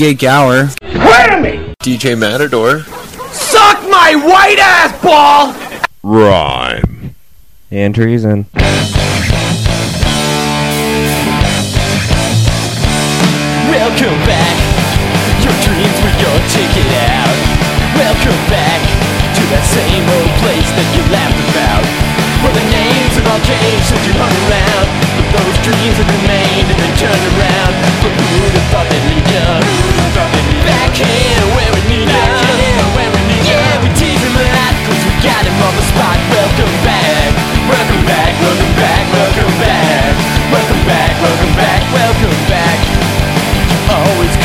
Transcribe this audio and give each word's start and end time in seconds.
DJ 0.00 0.16
Gower, 0.16 0.72
Wait 0.80 1.28
a! 1.28 1.74
DJ 1.84 2.16
Matador, 2.16 2.80
Suck 3.36 3.84
my 3.92 4.16
white 4.16 4.56
ass 4.56 4.96
ball! 5.04 5.52
Rhyme. 6.02 7.14
And 7.70 7.94
treason. 7.94 8.46
Welcome 13.68 14.16
back. 14.24 14.56
Your 15.44 15.52
dreams 15.68 15.98
were 16.00 16.16
your 16.16 16.38
ticket 16.48 16.90
out. 17.04 17.36
Welcome 17.92 18.40
back 18.48 18.80
to 19.36 19.42
that 19.52 19.68
same 19.68 20.08
old 20.16 20.32
place 20.40 20.70
that 20.80 20.88
you 20.96 21.04
laughed 21.12 21.44
about. 21.52 21.84
Where 22.40 22.56
the 22.56 22.66
names 22.72 23.20
have 23.20 23.28
all 23.36 23.42
changed 23.44 23.84
since 23.84 24.00
you 24.08 24.16
hung 24.16 24.32
around. 24.48 24.88
But 25.12 25.28
those 25.44 25.56
dreams 25.60 25.96
have 26.00 26.08
remained 26.08 26.72
and 26.72 26.78
been 26.88 26.96
turned 26.96 27.26
around. 27.36 27.72
But 28.00 28.16
who 28.16 28.40
would 28.40 28.54
have 28.56 28.68
thought 28.72 28.88
they'd 28.88 29.06
lead 29.12 29.20
ya? 31.00 31.06
Back 32.06 32.34
here 32.44 32.86
where 32.96 33.10
we 33.12 33.20
need. 33.28 33.42
Yeah, 33.48 33.82
we 33.82 33.88
tease 33.96 34.20
him 34.20 34.36
a 34.36 34.44
lot 34.52 34.74
cause 34.84 35.02
we 35.04 35.12
got 35.24 35.42
him 35.44 35.56
on 35.64 35.74
the 35.76 35.84
spot. 35.88 36.18
Welcome 36.28 36.74
back. 36.84 37.32
Welcome 37.70 38.02
back, 38.04 38.32
welcome 38.42 38.74
back, 38.74 39.04
welcome 39.14 39.54
back. 39.62 40.14
Welcome 40.50 40.82
back, 40.86 41.12
welcome 41.22 41.54
back, 41.54 41.80
welcome 41.94 42.40
back. 42.50 42.78
Always 43.90 44.39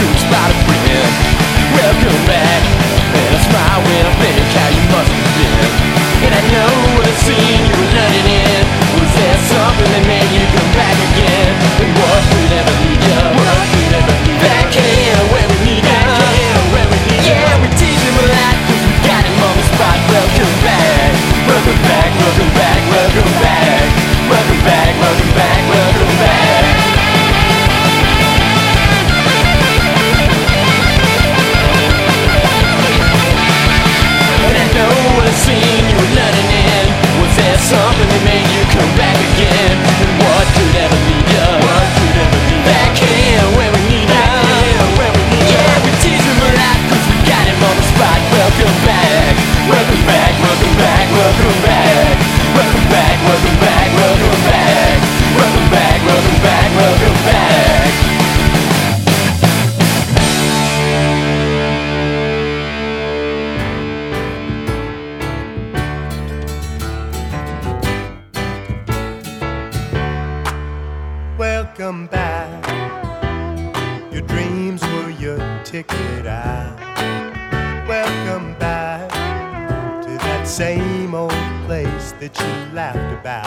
place 82.05 82.29
that 82.29 82.39
you 82.39 82.75
laughed 82.75 83.13
about. 83.19 83.45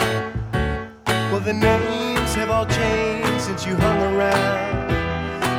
Well, 1.31 1.39
the 1.39 1.53
names 1.53 2.33
have 2.35 2.49
all 2.49 2.65
changed 2.65 3.41
since 3.41 3.65
you 3.65 3.75
hung 3.75 4.15
around. 4.15 4.89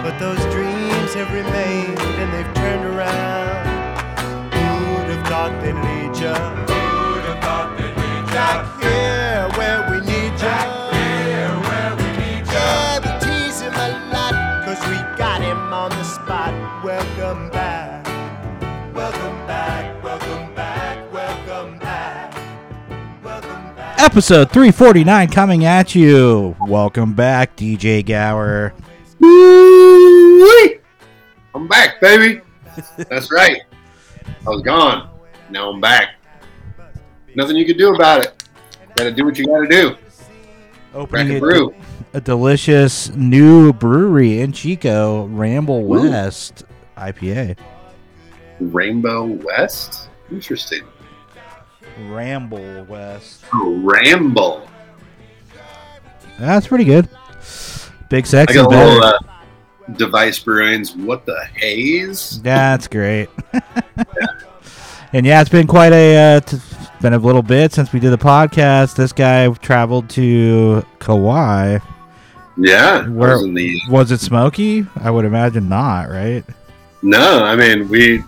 But 0.02 0.18
those 0.18 0.40
dreams 0.52 1.14
have 1.14 1.32
remained 1.32 1.98
and 1.98 2.32
they've 2.32 2.54
turned 2.54 2.84
around. 2.84 3.66
Who'd 4.52 5.10
have 5.14 5.26
thought 5.26 5.52
they'd 5.62 5.74
lead 5.74 6.16
ya? 6.20 6.34
Who'd 6.66 7.24
have 7.24 7.42
thought 7.44 7.78
they'd 7.78 7.96
lead 7.96 8.26
ya? 8.28 8.34
Back 8.34 8.79
Episode 24.20 24.52
349 24.52 25.30
coming 25.30 25.64
at 25.64 25.94
you. 25.94 26.54
Welcome 26.60 27.14
back, 27.14 27.56
DJ 27.56 28.04
Gower. 28.04 28.74
I'm 31.54 31.66
back, 31.66 32.02
baby. 32.02 32.42
That's 33.08 33.32
right. 33.32 33.62
I 34.46 34.50
was 34.50 34.60
gone. 34.60 35.08
Now 35.48 35.70
I'm 35.70 35.80
back. 35.80 36.16
Nothing 37.34 37.56
you 37.56 37.64
can 37.64 37.78
do 37.78 37.94
about 37.94 38.22
it. 38.22 38.44
Gotta 38.94 39.10
do 39.10 39.24
what 39.24 39.38
you 39.38 39.46
gotta 39.46 39.66
do. 39.66 39.96
Opening 40.92 41.08
Crack 41.08 41.30
a 41.30 41.36
a, 41.36 41.40
brew. 41.40 41.74
a 42.12 42.20
delicious 42.20 43.08
new 43.14 43.72
brewery 43.72 44.40
in 44.40 44.52
Chico, 44.52 45.24
Ramble 45.28 45.84
West 45.84 46.64
IPA. 46.98 47.56
Rainbow 48.60 49.24
West? 49.24 50.10
Interesting. 50.30 50.82
Ramble 52.08 52.84
West. 52.84 53.44
Ramble. 53.52 54.68
That's 56.38 56.66
pretty 56.66 56.84
good. 56.84 57.08
Big 58.08 58.24
I 58.24 58.28
sexy. 58.28 58.54
got 58.54 58.66
a 58.66 58.76
little 58.76 59.02
uh, 59.04 59.18
device 59.96 60.38
brewing's 60.38 60.96
What 60.96 61.26
the 61.26 61.38
Haze? 61.54 62.40
That's 62.42 62.88
great. 62.88 63.28
and 65.12 65.26
yeah, 65.26 65.40
it's 65.40 65.50
been 65.50 65.66
quite 65.66 65.92
a 65.92 66.36
uh, 66.36 66.40
t- 66.40 66.58
been 67.00 67.12
a 67.12 67.18
little 67.18 67.42
bit 67.42 67.72
since 67.72 67.92
we 67.92 68.00
did 68.00 68.10
the 68.10 68.18
podcast. 68.18 68.96
This 68.96 69.12
guy 69.12 69.48
traveled 69.54 70.10
to 70.10 70.84
Kauai. 70.98 71.78
Yeah. 72.56 73.08
Where 73.08 73.32
was 73.32 73.44
in 73.44 73.54
the 73.54 73.80
was 73.88 74.10
it 74.10 74.20
smoky? 74.20 74.86
I 74.96 75.10
would 75.10 75.24
imagine 75.24 75.68
not, 75.68 76.10
right? 76.10 76.44
No, 77.02 77.44
I 77.44 77.56
mean 77.56 77.88
we 77.88 78.22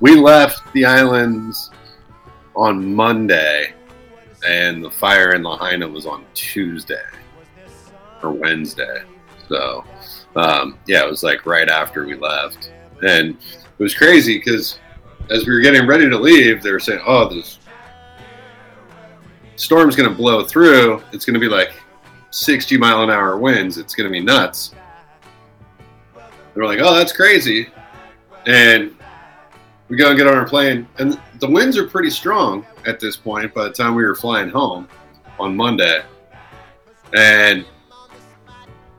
we 0.00 0.14
left 0.14 0.72
the 0.72 0.84
islands 0.84 1.70
on 2.58 2.92
Monday, 2.92 3.72
and 4.46 4.84
the 4.84 4.90
fire 4.90 5.32
in 5.32 5.44
Lahaina 5.44 5.86
was 5.86 6.06
on 6.06 6.26
Tuesday 6.34 7.06
or 8.20 8.32
Wednesday. 8.32 9.02
So 9.48 9.84
um, 10.34 10.76
yeah, 10.86 11.04
it 11.04 11.08
was 11.08 11.22
like 11.22 11.46
right 11.46 11.68
after 11.68 12.04
we 12.04 12.16
left, 12.16 12.72
and 13.00 13.30
it 13.30 13.82
was 13.82 13.94
crazy 13.94 14.38
because 14.38 14.80
as 15.30 15.46
we 15.46 15.52
were 15.52 15.60
getting 15.60 15.86
ready 15.86 16.10
to 16.10 16.18
leave, 16.18 16.60
they 16.60 16.72
were 16.72 16.80
saying, 16.80 17.00
"Oh, 17.06 17.28
this 17.28 17.60
storm's 19.54 19.94
going 19.94 20.08
to 20.08 20.14
blow 20.14 20.44
through. 20.44 21.02
It's 21.12 21.24
going 21.24 21.34
to 21.34 21.40
be 21.40 21.48
like 21.48 21.72
60 22.30 22.76
mile 22.76 23.04
an 23.04 23.10
hour 23.10 23.38
winds. 23.38 23.78
It's 23.78 23.94
going 23.94 24.08
to 24.08 24.12
be 24.12 24.20
nuts." 24.20 24.74
They 26.16 26.60
were 26.60 26.66
like, 26.66 26.80
"Oh, 26.82 26.96
that's 26.96 27.12
crazy," 27.12 27.68
and 28.46 28.97
we 29.88 29.96
go 29.96 30.08
and 30.10 30.18
get 30.18 30.26
on 30.26 30.34
our 30.34 30.46
plane, 30.46 30.86
and 30.98 31.18
the 31.40 31.48
winds 31.48 31.76
are 31.76 31.86
pretty 31.86 32.10
strong 32.10 32.66
at 32.86 33.00
this 33.00 33.16
point. 33.16 33.54
By 33.54 33.64
the 33.64 33.72
time 33.72 33.94
we 33.94 34.04
were 34.04 34.14
flying 34.14 34.48
home 34.48 34.88
on 35.38 35.56
Monday, 35.56 36.02
and 37.14 37.64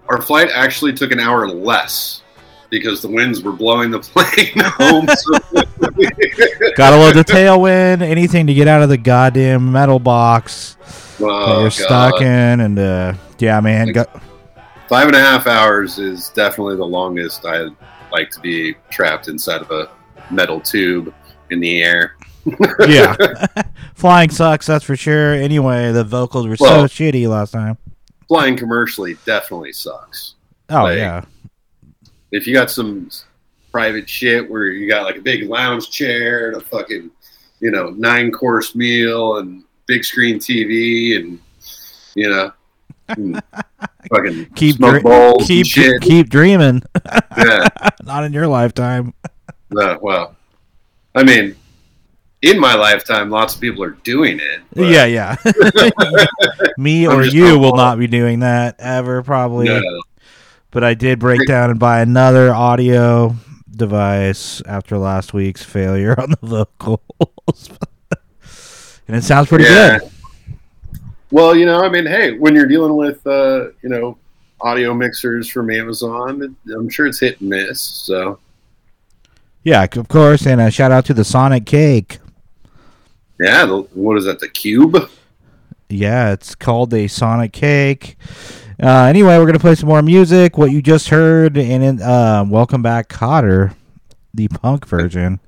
our 0.07 0.21
flight 0.21 0.49
actually 0.53 0.93
took 0.93 1.11
an 1.11 1.19
hour 1.19 1.47
less 1.47 2.23
because 2.69 3.01
the 3.01 3.07
winds 3.07 3.41
were 3.41 3.51
blowing 3.51 3.91
the 3.91 3.99
plane 3.99 4.53
home. 4.57 5.07
So 5.17 5.39
Gotta 6.75 6.95
love 6.97 7.13
the 7.15 7.25
tailwind. 7.25 8.01
Anything 8.01 8.47
to 8.47 8.53
get 8.53 8.67
out 8.67 8.81
of 8.81 8.89
the 8.89 8.97
goddamn 8.97 9.71
metal 9.71 9.99
box 9.99 10.77
Oh, 11.21 11.61
you're 11.61 11.71
stuck 11.71 12.21
in, 12.21 12.59
and 12.61 12.79
uh, 12.79 13.13
yeah, 13.39 13.59
man. 13.59 13.91
Go- 13.91 14.05
Five 14.87 15.07
and 15.07 15.15
a 15.15 15.19
half 15.19 15.45
hours 15.47 15.99
is 15.99 16.29
definitely 16.29 16.77
the 16.77 16.85
longest 16.85 17.45
I'd 17.45 17.75
like 18.11 18.31
to 18.31 18.39
be 18.39 18.75
trapped 18.89 19.27
inside 19.27 19.61
of 19.61 19.69
a 19.71 19.89
metal 20.31 20.59
tube 20.59 21.13
in 21.49 21.59
the 21.59 21.81
air. 21.83 22.15
yeah, 22.87 23.15
flying 23.95 24.29
sucks. 24.29 24.65
That's 24.65 24.83
for 24.83 24.95
sure. 24.95 25.33
Anyway, 25.33 25.91
the 25.91 26.03
vocals 26.03 26.47
were 26.47 26.55
Well- 26.59 26.87
so 26.87 27.03
shitty 27.03 27.27
last 27.27 27.51
time. 27.51 27.77
Flying 28.27 28.55
commercially 28.55 29.17
definitely 29.25 29.73
sucks. 29.73 30.35
Oh 30.69 30.83
like, 30.83 30.97
yeah, 30.97 31.25
if 32.31 32.45
you 32.45 32.53
got 32.53 32.69
some 32.69 33.09
private 33.71 34.07
shit 34.07 34.47
where 34.49 34.67
you 34.67 34.87
got 34.87 35.03
like 35.03 35.17
a 35.17 35.21
big 35.21 35.49
lounge 35.49 35.89
chair 35.89 36.49
and 36.49 36.57
a 36.57 36.63
fucking, 36.63 37.09
you 37.59 37.71
know, 37.71 37.89
nine 37.91 38.31
course 38.31 38.75
meal 38.75 39.37
and 39.37 39.63
big 39.87 40.03
screen 40.05 40.37
TV 40.39 41.17
and, 41.17 41.39
you 42.15 42.29
know, 42.29 42.51
fucking 44.11 44.45
Keep 44.55 44.75
smoke 44.75 44.91
dre- 44.91 45.01
bowls 45.01 45.47
keep 45.47 45.61
and 45.61 45.67
shit. 45.67 46.01
keep 46.01 46.29
dreaming. 46.29 46.83
yeah. 47.37 47.67
Not 48.03 48.23
in 48.25 48.33
your 48.33 48.47
lifetime. 48.47 49.13
Uh, 49.77 49.97
well, 50.01 50.35
I 51.15 51.23
mean, 51.23 51.55
in 52.41 52.59
my 52.59 52.73
lifetime, 52.75 53.29
lots 53.29 53.55
of 53.55 53.61
people 53.61 53.83
are 53.83 53.91
doing 54.03 54.39
it. 54.39 54.61
but 54.73 54.83
Yeah, 54.87 55.05
yeah. 55.05 55.35
Me 56.77 57.07
or 57.07 57.23
you 57.23 57.59
will 57.59 57.75
not 57.75 57.99
be 57.99 58.07
doing 58.07 58.39
that 58.39 58.75
ever, 58.79 59.21
probably. 59.23 59.65
No, 59.67 59.81
But 60.71 60.83
I 60.83 60.93
did 60.93 61.19
break 61.19 61.45
down 61.47 61.69
and 61.69 61.79
buy 61.79 62.01
another 62.01 62.53
audio 62.53 63.35
device 63.69 64.61
after 64.65 64.97
last 64.97 65.33
week's 65.33 65.63
failure 65.63 66.19
on 66.19 66.31
the 66.31 66.37
vocals. 66.81 67.69
and 69.07 69.15
it 69.17 69.23
sounds 69.23 69.47
pretty 69.49 69.65
Yeah. 69.65 69.99
good. 69.99 70.09
Well, 71.31 71.55
you 71.55 71.65
know, 71.65 71.83
I 71.83 71.89
mean, 71.89 72.05
hey, 72.07 72.37
when 72.37 72.55
you're 72.55 72.65
dealing 72.67 72.95
with, 72.95 73.25
uh, 73.27 73.65
you 73.83 73.89
know, 73.89 74.17
audio 74.61 74.93
mixers 74.93 75.47
from 75.47 75.69
Amazon, 75.69 76.55
I'm 76.75 76.89
sure 76.89 77.05
it's 77.05 77.19
hit 77.19 77.39
and 77.39 77.49
miss. 77.49 77.79
So, 77.81 78.39
Yeah, 79.63 79.83
of 79.83 80.07
course. 80.07 80.45
And 80.45 80.61
a 80.61 80.71
shout 80.71 80.91
out 80.91 81.05
to 81.05 81.13
the 81.13 81.23
Sonic 81.23 81.65
Cake. 81.65 82.19
yeah, 83.39 83.65
the, 83.65 83.77
what 83.93 84.17
is 84.17 84.25
that? 84.25 84.39
The 84.39 84.49
Cube? 84.49 85.09
Yeah, 85.89 86.31
it's 86.31 86.55
called 86.55 86.93
a 86.93 87.07
Sonic 87.07 87.51
Cake. 87.51 88.15
Uh, 88.81 89.05
anyway, 89.05 89.37
we're 89.37 89.45
gonna 89.45 89.59
play 89.59 89.75
some 89.75 89.89
more 89.89 90.01
music. 90.01 90.57
What 90.57 90.71
you 90.71 90.81
just 90.81 91.09
heard, 91.09 91.57
and 91.57 92.01
uh, 92.01 92.45
welcome 92.47 92.81
back, 92.81 93.09
Kotter, 93.09 93.73
the 94.33 94.47
punk 94.47 94.87
version. 94.87 95.39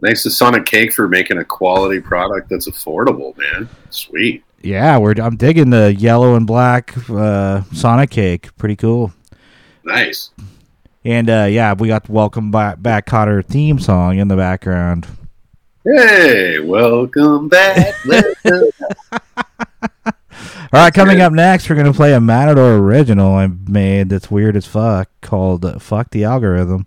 Thanks 0.00 0.22
to 0.22 0.30
Sonic 0.30 0.64
Cake 0.64 0.92
for 0.92 1.06
making 1.08 1.38
a 1.38 1.44
quality 1.44 2.00
product 2.00 2.48
that's 2.48 2.68
affordable, 2.68 3.36
man. 3.36 3.68
Sweet. 3.90 4.42
Yeah, 4.62 4.96
we're 4.98 5.14
I'm 5.20 5.36
digging 5.36 5.70
the 5.70 5.94
yellow 5.94 6.34
and 6.36 6.46
black 6.46 6.94
uh, 7.10 7.62
Sonic 7.72 8.10
Cake. 8.10 8.56
Pretty 8.56 8.76
cool. 8.76 9.12
Nice. 9.84 10.30
And 11.04 11.28
uh, 11.28 11.46
yeah, 11.50 11.74
we 11.74 11.88
got 11.88 12.04
the 12.04 12.12
welcome 12.12 12.50
back, 12.50 12.80
back 12.80 13.06
Kotter 13.06 13.44
theme 13.44 13.78
song 13.80 14.18
in 14.18 14.28
the 14.28 14.36
background. 14.36 15.06
Hey, 15.84 16.60
welcome 16.60 17.48
back. 17.48 17.94
Welcome- 18.06 18.70
All 20.72 20.80
right, 20.80 20.94
coming 20.94 21.20
up 21.20 21.32
next, 21.32 21.68
we're 21.68 21.74
gonna 21.76 21.92
play 21.92 22.14
a 22.14 22.20
Matador 22.20 22.76
original 22.76 23.34
I 23.34 23.48
made 23.48 24.08
that's 24.08 24.30
weird 24.30 24.56
as 24.56 24.64
fuck 24.64 25.08
called 25.20 25.82
"Fuck 25.82 26.10
the 26.10 26.24
Algorithm." 26.24 26.86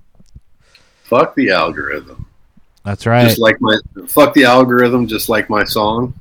fuck 1.03 1.35
the 1.35 1.51
algorithm. 1.51 2.25
That's 2.83 3.05
right. 3.05 3.27
Just 3.27 3.39
like 3.39 3.57
my 3.61 3.77
fuck 4.07 4.33
the 4.33 4.45
algorithm, 4.45 5.05
just 5.07 5.27
like 5.29 5.49
my 5.49 5.63
song. 5.65 6.13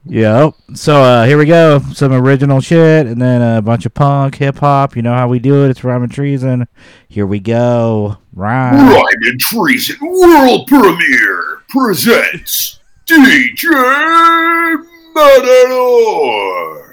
Yep. 0.08 0.54
So 0.74 1.02
uh, 1.02 1.24
here 1.26 1.36
we 1.36 1.46
go. 1.46 1.80
Some 1.92 2.12
original 2.12 2.60
shit, 2.60 3.06
and 3.06 3.20
then 3.20 3.42
a 3.42 3.60
bunch 3.60 3.86
of 3.86 3.94
punk, 3.94 4.36
hip 4.36 4.58
hop. 4.58 4.94
You 4.94 5.02
know 5.02 5.12
how 5.12 5.26
we 5.28 5.40
do 5.40 5.64
it. 5.64 5.70
It's 5.70 5.82
rhyme 5.82 6.04
and 6.04 6.12
treason. 6.12 6.68
Here 7.08 7.26
we 7.26 7.40
go. 7.40 8.18
Rhyme. 8.32 8.88
Rhyme 8.88 9.22
and 9.22 9.40
Treason 9.40 9.96
World 10.00 10.68
Premiere 10.68 11.62
presents 11.68 12.78
DJ 13.06 14.78
Matador 15.14 16.86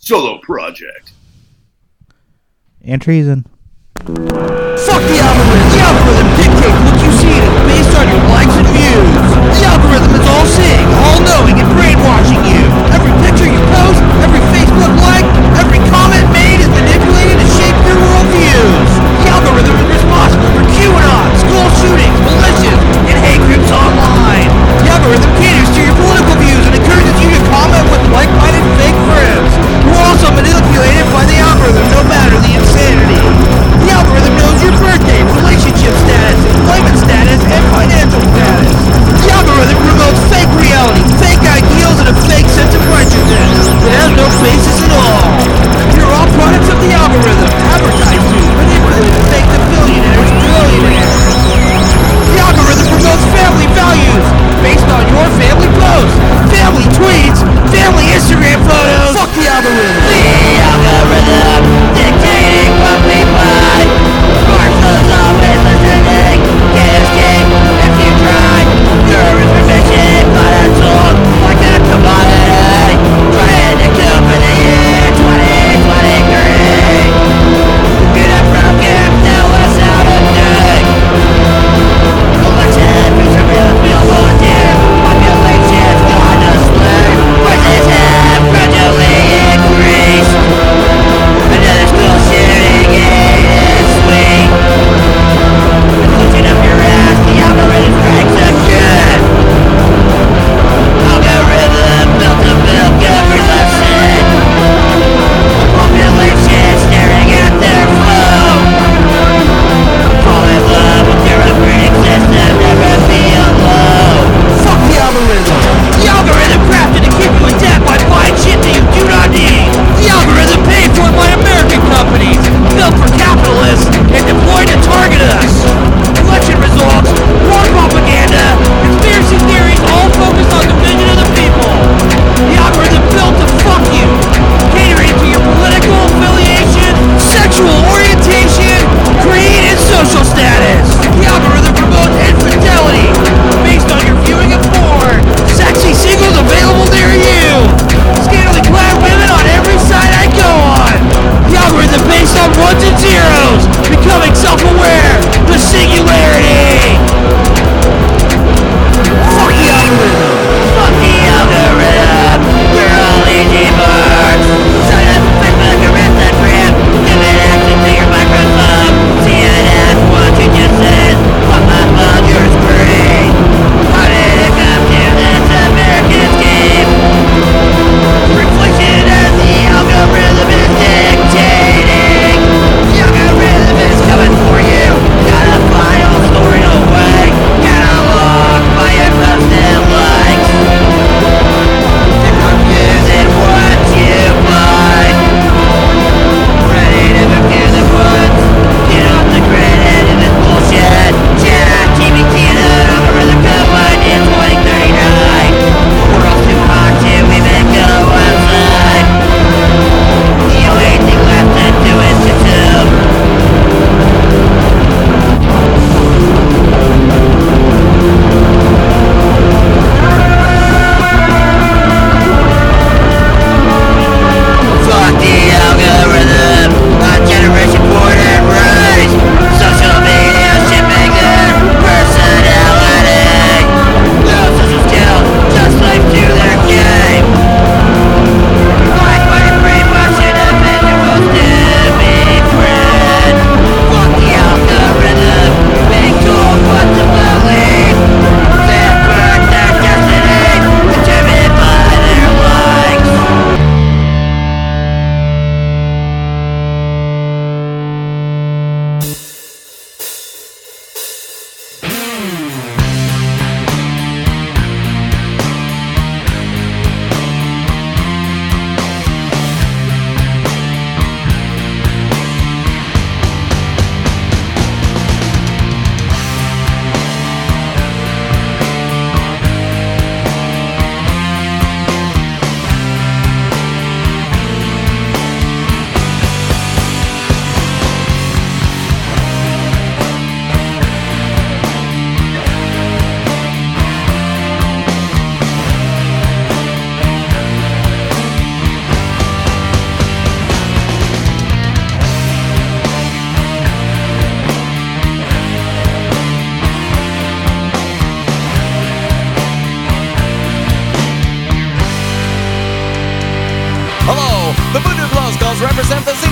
Solo 0.00 0.38
Project. 0.38 1.12
And 2.84 3.00
treason. 3.00 3.46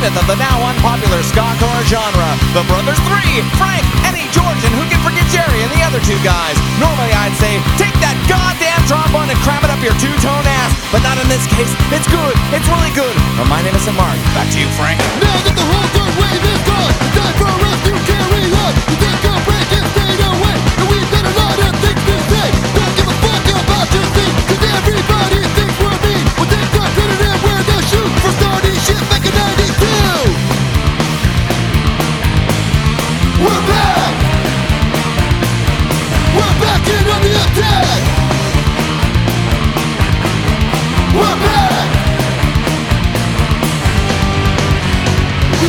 Represent 0.00 0.16
of 0.16 0.26
the 0.33 0.40
now 0.40 0.57
unpopular 0.64 1.21
ska-core 1.23 1.85
genre. 1.85 2.30
The 2.57 2.64
Brothers 2.64 2.97
Three, 3.04 3.45
Frank, 3.61 3.85
Eddie, 4.09 4.25
George, 4.33 4.57
and 4.64 4.73
who 4.73 4.85
can 4.88 4.97
forget 5.04 5.28
Jerry 5.28 5.61
and 5.61 5.71
the 5.76 5.83
other 5.85 6.00
two 6.00 6.16
guys. 6.25 6.57
Normally 6.80 7.12
I'd 7.12 7.37
say, 7.37 7.61
take 7.76 7.92
that 8.00 8.16
goddamn 8.25 8.80
trombone 8.88 9.28
and 9.28 9.37
cram 9.45 9.61
it 9.61 9.69
up 9.69 9.80
your 9.85 9.92
two-tone 10.00 10.47
ass, 10.49 10.73
but 10.88 11.04
not 11.04 11.21
in 11.21 11.28
this 11.28 11.45
case. 11.52 11.69
It's 11.92 12.09
good. 12.09 12.35
It's 12.57 12.64
really 12.64 12.92
good. 12.97 13.12
Well, 13.37 13.49
my 13.52 13.61
name 13.61 13.76
is 13.76 13.85
Mark. 13.92 14.16
Back 14.33 14.49
to 14.57 14.59
you, 14.61 14.69
Frank. 14.80 14.97
Now 15.21 15.37
that 15.37 15.52
the 15.52 15.66
whole 15.69 15.88
third 15.92 16.14
wave 16.16 16.45
is 16.49 16.62
gone, 16.64 16.92
time 17.21 17.37
for 17.37 17.52
us 17.52 17.80
to 17.85 17.92
carry 18.09 18.45
on. 18.57 18.73
You 18.88 18.97
a 19.04 19.37
break 19.45 19.69
and 19.69 19.88
fade 20.00 20.23
away, 20.25 20.57
and 20.80 20.87
we've 20.88 21.11
got 21.12 21.25
a 21.28 21.35
lot 21.37 21.59
of 21.61 21.73
things 21.76 22.02
to 22.09 22.16
say. 22.25 22.49
Don't 22.73 22.95
give 22.97 23.04
a 23.04 23.16
fuck 23.21 23.45
about 23.52 23.88
your 23.92 24.09
thing, 24.16 24.33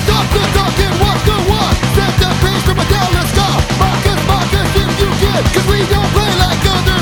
talk 0.08 0.28
the 0.34 0.44
talk 0.56 0.80
and 0.80 0.96
walk 1.02 1.20
the 1.26 1.38
walk 1.50 1.82
if 4.76 5.00
you 5.00 5.12
Cause 5.54 5.68
we 5.68 5.80
don't 5.90 6.10
play 6.14 6.32
like 6.40 6.64
other 6.66 7.01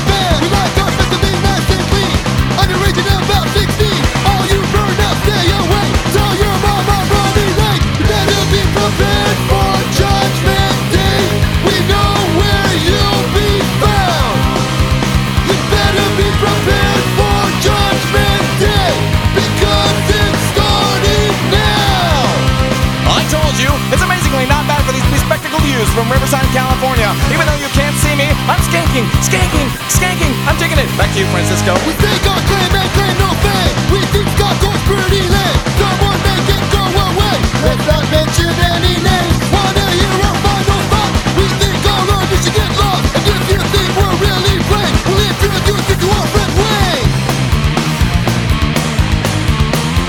from 25.94 26.06
Riverside, 26.10 26.46
California. 26.54 27.10
Even 27.34 27.46
though 27.46 27.58
you 27.58 27.70
can't 27.74 27.94
see 27.98 28.14
me, 28.14 28.28
I'm 28.46 28.60
skanking, 28.68 29.06
skanking, 29.26 29.66
skanking. 29.90 30.32
I'm 30.46 30.56
taking 30.58 30.78
it. 30.78 30.86
Back 30.94 31.10
to 31.14 31.18
you, 31.20 31.28
Francisco. 31.34 31.74
We 31.86 31.94
take 31.98 32.24
our 32.30 32.42
claim 32.46 32.72
and 32.78 32.90
claim 32.94 33.16
no 33.18 33.30
fame. 33.42 33.74
We 33.90 34.00
think 34.14 34.26
Scott 34.38 34.54
goes 34.62 34.80
pretty 34.86 35.24
lame. 35.26 35.58
Someone 35.80 36.20
make 36.22 36.46
it 36.46 36.64
go 36.70 36.84
away. 36.84 37.36
Let's 37.66 37.84
not 37.90 38.04
mention 38.12 38.52
any 38.70 38.94
names. 39.02 39.36
Wanna 39.50 39.86
hear 39.98 40.14
our 40.30 40.36
final 40.44 40.80
thought? 40.94 41.12
We 41.34 41.46
think 41.58 41.80
our 41.82 42.02
learners 42.06 42.40
should 42.44 42.54
get 42.54 42.70
lost. 42.78 43.02
And 43.16 43.24
if 43.26 43.44
you 43.50 43.60
think 43.74 43.90
we're 43.98 44.16
really 44.20 44.56
great, 44.70 44.94
we'll 45.10 45.22
introduce 45.26 45.86
you 45.90 45.96
to 45.96 46.08
our 46.14 46.26
friend 46.30 46.52
Wayne. 46.60 47.08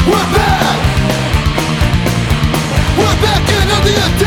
We're 0.10 0.30
back. 0.36 0.78
We're 3.00 3.18
back 3.26 3.44
in 3.50 3.66
the 3.88 3.96
attack. 3.98 4.21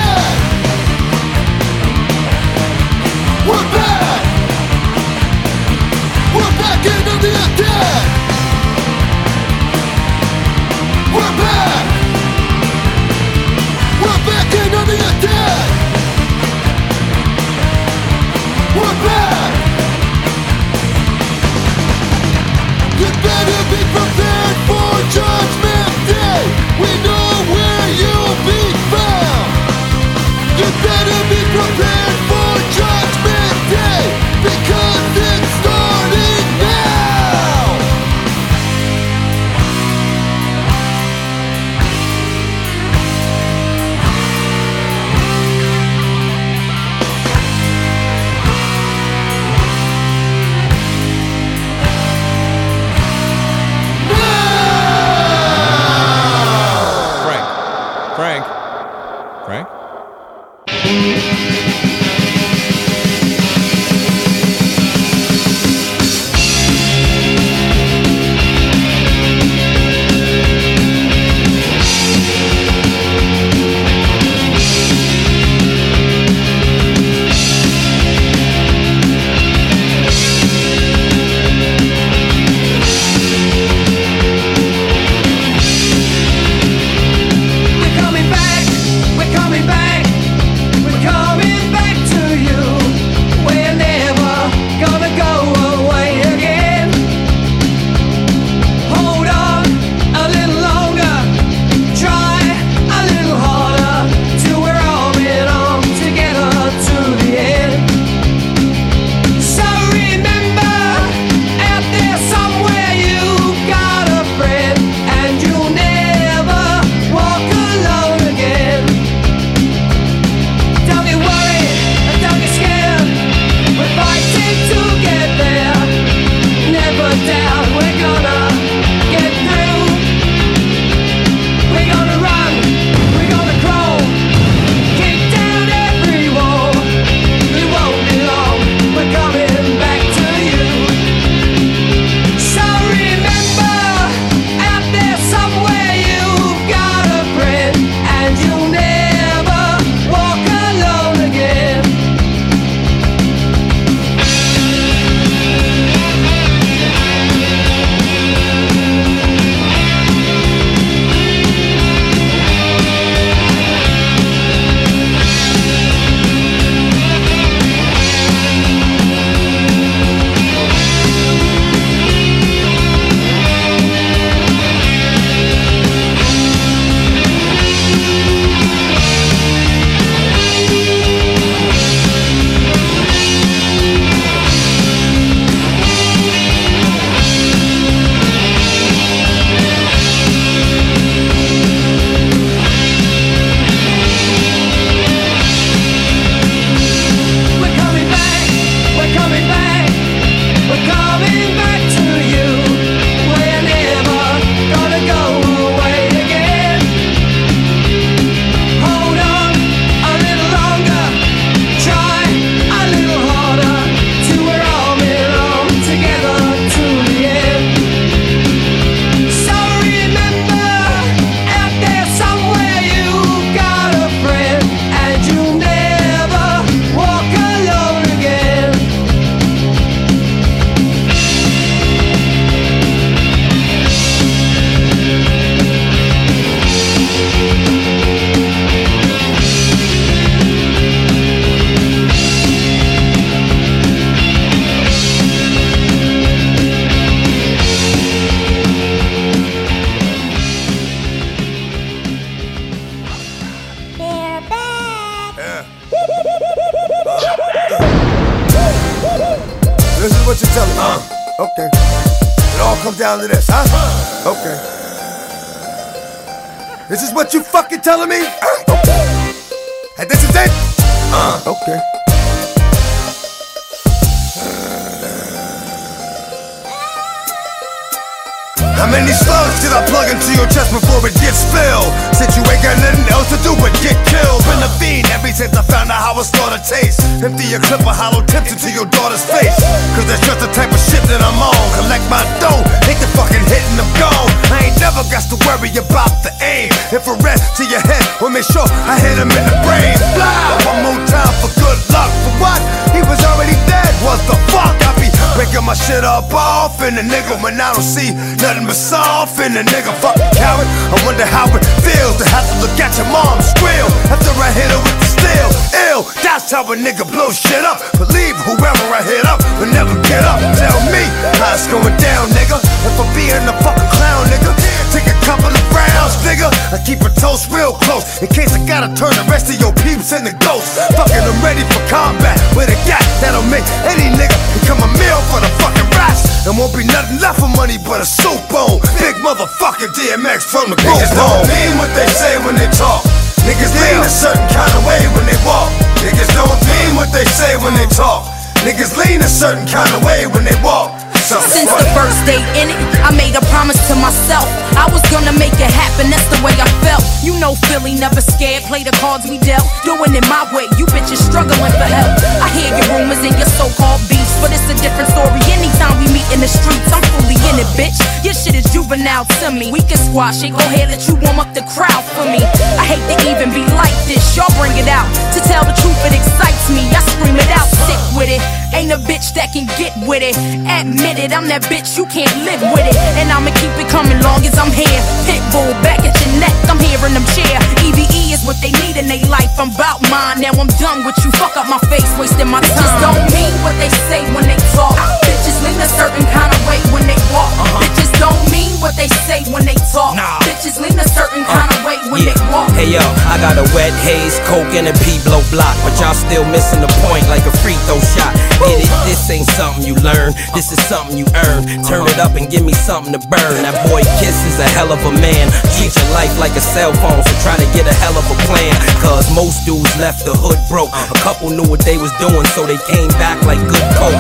How 286.33 286.49
a 286.49 286.59
tastes. 286.63 287.03
Empty 287.21 287.45
your 287.53 287.61
clip 287.61 287.85
of 287.85 287.93
hollow 287.93 288.25
tips 288.25 288.53
into 288.53 288.71
your 288.73 288.87
daughter's 288.89 289.25
face. 289.27 289.59
Cause 289.93 290.07
that's 290.09 290.25
just 290.25 290.41
the 290.41 290.49
type 290.57 290.71
of 290.73 290.81
shit 290.81 291.03
that 291.13 291.21
I'm 291.21 291.37
on. 291.37 291.65
Collect 291.77 292.05
my 292.09 292.23
dough, 292.41 292.63
hit 292.89 292.97
the 293.03 293.09
fucking 293.13 293.45
hit 293.45 293.61
and 293.75 293.83
I'm 293.83 293.91
gone. 294.01 294.31
I 294.49 294.71
ain't 294.71 294.79
never 294.81 295.05
got 295.13 295.27
to 295.29 295.37
worry 295.45 295.73
about 295.77 296.25
the 296.25 296.33
aim. 296.41 296.71
Infrared 296.95 297.41
to 297.61 297.63
your 297.69 297.83
head, 297.85 298.05
will 298.23 298.33
make 298.33 298.47
sure 298.49 298.65
I 298.89 298.97
hit 299.01 299.21
him 299.21 299.29
in 299.29 299.45
the 299.45 299.57
brain. 299.67 299.97
Blah! 300.17 300.65
One 300.65 300.81
more 300.87 301.01
time 301.05 301.35
for 301.45 301.51
good 301.61 301.79
luck. 301.93 302.09
For 302.25 302.35
what? 302.41 302.61
He 302.95 303.03
was 303.05 303.21
already 303.27 303.57
dead. 303.69 303.91
What 304.01 304.21
the 304.31 304.37
fuck? 304.55 304.73
I 304.87 304.95
be 305.01 305.11
breaking 305.35 305.67
my 305.67 305.75
shit 305.75 306.05
up 306.05 306.31
off 306.33 306.81
in 306.85 306.95
the 306.95 307.05
nigga 307.05 307.37
when 307.43 307.59
I 307.59 307.75
don't 307.75 307.83
see 307.83 308.15
nothing 308.41 308.65
but 308.65 308.79
soft 308.79 309.41
in 309.43 309.53
the 309.53 309.65
nigga. 309.67 309.93
Fucking 309.99 310.31
coward. 310.39 310.69
I 310.93 310.97
wonder 311.05 311.27
how 311.27 311.51
it 311.53 311.65
feels 311.83 312.17
to 312.23 312.25
have 312.31 312.47
to 312.49 312.55
look 312.63 312.77
at 312.79 312.95
your 312.97 313.09
mom 313.11 313.43
squeal 313.43 313.89
after 314.09 314.31
I 314.39 314.51
hit 314.55 314.71
her 314.71 314.81
with 314.81 314.99
the 315.03 315.09
steel. 315.11 315.84
That's 316.03 316.51
how 316.51 316.67
a 316.67 316.75
nigga 316.75 317.07
blows 317.07 317.39
shit 317.39 317.63
up. 317.63 317.79
Believe 317.95 318.35
whoever 318.43 318.87
I 318.91 318.99
hit 319.07 319.23
up 319.31 319.39
will 319.63 319.71
never 319.71 319.95
get 320.11 320.27
up. 320.27 320.43
Tell 320.59 320.83
me 320.91 321.07
how 321.39 321.55
it's 321.55 321.71
going 321.71 321.95
down, 322.03 322.27
nigga. 322.35 322.59
If 322.83 322.99
I'm 322.99 323.07
being 323.15 323.39
a 323.47 323.55
fucking 323.63 323.91
clown, 323.95 324.27
nigga, 324.27 324.51
take 324.91 325.07
a 325.07 325.15
couple 325.23 325.55
of 325.55 325.65
rounds, 325.71 326.19
nigga. 326.27 326.51
I 326.75 326.83
keep 326.83 326.99
a 327.07 327.15
toast 327.15 327.47
real 327.55 327.79
close 327.79 328.19
in 328.19 328.27
case 328.27 328.51
I 328.51 328.67
gotta 328.67 328.91
turn 328.99 329.15
the 329.15 329.23
rest 329.31 329.55
of 329.55 329.63
your 329.63 329.71
peeps 329.87 330.11
into 330.11 330.35
ghosts. 330.43 330.83
Fucking, 330.99 331.23
I'm 331.23 331.39
ready 331.47 331.63
for 331.63 331.79
combat 331.87 332.43
with 332.59 332.75
a 332.75 332.79
gat 332.91 333.07
that'll 333.23 333.47
make 333.47 333.67
any 333.87 334.11
nigga 334.19 334.35
become 334.59 334.83
a 334.83 334.91
meal 334.99 335.21
for 335.31 335.39
the 335.39 335.51
fucking 335.63 335.87
rats. 335.95 336.43
And 336.43 336.59
won't 336.59 336.75
be 336.75 336.83
nothing 336.91 337.23
left 337.23 337.39
for 337.39 337.51
money 337.55 337.79
but 337.79 338.03
a 338.03 338.09
soup 338.09 338.43
bone. 338.51 338.83
Big 338.99 339.15
motherfucking 339.23 339.95
DMX 339.95 340.43
from 340.43 340.75
the 340.75 340.77
group. 340.83 340.99
Niggas 340.99 341.15
don't 341.15 341.47
mean 341.47 341.79
what 341.79 341.95
they 341.95 342.11
say 342.11 342.35
when 342.43 342.59
they 342.59 342.67
talk. 342.75 343.07
Niggas 343.45 343.73
lean 343.77 344.01
a 344.01 344.09
certain 344.09 344.49
kind 344.49 344.73
of 344.73 344.83
way 344.89 345.01
when 345.13 345.29
they 345.29 345.37
walk. 345.45 345.69
Niggas 346.01 346.33
don't 346.33 346.61
mean 346.65 346.97
what 346.97 347.13
they 347.13 347.25
say 347.25 347.57
when 347.61 347.75
they 347.77 347.87
talk. 347.93 348.25
Niggas 348.65 348.97
lean 348.97 349.21
a 349.21 349.29
certain 349.29 349.67
kind 349.69 349.93
of 349.93 350.03
way 350.03 350.27
when 350.27 350.45
they 350.45 350.57
walk. 350.65 351.04
Since 351.25 351.73
the 351.73 351.89
first 351.97 352.21
day 352.29 352.37
in 352.61 352.69
it, 352.69 352.77
I 353.01 353.09
made 353.17 353.33
a 353.33 353.41
promise 353.49 353.81
to 353.89 353.97
myself. 353.97 354.45
I 354.77 354.85
was 354.93 355.01
gonna 355.09 355.33
make 355.41 355.57
it 355.57 355.73
happen, 355.73 356.13
that's 356.13 356.29
the 356.29 356.37
way 356.45 356.53
I 356.61 356.69
felt. 356.85 357.01
You 357.25 357.33
know 357.41 357.57
Philly 357.73 357.97
never 357.97 358.21
scared, 358.21 358.69
play 358.69 358.85
the 358.85 358.93
cards 359.01 359.25
we 359.25 359.41
dealt. 359.41 359.65
Doing 359.89 360.13
it 360.13 360.29
my 360.29 360.45
way, 360.53 360.69
you 360.77 360.85
bitches 360.93 361.25
struggling 361.25 361.73
for 361.81 361.89
help. 361.89 362.13
I 362.45 362.53
hear 362.53 362.69
your 362.77 362.89
rumors 362.93 363.25
and 363.25 363.33
your 363.41 363.49
so-called 363.57 364.05
beefs, 364.05 364.37
but 364.45 364.53
it's 364.53 364.69
a 364.69 364.77
different 364.85 365.09
story. 365.17 365.41
Anytime 365.49 365.97
we 366.05 366.13
meet 366.13 366.29
in 366.29 366.45
the 366.45 366.51
streets, 366.51 366.93
I'm 366.93 367.01
fully 367.17 367.41
in 367.49 367.57
it, 367.57 367.73
bitch. 367.73 367.97
Your 368.21 368.37
shit 368.37 368.53
is 368.53 368.69
juvenile 368.69 369.25
to 369.41 369.49
me. 369.49 369.73
We 369.73 369.81
can 369.81 369.97
squash 369.97 370.45
it, 370.45 370.53
go 370.53 370.61
ahead, 370.69 370.93
let 370.93 371.09
you 371.09 371.17
warm 371.25 371.41
up 371.41 371.57
the 371.57 371.65
crowd 371.73 372.05
for 372.13 372.29
me. 372.29 372.45
I 372.77 372.85
hate 372.85 373.01
to 373.01 373.17
even 373.33 373.49
be 373.49 373.65
like 373.81 373.97
this, 374.05 374.21
y'all 374.37 374.53
bring 374.61 374.77
it 374.77 374.93
out. 374.93 375.09
To 375.33 375.41
tell 375.41 375.65
the 375.65 375.73
truth, 375.81 375.97
it 376.05 376.13
excites 376.13 376.69
me. 376.69 376.85
I 376.93 377.01
scream 377.01 377.41
it 377.41 377.49
out, 377.49 377.65
sick 377.89 378.04
with 378.15 378.31
it. 378.31 378.41
Ain't 378.75 378.91
a 378.91 378.99
bitch 378.99 379.35
that 379.35 379.53
can 379.53 379.67
get 379.79 379.93
with 380.07 380.23
it. 380.23 380.35
Admit 380.67 381.19
it, 381.19 381.31
I'm 381.35 381.47
that 381.51 381.67
bitch, 381.67 381.99
you 381.99 382.07
can't 382.07 382.31
live 382.47 382.63
with 382.73 382.87
it. 382.87 382.97
And 383.19 383.31
I'ma 383.31 383.51
keep 383.59 383.75
it 383.79 383.91
coming 383.91 384.19
long 384.23 384.43
as 384.47 384.57
I'm 384.59 384.71
here. 384.71 385.03
Pitbull 385.27 385.75
back 385.83 386.01
at 386.07 386.15
your 386.23 386.33
neck, 386.39 386.55
I'm 386.71 386.81
here 386.81 386.99
in 387.07 387.13
them 387.13 387.27
chair. 387.35 387.59
EVE 387.83 388.35
is 388.35 388.43
what 388.47 388.59
they 388.63 388.73
need 388.87 388.97
in 388.97 389.07
their 389.11 389.23
life. 389.27 389.53
I'm 389.59 389.75
bout 389.75 390.01
mine, 390.09 390.41
now 390.41 390.55
I'm 390.55 390.71
done 390.79 391.05
with 391.05 391.19
you. 391.27 391.31
Fuck 391.37 391.59
up 391.59 391.67
my 391.67 391.79
face, 391.91 392.09
wasting 392.19 392.49
my 392.49 392.63
time. 392.63 392.73
Bitches 392.79 392.95
don't 393.03 393.23
mean 393.35 393.55
what 393.67 393.75
they 393.83 393.91
say 394.09 394.23
when 394.33 394.47
they 394.47 394.59
talk. 394.73 395.24
Lean 395.65 395.81
a 395.81 395.89
certain 395.89 396.25
kind 396.29 396.53
of 396.53 396.61
way 396.69 396.77
when 396.93 397.09
they 397.09 397.17
walk. 397.33 397.49
Uh-huh. 397.57 397.81
Bitches 397.81 398.13
don't 398.21 398.37
mean 398.53 398.69
what 398.85 398.93
they 399.01 399.09
say 399.25 399.41
when 399.49 399.65
they 399.65 399.77
talk. 399.89 400.13
Bitches 400.45 400.77
lean 400.77 400.93
a 401.01 401.09
certain 401.09 401.41
uh, 401.41 401.57
kind 401.57 401.71
of 401.73 401.81
way 401.89 401.97
when 402.13 402.21
they 402.29 402.37
walk. 402.53 402.69
Hey 402.77 402.93
yo, 402.93 403.01
I 403.33 403.41
got 403.41 403.57
a 403.57 403.65
wet 403.73 403.97
haze, 404.05 404.37
coke, 404.45 404.77
and 404.77 404.85
a 404.85 404.95
P 405.01 405.17
blow 405.25 405.41
block, 405.49 405.73
but 405.81 405.97
y'all 405.97 406.13
still 406.13 406.45
missing 406.53 406.85
the 406.85 406.91
point 407.09 407.25
like 407.33 407.49
a 407.49 407.55
free 407.65 407.81
throw 407.89 407.97
shot. 408.13 408.37
Get 408.61 408.85
it? 408.85 408.91
This 409.09 409.25
ain't 409.33 409.49
something 409.57 409.89
you 409.89 409.97
learn, 410.05 410.37
this 410.53 410.69
is 410.69 410.81
something 410.85 411.17
you 411.17 411.25
earn. 411.49 411.65
Turn 411.89 412.05
it 412.13 412.21
up 412.21 412.37
and 412.37 412.45
give 412.53 412.61
me 412.61 412.77
something 412.77 413.17
to 413.17 413.23
burn. 413.25 413.65
That 413.65 413.73
boy 413.89 414.05
Kiss 414.21 414.37
is 414.45 414.61
a 414.61 414.69
hell 414.77 414.93
of 414.93 415.01
a 415.01 415.13
man. 415.17 415.49
Treat 415.81 415.97
your 415.97 416.11
life 416.13 416.37
like 416.37 416.53
a 416.53 416.65
cell 416.65 416.93
phone, 417.01 417.25
so 417.25 417.33
try 417.41 417.57
to 417.57 417.69
get 417.73 417.89
a 417.89 417.95
hell 418.05 418.15
of 418.21 418.27
a 418.29 418.37
plan. 418.45 418.77
Cause 419.01 419.33
most 419.33 419.65
dudes 419.65 419.89
left 419.97 420.29
the 420.29 420.37
hood 420.37 420.61
broke. 420.69 420.93
A 420.93 421.19
couple 421.25 421.49
knew 421.49 421.65
what 421.65 421.81
they 421.89 421.97
was 421.97 422.13
doing, 422.21 422.45
so 422.53 422.69
they 422.69 422.77
came 422.85 423.09
back 423.17 423.41
like 423.49 423.61
good 423.65 423.87
coke. 423.97 424.13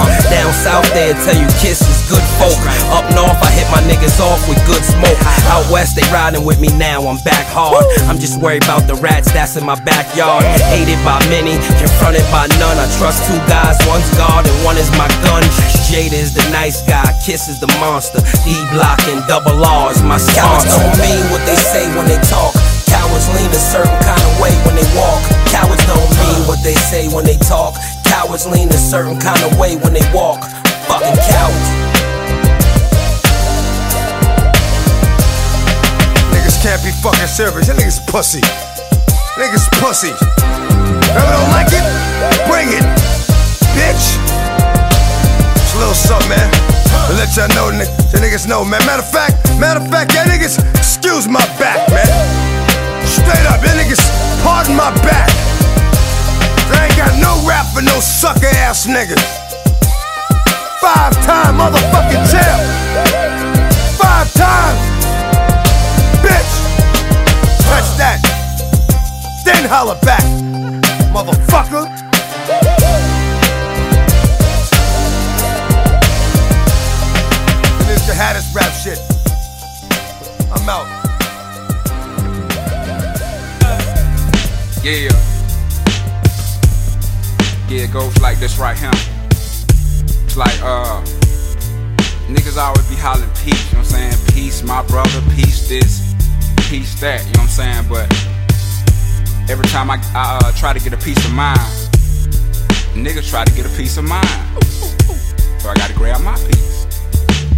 South, 0.64 0.88
they 0.96 1.12
tell 1.28 1.36
you 1.36 1.44
Kiss 1.60 1.84
is 1.84 2.08
good 2.08 2.24
folk. 2.40 2.56
Up 2.88 3.04
north, 3.12 3.36
I 3.36 3.52
hit 3.52 3.68
my 3.68 3.84
niggas 3.84 4.16
off 4.16 4.40
with 4.48 4.56
good 4.64 4.80
smoke. 4.80 5.20
Out 5.52 5.60
west, 5.68 5.92
they 5.92 6.00
riding 6.08 6.40
with 6.40 6.56
me 6.56 6.72
now, 6.80 7.04
I'm 7.04 7.20
back 7.20 7.44
hard. 7.52 7.84
I'm 8.08 8.16
just 8.16 8.40
worried 8.40 8.64
about 8.64 8.88
the 8.88 8.96
rats 8.96 9.28
that's 9.28 9.60
in 9.60 9.64
my 9.68 9.76
backyard. 9.84 10.40
Hated 10.72 10.96
by 11.04 11.20
many, 11.28 11.60
confronted 11.76 12.24
by 12.32 12.48
none. 12.56 12.80
I 12.80 12.88
trust 12.96 13.28
two 13.28 13.36
guys, 13.44 13.76
one's 13.84 14.08
God 14.16 14.48
and 14.48 14.56
one 14.64 14.80
is 14.80 14.88
my 14.96 15.04
gun. 15.28 15.44
Jada 15.84 16.16
is 16.16 16.32
the 16.32 16.40
nice 16.48 16.80
guy, 16.88 17.12
Kiss 17.20 17.44
is 17.44 17.60
the 17.60 17.68
monster. 17.76 18.24
E 18.48 18.56
block 18.72 19.04
and 19.12 19.20
double 19.28 19.60
R 19.60 19.92
is 19.92 20.00
my 20.00 20.16
sponsor. 20.16 20.80
don't 20.80 20.96
mean 20.96 21.28
what 21.28 21.44
they 21.44 21.60
say 21.60 21.84
when 21.92 22.08
they 22.08 22.16
talk. 22.24 22.56
Cowards 22.88 23.28
lean 23.36 23.52
a 23.52 23.60
certain 23.60 24.00
kind 24.00 24.22
of 24.22 24.32
way 24.40 24.54
when 24.64 24.80
they 24.80 24.88
walk. 24.96 25.20
Cowards 25.52 25.84
don't 25.84 26.08
mean 26.24 26.40
what 26.48 26.62
they 26.64 26.72
say 26.72 27.04
when 27.12 27.28
they 27.28 27.36
talk. 27.36 27.76
Cowards 28.34 28.50
lean 28.50 28.68
a 28.70 28.76
certain 28.76 29.16
kind 29.20 29.40
of 29.44 29.56
way 29.60 29.76
when 29.76 29.92
they 29.92 30.02
walk. 30.12 30.42
Fucking 30.90 31.14
cowards. 31.30 31.68
Niggas 36.34 36.58
can't 36.58 36.82
be 36.82 36.90
fucking 36.98 37.30
serious. 37.30 37.68
Y'all 37.68 37.76
niggas 37.78 38.04
pussy. 38.10 38.40
Niggas 39.38 39.70
pussy. 39.78 40.10
Ever 40.10 41.30
don't 41.30 41.50
like 41.54 41.70
it? 41.70 41.86
Bring 42.50 42.74
it, 42.74 42.82
bitch. 43.78 44.18
It's 45.54 45.74
a 45.74 45.78
little 45.78 45.94
something, 45.94 46.30
man. 46.30 46.50
To 47.06 47.14
let 47.14 47.36
y'all 47.36 47.46
know, 47.54 47.70
the 47.70 48.18
niggas 48.18 48.48
know, 48.48 48.64
man. 48.64 48.84
Matter 48.84 49.02
of 49.02 49.10
fact, 49.12 49.46
matter 49.60 49.78
of 49.78 49.86
fact, 49.86 50.12
y'all 50.12 50.26
niggas, 50.26 50.58
excuse 50.74 51.28
my 51.28 51.46
back, 51.54 51.88
man. 51.88 52.10
Straight 53.06 53.46
up, 53.46 53.62
y'all 53.62 53.78
niggas, 53.78 54.02
pardon 54.42 54.74
my 54.74 54.90
back. 55.06 55.30
I 56.72 56.86
ain't 56.86 56.96
got 56.96 57.12
no 57.20 57.46
rap 57.48 57.66
for 57.74 57.82
no 57.82 58.00
sucker 58.00 58.52
ass 58.64 58.86
niggas. 58.86 59.20
Five 60.80 61.12
time 61.24 61.58
motherfucking 61.58 62.24
champ. 62.30 62.60
Five 63.98 64.32
times 64.34 64.94
bitch. 66.24 66.54
Touch 67.68 67.88
that. 68.00 68.20
Then 69.44 69.64
holler 69.68 69.98
back, 70.00 70.24
motherfucker. 71.12 71.84
It's 77.90 78.06
the 78.06 78.14
hottest 78.14 78.54
rap 78.54 78.72
shit. 78.72 78.98
I'm 80.52 80.68
out. 80.68 80.88
Yeah. 84.82 85.33
Yeah, 87.74 87.86
it 87.86 87.92
goes 87.92 88.16
like 88.20 88.38
this 88.38 88.56
right 88.56 88.78
here. 88.78 88.88
It's 89.32 90.36
like, 90.36 90.54
uh, 90.62 91.02
niggas 92.30 92.56
always 92.56 92.88
be 92.88 92.94
hollering 92.94 93.28
peace, 93.42 93.66
you 93.66 93.74
know 93.74 93.82
what 93.82 93.94
I'm 93.94 94.12
saying? 94.12 94.26
Peace, 94.32 94.62
my 94.62 94.86
brother, 94.86 95.20
peace 95.34 95.68
this, 95.68 96.14
peace 96.70 96.94
that, 97.00 97.26
you 97.26 97.32
know 97.32 97.40
what 97.40 97.58
I'm 97.58 97.84
saying? 97.84 97.86
But 97.88 98.06
every 99.50 99.66
time 99.70 99.90
I, 99.90 99.96
I 100.14 100.38
uh, 100.44 100.52
try 100.52 100.72
to 100.72 100.78
get 100.78 100.92
a 100.92 101.04
piece 101.04 101.18
of 101.26 101.34
mind, 101.34 101.58
niggas 102.94 103.28
try 103.28 103.44
to 103.44 103.52
get 103.56 103.66
a 103.66 103.76
piece 103.76 103.96
of 103.96 104.04
mind. 104.04 104.28
So 105.58 105.68
I 105.68 105.74
gotta 105.74 105.94
grab 105.94 106.20
my 106.20 106.36
piece. 106.46 106.73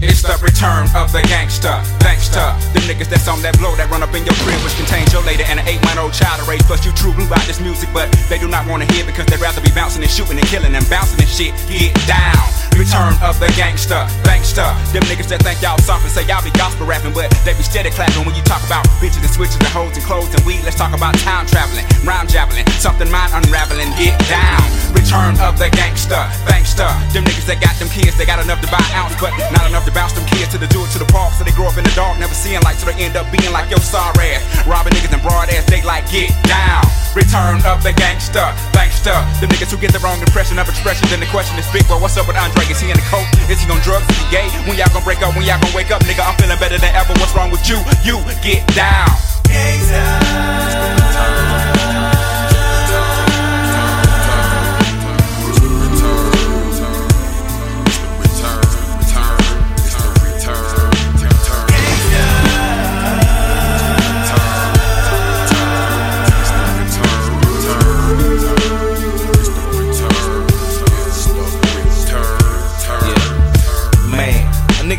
It's 0.05 0.21
the 0.21 0.37
return 0.45 0.93
of 0.93 1.09
the 1.09 1.25
gangster, 1.25 1.73
gangster. 2.05 2.45
Them 2.77 2.85
niggas 2.85 3.09
that's 3.09 3.25
on 3.33 3.41
that 3.41 3.57
blow 3.57 3.73
that 3.81 3.89
run 3.89 4.05
up 4.05 4.13
in 4.13 4.29
your 4.29 4.37
crib, 4.45 4.61
which 4.61 4.77
contains 4.77 5.09
your 5.09 5.25
lady 5.25 5.41
and 5.49 5.57
an 5.57 5.65
eight 5.65 5.81
month 5.89 5.97
old 5.97 6.13
child 6.13 6.37
to 6.37 6.45
raise. 6.45 6.61
Plus, 6.69 6.85
you 6.85 6.93
true 6.93 7.17
blue 7.17 7.25
about 7.25 7.41
this 7.49 7.65
music, 7.65 7.89
but 7.97 8.13
they 8.29 8.37
do 8.37 8.45
not 8.45 8.69
wanna 8.69 8.85
hear 8.93 9.09
because 9.09 9.25
they'd 9.33 9.41
rather 9.41 9.65
be 9.65 9.73
bouncing 9.73 10.05
and 10.05 10.13
shooting 10.13 10.37
and 10.37 10.45
killing 10.53 10.77
and 10.77 10.85
bouncing 10.93 11.17
and 11.17 11.33
shit. 11.33 11.57
Get 11.73 11.97
down. 12.05 12.45
Return 12.77 13.17
of 13.25 13.41
the 13.41 13.49
gangster, 13.57 14.05
gangster. 14.21 14.69
Them 14.93 15.09
niggas 15.09 15.33
that 15.33 15.41
think 15.41 15.65
y'all 15.65 15.81
soft 15.81 16.05
and 16.05 16.13
say 16.13 16.29
y'all 16.29 16.45
be 16.45 16.53
gospel 16.53 16.85
rapping, 16.85 17.17
but 17.17 17.33
they 17.49 17.57
be 17.57 17.65
steady 17.65 17.89
clapping 17.89 18.21
when 18.29 18.37
you 18.37 18.45
talk 18.45 18.61
about 18.69 18.85
bitches 19.01 19.25
and 19.25 19.33
switches 19.33 19.57
and 19.57 19.73
hoes 19.73 19.97
and 19.97 20.05
clothes 20.05 20.29
and 20.37 20.45
weed. 20.45 20.61
Let's 20.61 20.77
talk 20.77 20.93
about 20.93 21.17
time 21.25 21.49
traveling, 21.49 21.89
rhyme 22.05 22.29
javelin, 22.29 22.69
something 22.77 23.09
mind 23.09 23.33
unraveling, 23.33 23.97
get 23.97 24.13
down. 24.29 24.61
Return 24.93 25.41
of 25.41 25.57
the 25.57 25.73
gangster, 25.73 26.21
bankster. 26.45 26.93
Them 27.17 27.25
niggas 27.25 27.49
that 27.49 27.65
got 27.65 27.73
them 27.81 27.89
kids, 27.89 28.13
they 28.21 28.29
got 28.29 28.45
enough 28.45 28.61
to 28.61 28.69
buy 28.69 28.85
ounce, 28.93 29.17
but 29.17 29.33
not 29.57 29.65
enough 29.65 29.86
to 29.87 29.95
bounce 29.95 30.13
them 30.13 30.27
kids 30.27 30.51
to 30.51 30.59
the 30.59 30.67
do 30.67 30.83
it 30.83 30.91
to 30.91 30.99
the 30.99 31.09
park. 31.15 31.33
So 31.39 31.47
they 31.47 31.55
grow 31.55 31.71
up 31.71 31.79
in 31.79 31.87
the 31.87 31.95
dark, 31.95 32.19
never 32.19 32.35
seeing 32.35 32.61
light, 32.67 32.77
so 32.77 32.91
they 32.91 32.99
end 32.99 33.15
up 33.15 33.31
being 33.31 33.49
like 33.55 33.71
your 33.71 33.81
sorry 33.81 34.35
ass. 34.35 34.43
Robbing 34.67 34.93
niggas 34.93 35.15
and 35.15 35.23
broad 35.23 35.49
ass, 35.49 35.65
they 35.71 35.81
like 35.87 36.11
get 36.11 36.35
down. 36.45 36.83
Return 37.15 37.63
of 37.65 37.81
the 37.87 37.95
gangster, 37.95 38.45
bankster. 38.75 39.17
The 39.41 39.47
niggas 39.47 39.71
who 39.71 39.79
get 39.79 39.95
the 39.95 40.03
wrong 40.03 40.19
impression 40.19 40.59
of 40.59 40.69
expression, 40.69 41.07
then 41.09 41.23
the 41.23 41.31
question 41.31 41.57
is 41.57 41.65
big, 41.71 41.87
well, 41.89 42.03
what's 42.03 42.19
up 42.19 42.27
with 42.27 42.37
Andre? 42.37 42.67
Is 42.67 42.83
he 42.83 42.91
in 42.91 42.99
the 42.99 43.07
coke? 43.09 43.31
Is 43.49 43.63
he 43.63 43.71
on 43.71 43.81
drugs? 43.81 44.05
Is 44.11 44.19
he 44.19 44.27
gay? 44.29 44.51
When 44.67 44.77
y'all 44.77 44.91
gonna 44.91 45.07
break 45.07 45.23
up? 45.23 45.33
When 45.39 45.47
y'all 45.47 45.63
gonna 45.63 45.73
wake 45.73 45.95
up? 45.95 46.03
Nigga, 46.05 46.27
I'm 46.27 46.37
feeling 46.37 46.59
better 46.59 46.77
than 46.77 46.93
ever. 46.93 47.15
What's 47.23 47.33
wrong 47.33 47.55
with 47.55 47.65
you? 47.71 47.79
You 48.03 48.21
get 48.43 48.67
down. 48.75 49.09
Man, 49.49 50.76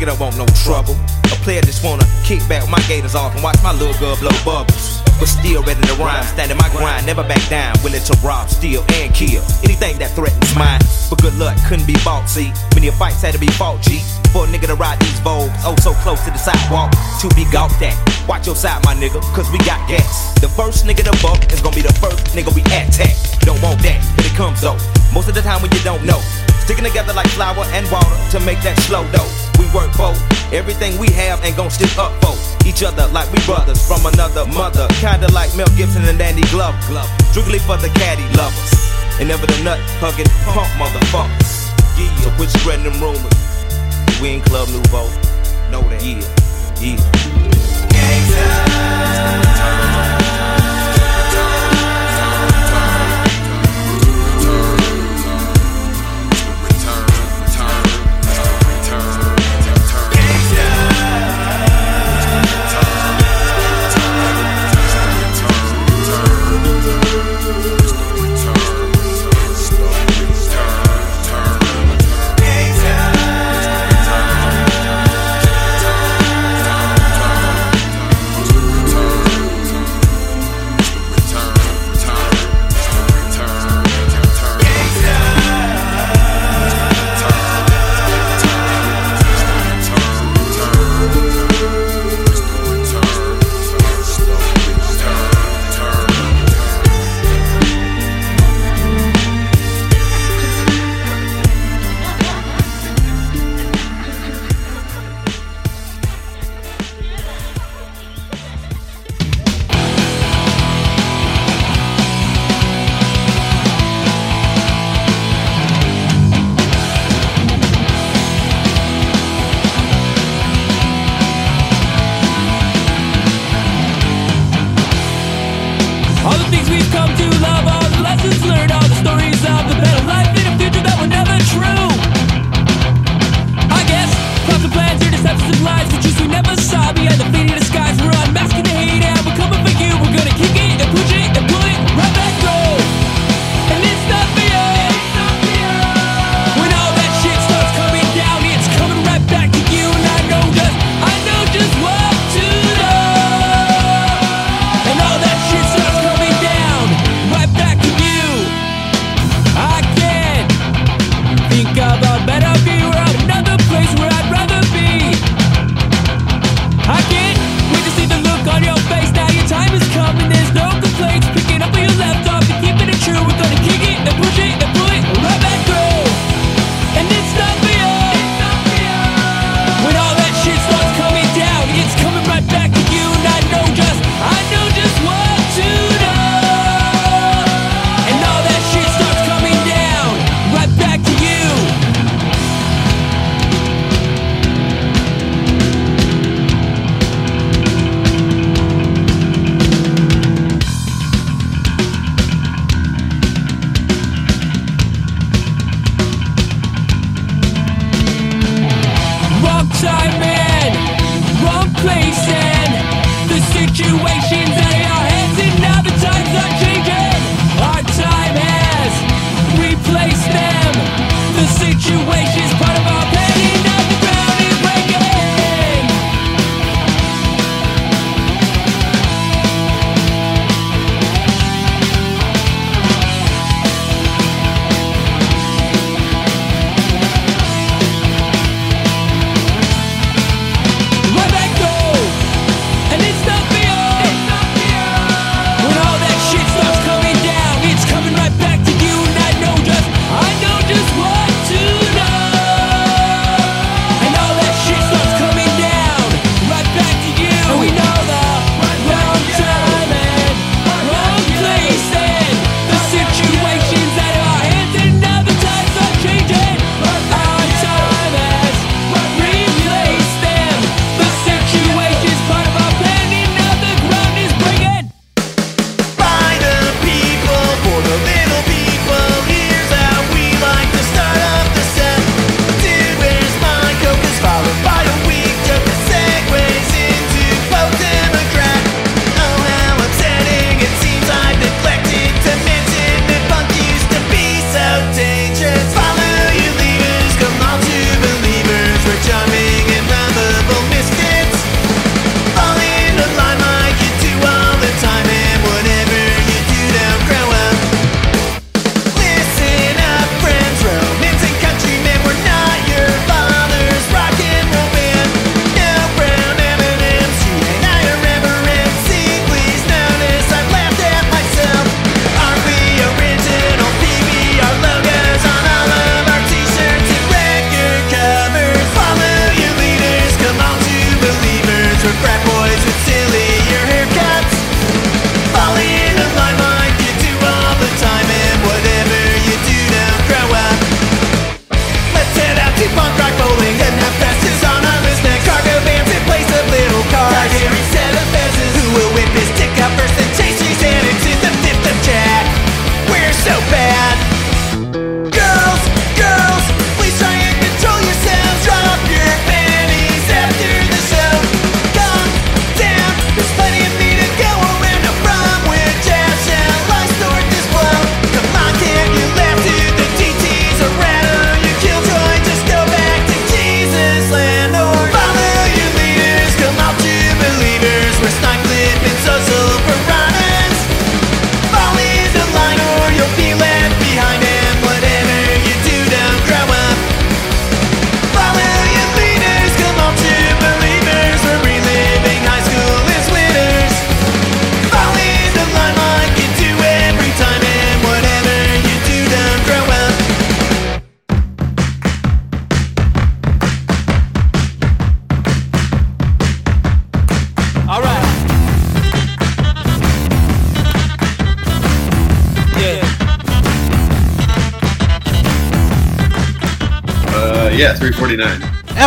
don't 0.08 0.20
want 0.20 0.38
no 0.40 0.46
trouble. 0.64 0.96
A 1.28 1.36
player 1.44 1.60
just 1.60 1.84
wanna 1.84 2.08
kick 2.24 2.40
back 2.48 2.62
with 2.64 2.72
my 2.72 2.80
gators 2.88 3.14
off 3.14 3.34
and 3.34 3.44
watch 3.44 3.60
my 3.62 3.72
little 3.76 3.92
girl 4.00 4.16
blow 4.16 4.32
bubbles. 4.40 5.04
But 5.20 5.28
still 5.28 5.62
ready 5.64 5.84
to 5.84 5.94
rhyme, 6.00 6.24
standing 6.24 6.56
my 6.56 6.70
grind, 6.72 7.04
never 7.04 7.22
back 7.22 7.44
down, 7.50 7.76
willing 7.84 8.00
to 8.00 8.16
rob, 8.24 8.48
steal, 8.48 8.80
and 8.96 9.12
kill 9.12 9.44
anything 9.60 9.98
that 9.98 10.16
threatens 10.16 10.54
mine. 10.56 10.80
But 11.10 11.20
good 11.20 11.34
luck 11.36 11.58
couldn't 11.68 11.86
be 11.86 11.96
bought, 12.06 12.24
see. 12.24 12.54
Many 12.72 12.88
fights 12.92 13.20
had 13.20 13.34
to 13.34 13.40
be 13.40 13.52
fought, 13.60 13.82
G. 13.82 14.00
For 14.32 14.44
a 14.44 14.48
nigga 14.48 14.72
to 14.72 14.76
ride 14.76 14.98
these 15.00 15.20
Vogues, 15.20 15.52
oh 15.68 15.76
so 15.82 15.92
close 16.00 16.24
to 16.24 16.30
the 16.30 16.40
sidewalk, 16.40 16.88
to 17.20 17.28
be 17.36 17.44
gawked 17.52 17.82
at. 17.82 17.96
Watch 18.26 18.46
your 18.46 18.56
side, 18.56 18.80
my 18.84 18.94
nigga, 18.94 19.20
cause 19.36 19.50
we 19.52 19.58
got 19.68 19.84
gas. 19.88 20.32
The 20.40 20.48
first 20.48 20.86
nigga 20.86 21.04
to 21.04 21.12
buck 21.20 21.52
is 21.52 21.60
gonna 21.60 21.76
be 21.76 21.82
the 21.82 21.92
first 22.00 22.32
nigga 22.32 22.54
we 22.54 22.62
attack. 22.72 23.12
Don't 23.44 23.60
want 23.60 23.82
that, 23.84 24.00
but 24.16 24.24
it 24.24 24.32
comes 24.32 24.62
though. 24.62 24.78
Most 25.12 25.28
of 25.28 25.34
the 25.34 25.42
time 25.42 25.60
when 25.60 25.72
you 25.72 25.82
don't 25.84 26.04
know. 26.06 26.20
Sticking 26.64 26.84
together 26.84 27.12
like 27.12 27.28
flour 27.28 27.64
and 27.76 27.84
water 27.90 28.16
to 28.30 28.40
make 28.40 28.60
that 28.62 28.78
slow 28.80 29.04
dough. 29.12 29.47
We 29.58 29.66
work 29.74 29.90
both. 29.96 30.18
Everything 30.52 30.98
we 30.98 31.10
have 31.12 31.44
ain't 31.44 31.56
gon' 31.56 31.70
stick 31.70 31.98
up 31.98 32.12
for 32.22 32.34
each 32.66 32.82
other 32.82 33.06
like 33.08 33.30
we 33.32 33.40
brothers 33.44 33.84
from 33.86 34.06
another 34.06 34.46
mother. 34.46 34.86
Kinda 35.00 35.28
like 35.32 35.54
Mel 35.56 35.68
Gibson 35.76 36.04
and 36.04 36.18
Danny 36.18 36.42
Glover. 36.48 36.78
Strictly 37.30 37.58
for 37.58 37.76
the 37.76 37.88
caddy 38.00 38.24
lovers. 38.36 38.72
And 39.18 39.28
never 39.28 39.46
the 39.46 39.58
nut 39.64 39.80
hugging 40.00 40.30
punk 40.46 40.70
motherfuckers. 40.78 41.74
Yeah, 41.98 42.14
so 42.22 42.30
quit 42.36 42.50
spreading 42.50 42.84
them 42.84 43.00
rumors. 43.02 43.34
We 44.22 44.34
in 44.34 44.40
Club 44.42 44.68
Nouveau. 44.68 45.10
Know 45.70 45.82
that. 45.90 46.02
Yeah, 46.02 46.22
yeah. 46.80 46.96
All 49.58 49.87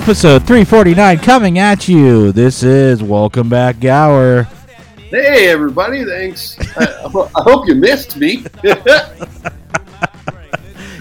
Episode 0.01 0.47
349 0.47 1.19
coming 1.19 1.59
at 1.59 1.87
you. 1.87 2.31
This 2.31 2.63
is 2.63 3.03
Welcome 3.03 3.49
Back 3.49 3.79
Gower. 3.79 4.47
Hey, 4.95 5.47
everybody, 5.47 6.03
thanks. 6.03 6.57
I, 6.75 7.27
I 7.35 7.43
hope 7.43 7.67
you 7.67 7.75
missed 7.75 8.17
me. 8.17 8.43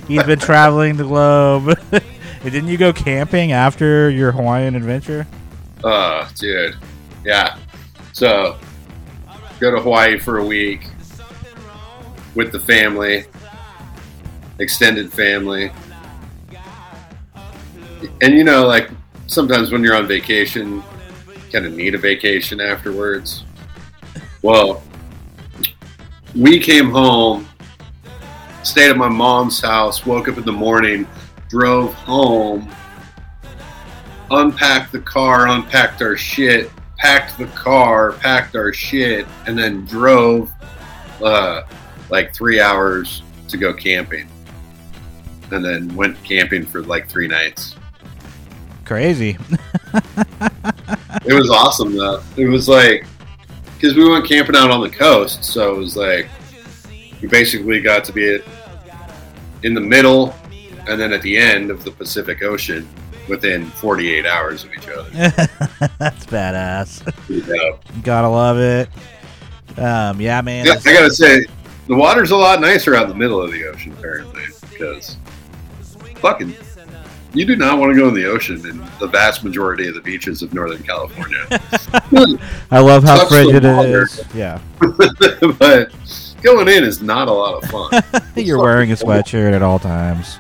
He's 0.07 0.23
been 0.25 0.39
traveling 0.39 0.99
the 0.99 1.05
globe. 1.05 1.79
Didn't 2.45 2.69
you 2.69 2.77
go 2.77 2.93
camping 2.93 3.53
after 3.53 4.11
your 4.11 4.33
Hawaiian 4.33 4.77
adventure? 4.77 5.27
Oh, 5.83 6.29
dude. 6.35 6.77
Yeah. 7.25 7.57
So, 8.13 8.59
go 9.61 9.75
to 9.75 9.81
Hawaii 9.81 10.19
for 10.19 10.41
a 10.41 10.45
week 10.45 10.89
with 12.35 12.53
the 12.53 12.61
family, 12.61 13.25
extended 14.59 15.11
family. 15.11 15.73
And 18.21 18.35
you 18.35 18.45
know, 18.45 18.67
like 18.67 18.91
sometimes 19.27 19.71
when 19.71 19.83
you're 19.83 19.97
on 19.97 20.07
vacation, 20.07 20.77
you 21.29 21.53
kind 21.53 21.67
of 21.67 21.75
need 21.75 21.95
a 21.95 21.99
vacation 21.99 22.61
afterwards. 22.61 23.45
Well, 24.43 24.83
we 26.35 26.59
came 26.59 26.91
home, 26.91 27.49
stayed 28.63 28.91
at 28.91 28.97
my 28.97 29.09
mom's 29.09 29.61
house, 29.61 30.07
woke 30.07 30.29
up 30.29 30.39
in 30.39 30.45
the 30.45 30.53
morning, 30.53 31.07
drove 31.49 31.93
home, 31.95 32.71
unpacked 34.31 34.93
the 34.93 35.01
car, 35.01 35.49
unpacked 35.49 36.01
our 36.03 36.17
shit, 36.17 36.71
packed 36.99 37.37
the 37.39 37.47
car, 37.47 38.13
packed 38.13 38.55
our 38.55 38.73
shit, 38.73 39.27
and 39.47 39.59
then 39.59 39.85
drove 39.87 40.51
uh, 41.23 41.63
like 42.11 42.35
three 42.35 42.61
hours 42.61 43.23
to 43.49 43.57
go 43.57 43.73
camping. 43.73 44.29
And 45.51 45.65
then 45.65 45.95
went 45.97 46.23
camping 46.23 46.65
for 46.65 46.83
like 46.83 47.09
three 47.09 47.27
nights. 47.27 47.75
Crazy. 48.91 49.39
It 51.25 51.33
was 51.33 51.49
awesome 51.49 51.97
though. 51.97 52.21
It 52.37 52.47
was 52.47 52.69
like 52.69 53.07
because 53.75 53.95
we 53.95 54.09
went 54.09 54.27
camping 54.27 54.57
out 54.57 54.73
on 54.73 54.81
the 54.81 54.91
coast, 54.91 55.45
so 55.45 55.73
it 55.73 55.79
was 55.79 55.97
like 55.97 56.29
we 57.23 57.29
basically 57.29 57.81
got 57.81 58.03
to 58.07 58.13
be 58.13 58.41
in 59.63 59.75
the 59.75 59.81
middle 59.81 60.35
and 60.89 61.01
then 61.01 61.13
at 61.13 61.23
the 61.23 61.37
end 61.37 61.71
of 61.71 61.85
the 61.85 61.93
Pacific 61.93 62.43
Ocean 62.43 62.89
within 63.29 63.67
48 63.67 64.27
hours 64.27 64.65
of 64.65 64.73
each 64.73 64.89
other. 64.89 65.09
That's 66.01 66.27
badass. 66.27 67.07
You? 67.29 67.79
Gotta 68.03 68.29
love 68.29 68.59
it. 68.59 68.89
Um, 69.79 70.21
yeah, 70.21 70.41
man. 70.41 70.67
Yeah, 70.67 70.81
I 70.85 70.93
gotta 70.95 71.13
say, 71.13 71.47
the 71.87 71.95
water's 71.95 72.33
a 72.33 72.37
lot 72.37 72.61
nicer 72.61 72.97
out 72.97 73.05
in 73.05 73.11
the 73.11 73.15
middle 73.15 73.41
of 73.41 73.53
the 73.53 73.67
ocean, 73.67 73.93
apparently, 73.93 74.43
because 74.69 75.17
fucking, 76.17 76.57
you 77.33 77.45
do 77.45 77.57
not 77.57 77.79
want 77.79 77.93
to 77.93 77.99
go 77.99 78.09
in 78.09 78.15
the 78.15 78.25
ocean 78.27 78.57
in 78.67 78.79
the 78.99 79.07
vast 79.07 79.45
majority 79.45 79.87
of 79.89 79.95
the 79.95 80.01
beaches 80.01 80.43
of 80.43 80.53
Northern 80.53 80.83
California. 80.83 81.47
I 82.71 82.81
love 82.81 83.05
how 83.05 83.27
frigid 83.27 83.65
it 83.65 83.65
is. 83.65 84.25
Yeah. 84.35 84.61
but 85.59 85.93
going 86.43 86.69
in 86.69 86.85
is 86.85 87.01
not 87.03 87.29
a 87.29 87.33
lot 87.33 87.63
of 87.63 87.71
fun. 87.71 88.23
You're 88.37 88.59
wearing 88.61 88.91
a 88.93 88.95
sweatshirt 88.97 89.53
at 89.53 89.63
all 89.63 89.79
times. 89.79 90.39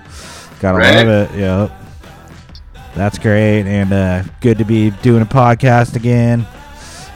Gotta 0.61 0.79
Right? 0.79 1.07
love 1.07 1.31
it. 1.33 1.39
Yep. 1.39 1.73
That's 2.95 3.19
great. 3.19 3.67
And 3.67 3.93
uh, 3.93 4.25
good 4.41 4.59
to 4.59 4.65
be 4.65 4.91
doing 4.91 5.23
a 5.23 5.27
podcast 5.27 5.95
again. 5.97 6.47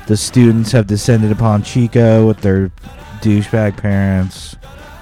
The 0.07 0.17
students 0.17 0.71
have 0.73 0.87
descended 0.87 1.33
upon 1.33 1.63
Chico 1.63 2.27
with 2.27 2.41
their 2.43 2.71
douchebag 3.23 3.77
parents. 3.77 4.55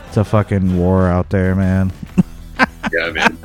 It's 0.08 0.16
a 0.16 0.24
fucking 0.24 0.78
war 0.78 1.08
out 1.08 1.28
there, 1.30 1.54
man. 1.54 1.92
Yeah, 2.92 3.10
man. 3.10 3.38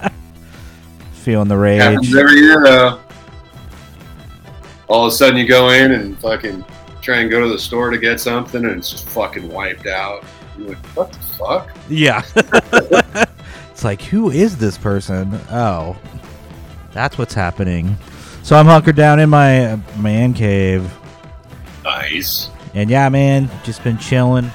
Feeling 1.28 1.50
the 1.50 1.58
rage. 1.58 1.82
Happens 1.82 2.16
every 2.16 2.40
year, 2.40 2.64
though. 2.64 3.02
All 4.88 5.06
of 5.06 5.12
a 5.12 5.14
sudden, 5.14 5.36
you 5.36 5.46
go 5.46 5.72
in 5.72 5.92
and 5.92 6.18
fucking 6.20 6.64
try 7.02 7.18
and 7.18 7.30
go 7.30 7.42
to 7.42 7.50
the 7.50 7.60
store 7.60 7.90
to 7.90 7.98
get 7.98 8.22
something, 8.22 8.64
and 8.64 8.78
it's 8.78 8.90
just 8.90 9.10
fucking 9.10 9.50
wiped 9.50 9.88
out. 9.88 10.24
You're 10.58 10.70
like, 10.70 10.78
what 10.96 11.12
the 11.12 11.20
fuck? 11.20 11.76
Yeah. 11.90 12.24
it's 13.70 13.84
like, 13.84 14.02
who 14.04 14.32
is 14.32 14.56
this 14.56 14.78
person? 14.78 15.38
Oh, 15.52 15.98
that's 16.94 17.18
what's 17.18 17.34
happening. 17.34 17.98
So 18.42 18.56
I'm 18.56 18.66
hunkered 18.66 18.96
down 18.96 19.20
in 19.20 19.30
my 19.30 19.74
uh, 19.74 19.78
man 19.98 20.34
cave. 20.34 20.90
Nice. 21.84 22.52
And 22.74 22.90
yeah, 22.90 23.10
man, 23.10 23.50
just 23.66 23.84
been 23.84 23.98
chilling. 23.98 24.50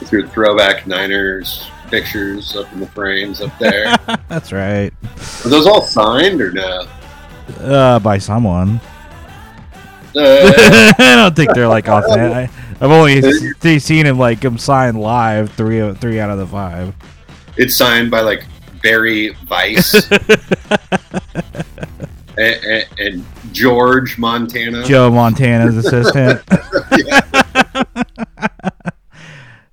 With 0.00 0.12
your 0.12 0.28
throwback 0.28 0.86
Niners 0.86 1.71
pictures 1.92 2.56
up 2.56 2.72
in 2.72 2.80
the 2.80 2.86
frames 2.86 3.42
up 3.42 3.56
there. 3.58 3.94
That's 4.28 4.50
right. 4.50 4.90
Are 5.44 5.48
those 5.48 5.66
all 5.66 5.82
signed 5.82 6.40
or 6.40 6.50
no? 6.50 6.88
Uh, 7.60 7.98
by 7.98 8.16
someone. 8.16 8.80
Uh, 10.16 10.52
I 10.98 11.14
don't 11.16 11.36
think 11.36 11.54
they're 11.54 11.68
like. 11.68 11.88
I, 11.88 12.48
I've 12.80 12.90
only 12.90 13.20
seen 13.78 14.06
him 14.06 14.18
like 14.18 14.42
him 14.42 14.56
sign 14.56 14.96
live 14.96 15.52
three 15.52 15.92
three 15.94 16.18
out 16.18 16.30
of 16.30 16.38
the 16.38 16.46
five. 16.46 16.94
it's 17.56 17.76
signed 17.76 18.10
by 18.10 18.22
like 18.22 18.44
Barry 18.82 19.36
Weiss 19.48 20.10
and, 22.38 22.64
and, 22.64 22.86
and 22.98 23.26
George 23.52 24.16
Montana. 24.18 24.84
Joe 24.84 25.10
Montana's 25.10 25.76
assistant. 25.76 26.42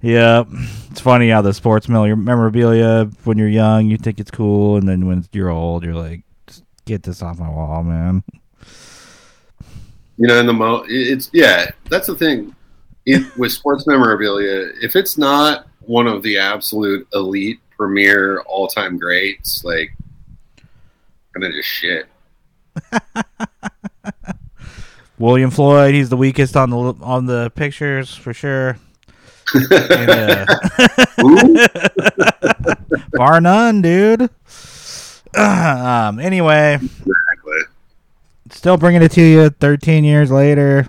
Yep. 0.01 0.47
It's 0.91 1.01
funny 1.01 1.29
how 1.29 1.41
the 1.41 1.53
sports 1.53 1.87
memorabilia, 1.89 3.09
when 3.23 3.37
you're 3.37 3.47
young, 3.47 3.87
you 3.87 3.97
think 3.97 4.19
it's 4.19 4.31
cool, 4.31 4.77
and 4.77 4.87
then 4.87 5.05
when 5.05 5.25
you're 5.31 5.49
old, 5.49 5.83
you're 5.83 5.95
like, 5.95 6.23
get 6.85 7.03
this 7.03 7.21
off 7.21 7.39
my 7.39 7.49
wall, 7.49 7.83
man. 7.83 8.23
you 10.17 10.27
know, 10.27 10.39
in 10.39 10.45
the 10.45 10.53
mo, 10.53 10.83
it's 10.87 11.29
yeah. 11.33 11.69
That's 11.89 12.07
the 12.07 12.15
thing 12.15 12.55
it, 13.05 13.37
with 13.37 13.51
sports 13.51 13.87
memorabilia. 13.87 14.71
If 14.81 14.95
it's 14.95 15.17
not 15.17 15.67
one 15.81 16.07
of 16.07 16.23
the 16.23 16.37
absolute 16.37 17.07
elite, 17.13 17.59
premier, 17.77 18.41
all 18.41 18.67
time 18.67 18.97
greats, 18.97 19.63
like 19.63 19.91
kind 21.33 21.45
of 21.45 21.51
just 21.53 21.69
shit. 21.69 22.07
William 25.19 25.51
Floyd, 25.51 25.93
he's 25.93 26.09
the 26.09 26.17
weakest 26.17 26.55
on 26.55 26.69
the 26.69 26.77
on 27.01 27.25
the 27.25 27.51
pictures 27.51 28.15
for 28.15 28.33
sure. 28.33 28.77
And, 29.53 30.09
uh, 30.09 30.45
bar 33.13 33.41
none, 33.41 33.81
dude. 33.81 34.21
um. 35.37 36.19
Anyway, 36.19 36.75
Exactly. 36.75 37.59
still 38.51 38.77
bringing 38.77 39.01
it 39.03 39.11
to 39.13 39.21
you 39.21 39.49
13 39.49 40.03
years 40.03 40.31
later. 40.31 40.87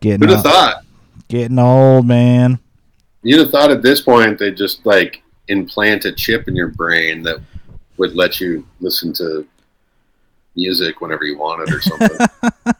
Getting 0.00 0.20
Who'd 0.20 0.30
have 0.30 0.42
thought? 0.42 0.84
getting 1.28 1.58
old, 1.58 2.06
man. 2.06 2.58
You'd 3.22 3.40
have 3.40 3.50
thought 3.50 3.70
at 3.70 3.82
this 3.82 4.00
point 4.00 4.38
they 4.38 4.50
just 4.50 4.84
like 4.84 5.22
implant 5.48 6.04
a 6.06 6.12
chip 6.12 6.48
in 6.48 6.56
your 6.56 6.68
brain 6.68 7.22
that 7.22 7.38
would 7.98 8.14
let 8.14 8.40
you 8.40 8.66
listen 8.80 9.12
to 9.14 9.46
music 10.56 11.00
whenever 11.00 11.24
you 11.24 11.38
wanted 11.38 11.72
or 11.74 11.80
something. 11.80 12.08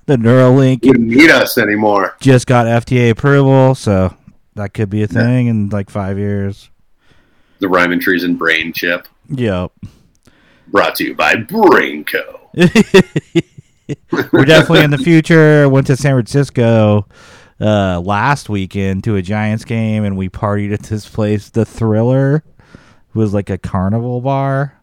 The 0.07 0.17
Neuralink 0.17 0.85
you 0.85 0.91
wouldn't 0.91 1.09
need 1.09 1.31
us 1.31 1.57
anymore. 1.59 2.17
just 2.21 2.47
got 2.49 2.67
FDA 2.67 3.11
approval, 3.11 3.75
so 3.77 4.15
that 4.55 4.75
could 4.75 4.91
be 4.91 5.03
a 5.03 5.07
thing 5.07 5.47
in 5.47 5.69
like 5.69 5.91
five 5.91 6.19
years. 6.19 6.71
The 7.59 7.69
Rhyme 7.69 7.93
and 7.93 8.03
Treason 8.03 8.35
Brain 8.37 8.73
Chip, 8.73 9.07
Yep. 9.29 9.73
brought 10.69 10.97
to 10.97 11.05
you 11.05 11.15
by 11.15 11.35
Brainco. 11.37 12.41
We're 14.33 14.45
definitely 14.45 14.85
in 14.85 14.91
the 14.91 14.99
future. 14.99 15.69
Went 15.69 15.87
to 15.89 15.97
San 15.97 16.15
Francisco 16.15 17.07
uh, 17.61 18.01
last 18.01 18.49
weekend 18.49 19.05
to 19.05 19.17
a 19.17 19.23
Giants 19.23 19.65
game, 19.65 20.05
and 20.05 20.17
we 20.17 20.29
partied 20.29 20.73
at 20.73 20.83
this 20.85 21.09
place. 21.09 21.51
The 21.51 21.65
Thriller 21.65 22.43
was 23.15 23.33
like 23.35 23.51
a 23.51 23.59
carnival 23.59 24.21
bar. 24.21 24.79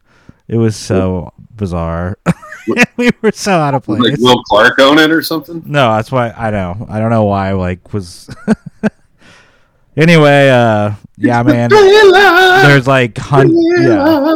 It 0.47 0.57
was 0.57 0.75
so 0.75 1.33
bizarre. 1.55 2.17
we 2.97 3.09
were 3.21 3.31
so 3.31 3.51
out 3.51 3.73
of 3.73 3.83
place. 3.83 4.01
Like 4.01 4.19
Will 4.19 4.41
Clark 4.43 4.79
own 4.79 4.97
it 4.99 5.11
or 5.11 5.21
something? 5.21 5.61
No, 5.65 5.95
that's 5.95 6.11
why 6.11 6.29
I 6.31 6.49
know. 6.51 6.85
I 6.89 6.99
don't 6.99 7.09
know 7.11 7.25
why. 7.25 7.51
Like 7.53 7.93
was. 7.93 8.29
anyway, 9.99 10.49
uh, 10.49 10.93
yeah, 11.17 11.43
man. 11.43 11.69
There's 11.69 12.87
like 12.87 13.17
hun- 13.17 13.51
yeah, 13.51 14.35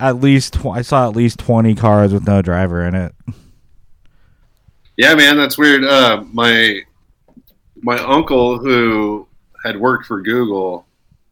at 0.00 0.20
least 0.20 0.54
tw- 0.54 0.66
I 0.66 0.82
saw 0.82 1.08
at 1.08 1.16
least 1.16 1.38
twenty 1.38 1.74
cars 1.74 2.12
with 2.12 2.26
no 2.26 2.42
driver 2.42 2.86
in 2.86 2.94
it. 2.94 3.14
Yeah, 4.96 5.14
man, 5.14 5.36
that's 5.36 5.56
weird. 5.56 5.84
Uh, 5.84 6.24
my 6.32 6.80
my 7.82 7.98
uncle, 7.98 8.58
who 8.58 9.26
had 9.64 9.78
worked 9.78 10.06
for 10.06 10.20
Google 10.20 10.86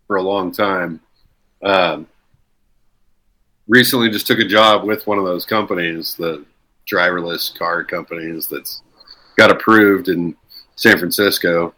for 0.07 0.17
a 0.17 0.23
long 0.23 0.53
time, 0.53 1.01
um, 1.63 2.07
recently 3.67 4.11
just 4.11 4.27
took 4.27 4.39
a 4.39 4.45
job 4.45 4.85
with 4.85 5.07
one 5.07 5.19
of 5.19 5.25
those 5.25 5.45
companies, 5.45 6.15
the 6.15 6.45
driverless 6.91 7.57
car 7.59 7.85
companies 7.85 8.47
that's 8.49 8.83
got 9.37 9.51
approved 9.51 10.09
in 10.09 10.35
San 10.77 10.99
Francisco, 10.99 11.75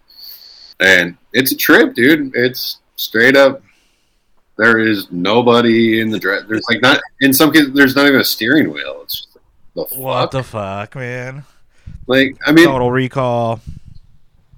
and 0.81 1.17
it's 1.33 1.53
a 1.53 1.57
trip, 1.57 1.95
dude. 1.95 2.33
It's 2.35 2.79
straight 2.97 3.37
up 3.37 3.63
There 4.57 4.79
is 4.79 5.11
nobody 5.11 6.01
in 6.01 6.11
the 6.11 6.19
dress. 6.19 6.43
There's 6.49 6.65
like 6.69 6.83
not 6.83 7.01
in 7.21 7.33
some 7.33 7.53
cases. 7.53 7.73
There's 7.73 7.97
not 7.97 8.07
even 8.07 8.21
a 8.21 8.25
steering 8.25 8.71
wheel. 8.73 9.01
It's 9.03 9.21
just 9.21 9.39
the 9.75 9.87
fuck. 9.87 9.99
What 9.99 10.31
the 10.31 10.43
fuck, 10.43 10.95
man? 10.97 11.45
like 12.07 12.37
I 12.47 12.53
mean, 12.53 12.67
Total 12.67 12.91
Recall. 12.91 13.61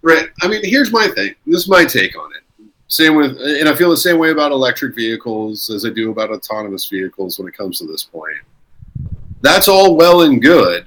Right. 0.03 0.29
I 0.41 0.49
mean, 0.49 0.63
here's 0.65 0.91
my 0.91 1.07
thing. 1.09 1.35
This 1.47 1.63
is 1.63 1.69
my 1.69 1.85
take 1.85 2.19
on 2.19 2.31
it. 2.33 2.67
Same 2.89 3.15
with, 3.15 3.39
and 3.41 3.69
I 3.69 3.75
feel 3.75 3.91
the 3.91 3.97
same 3.97 4.19
way 4.19 4.31
about 4.31 4.53
electric 4.53 4.95
vehicles 4.95 5.71
as 5.71 5.87
I 5.87 5.91
do 5.91 6.11
about 6.11 6.31
autonomous 6.31 6.87
vehicles 6.89 7.39
when 7.39 7.49
it 7.49 7.57
comes 7.57 7.79
to 7.79 7.87
this 7.87 8.03
point. 8.03 8.37
That's 9.41 9.69
all 9.69 9.97
well 9.97 10.23
and 10.23 10.43
good, 10.43 10.87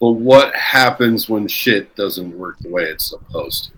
but 0.00 0.12
what 0.12 0.54
happens 0.54 1.28
when 1.28 1.48
shit 1.48 1.94
doesn't 1.96 2.38
work 2.38 2.58
the 2.60 2.70
way 2.70 2.84
it's 2.84 3.10
supposed 3.10 3.66
to? 3.66 3.72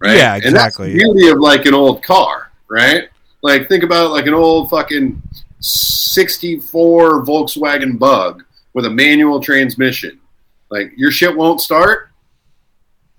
Right. 0.00 0.16
Yeah, 0.16 0.34
And 0.36 0.44
exactly. 0.44 0.92
the 0.92 0.98
beauty 0.98 1.28
of 1.28 1.38
like 1.38 1.66
an 1.66 1.74
old 1.74 2.02
car, 2.02 2.50
right? 2.68 3.08
Like 3.42 3.68
think 3.68 3.84
about 3.84 4.10
like 4.12 4.26
an 4.26 4.34
old 4.34 4.70
fucking 4.70 5.20
'64 5.60 7.24
Volkswagen 7.24 7.98
Bug 7.98 8.44
with 8.72 8.84
a 8.86 8.90
manual 8.90 9.40
transmission. 9.40 10.18
Like 10.70 10.92
your 10.96 11.10
shit 11.10 11.36
won't 11.36 11.60
start 11.60 12.10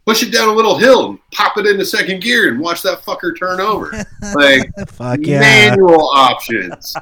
push 0.06 0.24
it 0.24 0.32
down 0.32 0.50
a 0.50 0.52
little 0.52 0.78
hill 0.78 1.10
and 1.12 1.20
pop 1.32 1.58
it 1.58 1.66
into 1.68 1.86
second 1.86 2.22
gear 2.22 2.50
and 2.50 2.60
watch 2.60 2.82
that 2.82 3.02
fucker 3.04 3.38
turn 3.38 3.60
over. 3.62 3.92
Like 4.36 4.72
Fuck 4.90 5.20
yeah. 5.22 5.40
manual 5.40 6.10
options, 6.10 6.96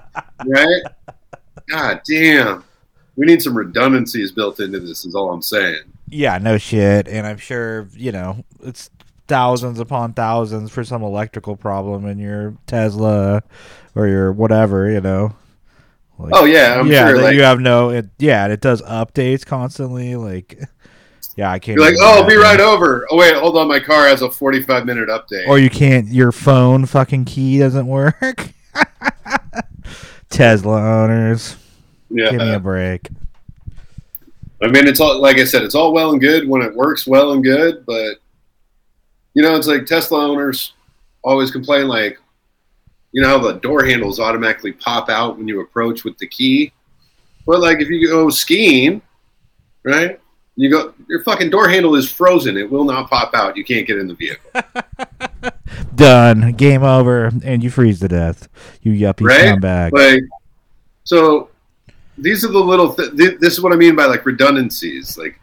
right? 0.46 0.82
God 1.70 2.02
damn. 2.10 2.64
We 3.16 3.26
need 3.26 3.42
some 3.42 3.56
redundancies 3.58 4.32
built 4.32 4.60
into 4.60 4.80
this, 4.80 5.06
is 5.06 5.14
all 5.16 5.32
I'm 5.32 5.42
saying. 5.42 5.82
Yeah, 6.08 6.38
no 6.38 6.58
shit. 6.58 7.08
And 7.08 7.28
I'm 7.28 7.38
sure, 7.38 7.88
you 7.94 8.12
know, 8.12 8.44
it's 8.64 8.90
thousands 9.30 9.80
upon 9.80 10.12
thousands 10.14 10.72
for 10.72 10.84
some 10.84 11.02
electrical 11.04 11.56
problem 11.56 12.06
in 12.06 12.20
your 12.20 12.58
Tesla 12.68 13.42
or 13.96 14.08
your 14.08 14.34
whatever, 14.34 14.92
you 14.92 15.00
know. 15.00 15.34
Like, 16.18 16.34
Oh, 16.36 16.44
yeah, 16.44 16.78
I'm 16.78 16.88
yeah, 16.92 17.08
sure, 17.08 17.22
like- 17.22 17.36
you 17.36 17.44
have 17.44 17.62
no. 17.62 17.92
It, 17.92 18.10
yeah, 18.18 18.44
and 18.44 18.52
it 18.52 18.60
does 18.60 18.82
updates 18.82 19.46
constantly. 19.46 20.18
Like, 20.18 20.60
yeah, 21.38 21.50
I 21.50 21.60
can't. 21.60 21.78
You're 21.78 21.86
like, 21.90 21.96
oh, 22.02 22.18
I'll 22.22 22.28
be 22.28 22.36
right 22.36 22.60
over. 22.60 23.08
Oh, 23.10 23.16
wait, 23.16 23.34
hold 23.36 23.56
on. 23.56 23.70
My 23.70 23.80
car 23.80 24.08
has 24.10 24.22
a 24.22 24.30
45 24.30 24.86
minute 24.86 25.08
update. 25.08 25.48
Or 25.48 25.58
you 25.58 25.70
can't. 25.70 26.08
Your 26.10 26.34
phone 26.34 26.86
fucking 26.86 27.24
key 27.24 27.60
doesn't 27.60 27.88
work. 27.88 28.50
Tesla 30.30 30.82
owners, 31.04 31.56
yeah. 32.10 32.32
give 32.32 32.40
me 32.42 32.54
a 32.54 32.60
break. 32.60 33.10
I 34.62 34.68
mean, 34.68 34.88
it's 34.88 35.00
all, 35.00 35.20
like 35.22 35.38
I 35.38 35.46
said, 35.46 35.64
it's 35.64 35.74
all 35.76 35.94
well 35.94 36.12
and 36.12 36.20
good 36.20 36.48
when 36.48 36.62
it 36.62 36.76
works 36.76 37.08
well 37.08 37.32
and 37.32 37.44
good, 37.44 37.86
but, 37.86 38.18
you 39.40 39.46
know, 39.46 39.56
it's 39.56 39.68
like 39.68 39.86
Tesla 39.86 40.28
owners 40.28 40.74
always 41.24 41.50
complain, 41.50 41.88
like, 41.88 42.20
you 43.14 43.22
know 43.22 43.30
how 43.30 43.38
the 43.38 43.54
door 43.54 43.86
handles 43.86 44.20
automatically 44.20 44.74
pop 44.74 45.10
out 45.10 45.38
when 45.38 45.48
you 45.48 45.62
approach 45.62 46.04
with 46.04 46.18
the 46.18 46.28
key? 46.28 46.74
But, 47.46 47.62
like, 47.62 47.80
if 47.80 47.88
you 47.88 48.06
go 48.06 48.30
skiing, 48.30 49.02
right? 49.86 50.20
You 50.58 50.70
go, 50.70 50.94
your 51.08 51.24
fucking 51.24 51.52
door 51.52 51.70
handle 51.70 51.96
is 51.96 52.12
frozen. 52.12 52.58
It 52.58 52.70
will 52.70 52.84
not 52.84 53.10
pop 53.10 53.34
out. 53.34 53.56
You 53.56 53.64
can't 53.64 53.88
get 53.88 53.98
in 53.98 54.10
the 54.10 54.14
vehicle, 54.14 54.52
Done. 55.96 56.52
Game 56.58 56.84
over, 56.84 57.32
and 57.46 57.64
you 57.64 57.70
freeze 57.70 58.02
to 58.02 58.10
death. 58.10 58.50
You 58.82 58.92
yuppie 58.92 59.26
right? 59.26 59.58
scumbag. 59.58 59.94
Like, 59.94 60.24
so 61.06 61.50
these 62.18 62.44
are 62.44 62.52
the 62.52 62.60
little. 62.60 62.94
Th- 62.94 63.16
th- 63.16 63.40
this 63.40 63.54
is 63.54 63.62
what 63.62 63.72
I 63.72 63.78
mean 63.78 63.96
by 63.96 64.04
like 64.04 64.26
redundancies. 64.26 65.18
Like, 65.18 65.40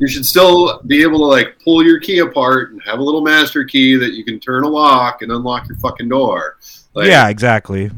you 0.00 0.08
should 0.08 0.24
still 0.24 0.80
be 0.82 1.02
able 1.02 1.18
to 1.18 1.24
like 1.24 1.58
pull 1.62 1.84
your 1.84 1.98
key 2.00 2.18
apart 2.18 2.70
and 2.70 2.82
have 2.84 2.98
a 2.98 3.02
little 3.02 3.20
master 3.20 3.64
key 3.64 3.96
that 3.96 4.12
you 4.12 4.24
can 4.24 4.38
turn 4.38 4.64
a 4.64 4.68
lock 4.68 5.22
and 5.22 5.32
unlock 5.32 5.68
your 5.68 5.76
fucking 5.78 6.08
door. 6.08 6.56
Like, 6.94 7.08
yeah, 7.08 7.28
exactly. 7.28 7.90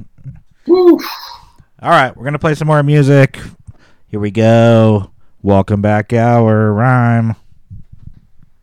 whew. 0.65 1.01
All 1.83 1.91
right, 1.91 2.15
we're 2.17 2.25
gonna 2.25 2.39
play 2.39 2.55
some 2.55 2.69
more 2.69 2.83
music. 2.83 3.39
Here 4.09 4.21
we 4.21 4.31
go. 4.31 5.11
Welcome 5.43 5.81
back, 5.81 6.13
our 6.13 6.73
rhyme. 6.73 7.35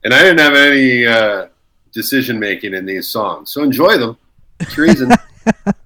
And 0.04 0.14
I 0.14 0.22
didn't 0.22 0.40
have 0.40 0.54
any 0.54 1.06
uh, 1.06 1.48
decision 1.92 2.40
making 2.40 2.74
in 2.74 2.86
these 2.86 3.08
songs, 3.08 3.52
so 3.52 3.64
enjoy 3.64 3.98
them. 3.98 4.18
It's 4.60 4.78
reason. 4.78 5.12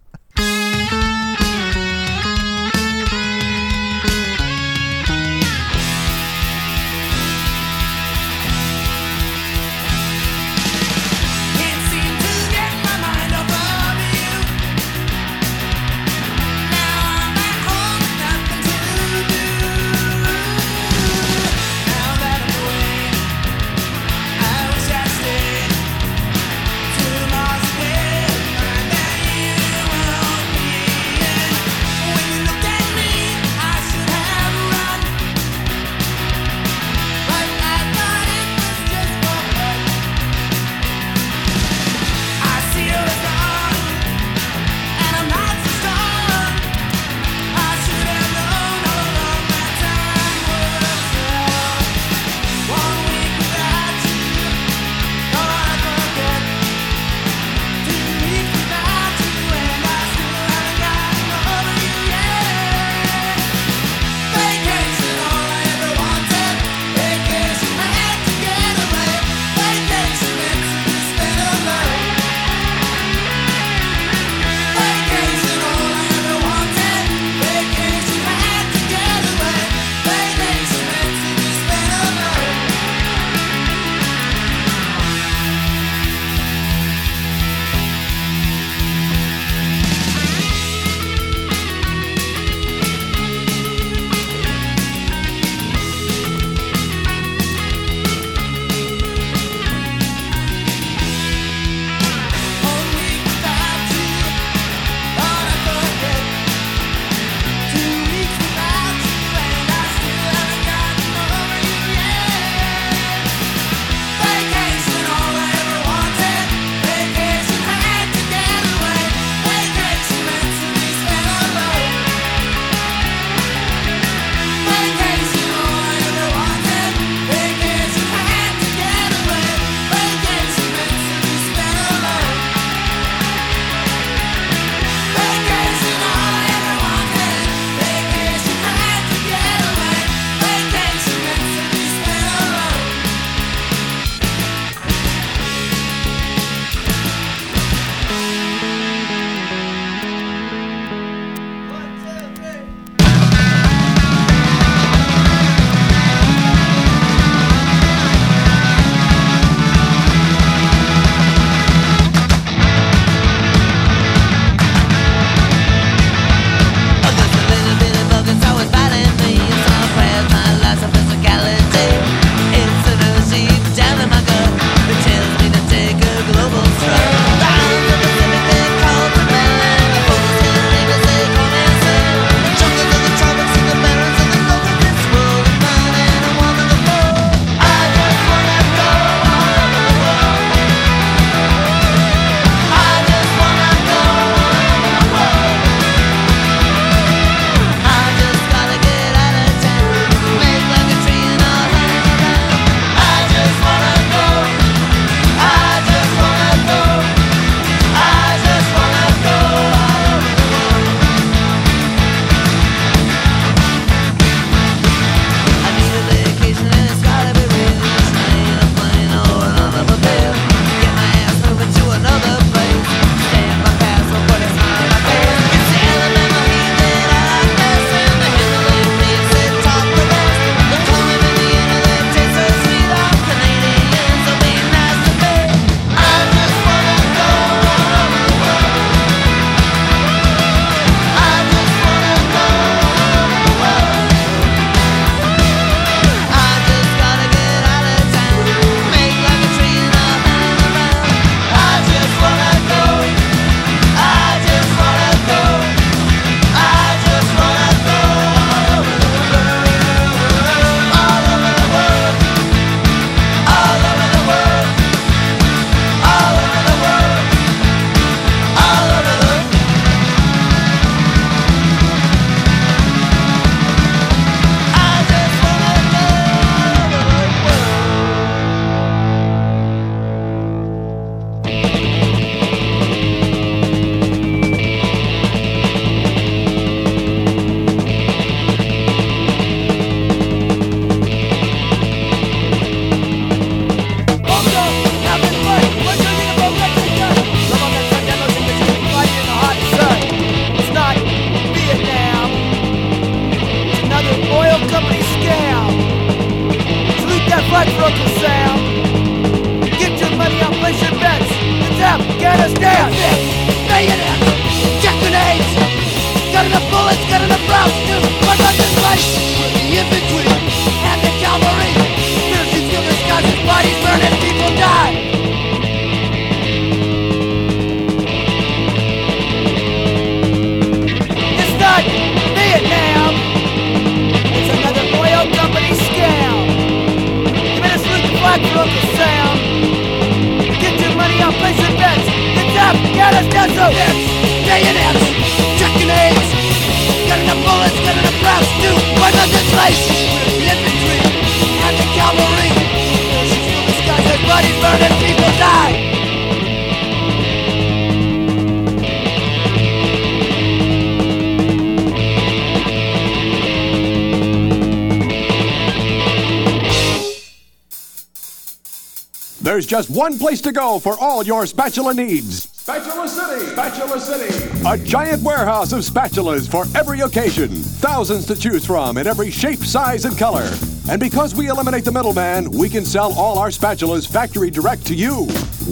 just 369.82 369.98
one 369.98 370.16
place 370.20 370.42
to 370.42 370.52
go 370.52 370.78
for 370.78 370.96
all 371.00 371.24
your 371.24 371.48
spatula 371.48 371.92
needs. 371.92 372.48
Spatula 372.56 373.08
City! 373.08 373.48
Spatula 373.48 374.00
City! 374.00 374.62
A 374.68 374.78
giant 374.78 375.24
warehouse 375.24 375.74
of 375.74 375.80
spatulas 375.80 376.48
for 376.48 376.66
every 376.78 377.00
occasion. 377.00 377.50
Thousands 377.50 378.28
to 378.28 378.36
choose 378.36 378.64
from 378.64 379.00
in 379.00 379.08
every 379.08 379.32
shape, 379.32 379.58
size, 379.58 380.06
and 380.06 380.16
color. 380.16 380.48
And 380.88 381.00
because 381.00 381.34
we 381.34 381.50
eliminate 381.50 381.84
the 381.84 381.92
middleman, 381.92 382.52
we 382.52 382.70
can 382.70 382.86
sell 382.86 383.12
all 383.14 383.40
our 383.40 383.48
spatulas 383.48 384.08
factory 384.08 384.52
direct 384.52 384.86
to 384.86 384.94
you. 384.94 385.26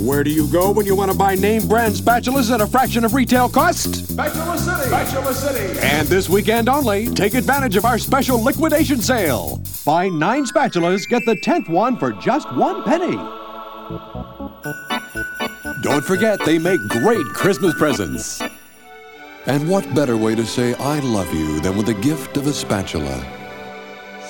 Where 0.04 0.24
do 0.24 0.32
you 0.32 0.48
go 0.48 0.72
when 0.72 0.88
you 0.88 0.96
want 0.96 1.12
to 1.12 1.18
buy 1.18 1.36
name 1.36 1.68
brand 1.68 1.94
spatulas 1.94 2.52
at 2.52 2.62
a 2.62 2.66
fraction 2.66 3.06
of 3.06 3.14
retail 3.14 3.48
cost? 3.48 4.08
Spatula 4.08 4.58
City! 4.58 4.88
Spatula 4.88 5.34
City! 5.36 5.80
And 5.82 6.08
this 6.08 6.28
weekend 6.28 6.68
only, 6.68 7.14
take 7.14 7.36
advantage 7.36 7.76
of 7.76 7.86
our 7.86 8.00
special 8.00 8.44
liquidation 8.44 9.02
sale. 9.02 9.62
Buy 9.86 10.10
nine 10.10 10.46
spatulas, 10.46 11.08
get 11.08 11.28
the 11.28 11.36
tenth 11.36 11.70
one 11.70 11.96
for 11.96 12.12
just 12.14 12.52
one 12.56 12.82
penny. 12.86 13.39
Don't 16.00 16.08
forget, 16.08 16.40
they 16.46 16.58
make 16.58 16.80
great 16.88 17.26
Christmas 17.26 17.74
presents. 17.74 18.42
And 19.48 19.70
what 19.70 19.84
better 19.94 20.16
way 20.16 20.34
to 20.34 20.46
say 20.46 20.74
I 20.76 21.00
love 21.00 21.34
you 21.34 21.60
than 21.60 21.76
with 21.76 21.88
the 21.88 21.94
gift 21.94 22.38
of 22.38 22.48
a 22.48 22.54
spatula? 22.54 23.18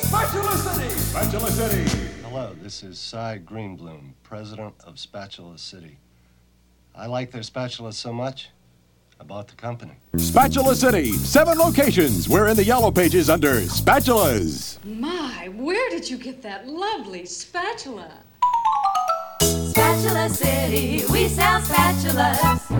Spatula 0.01 0.57
City! 0.57 0.89
Spatula 0.89 1.51
City! 1.51 2.07
Hello, 2.23 2.55
this 2.59 2.81
is 2.81 2.97
Cy 2.97 3.39
Greenbloom, 3.45 4.13
president 4.23 4.73
of 4.83 4.97
Spatula 4.97 5.59
City. 5.59 5.99
I 6.95 7.05
like 7.05 7.29
their 7.29 7.43
spatulas 7.43 7.93
so 7.93 8.11
much, 8.11 8.49
I 9.21 9.23
bought 9.23 9.47
the 9.47 9.55
company. 9.55 9.93
Spatula 10.17 10.73
City, 10.73 11.11
seven 11.11 11.59
locations. 11.59 12.27
We're 12.27 12.47
in 12.47 12.55
the 12.55 12.63
yellow 12.63 12.89
pages 12.89 13.29
under 13.29 13.61
spatulas. 13.61 14.83
My, 14.83 15.49
where 15.49 15.87
did 15.91 16.09
you 16.09 16.17
get 16.17 16.41
that 16.41 16.67
lovely 16.67 17.27
spatula? 17.27 18.23
Spatula 19.39 20.29
City, 20.29 21.03
we 21.11 21.27
sell 21.27 21.61
spatulas, 21.61 22.71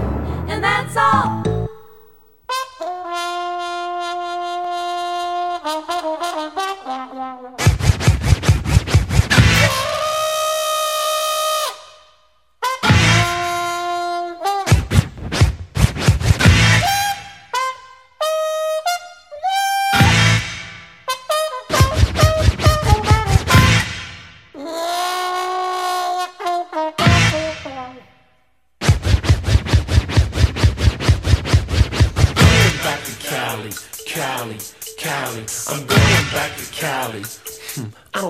and 0.50 0.64
that's 0.64 0.96
all. 0.98 1.60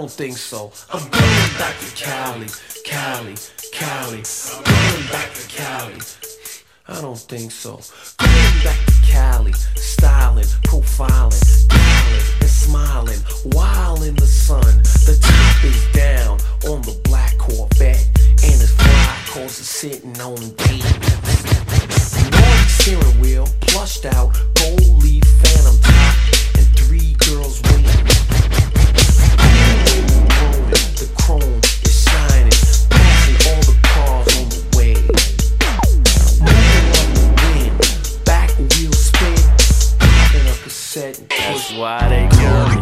Don't 0.10 0.18
think 0.18 0.38
so. 0.38 0.72
I'm 0.92 1.08
going 1.08 1.58
back 1.60 1.78
to 1.78 1.96
Cali, 1.96 2.48
Cali, 2.84 3.36
Cali. 3.72 4.24
I'm 4.56 4.64
going 4.64 5.08
back 5.12 5.32
to 5.36 5.48
Cali. 5.48 6.00
I 6.88 7.00
don't 7.00 7.20
think 7.20 7.52
so. 7.52 7.80
Going 8.18 8.64
back 8.64 8.84
to 8.88 8.94
Cali, 9.06 9.54
styling, 9.76 10.46
profiling, 10.66 11.68
dialing, 11.68 12.24
and 12.42 12.50
smiling, 12.50 13.20
while 13.54 14.02
in 14.02 14.16
the 14.16 14.26
sun. 14.26 14.82
The 15.06 15.16
top 15.22 15.64
is 15.64 15.86
down 15.94 16.40
on 16.72 16.82
the 16.82 17.00
black 17.04 17.38
Corvette, 17.38 18.10
and 18.18 18.60
it's 18.60 18.72
fly 18.72 19.16
cause 19.28 19.60
it's 19.60 19.70
sitting 19.70 20.20
on 20.22 20.38
D. 20.38 20.82
Nardi 22.32 22.68
steering 22.68 23.22
wheel, 23.22 23.48
plushed 23.62 24.08
out, 24.08 24.34
gold 24.56 25.04
leaf 25.04 25.24
phantom 25.44 25.78
top, 25.82 26.16
and 26.58 26.66
three 26.76 27.14
girls 27.20 27.62
waiting. 27.62 28.59
The 31.00 31.08
chrome 31.16 31.62
is 31.86 32.04
shining, 32.04 32.52
passing 32.90 33.40
all 33.48 33.64
the 33.64 33.76
cars 33.88 34.28
on 34.36 34.50
the 34.50 34.60
way. 34.76 34.96
Moving 36.44 36.88
up 37.00 37.08
the 37.16 37.24
wind, 37.40 38.26
back 38.26 38.50
wheel 38.60 38.92
spin, 38.92 39.40
popping 39.98 40.46
a 40.46 40.56
cassette. 40.62 41.16
That's 41.30 41.72
why 41.72 42.10
they 42.10 42.28
call 42.36 42.68
me 42.76 42.82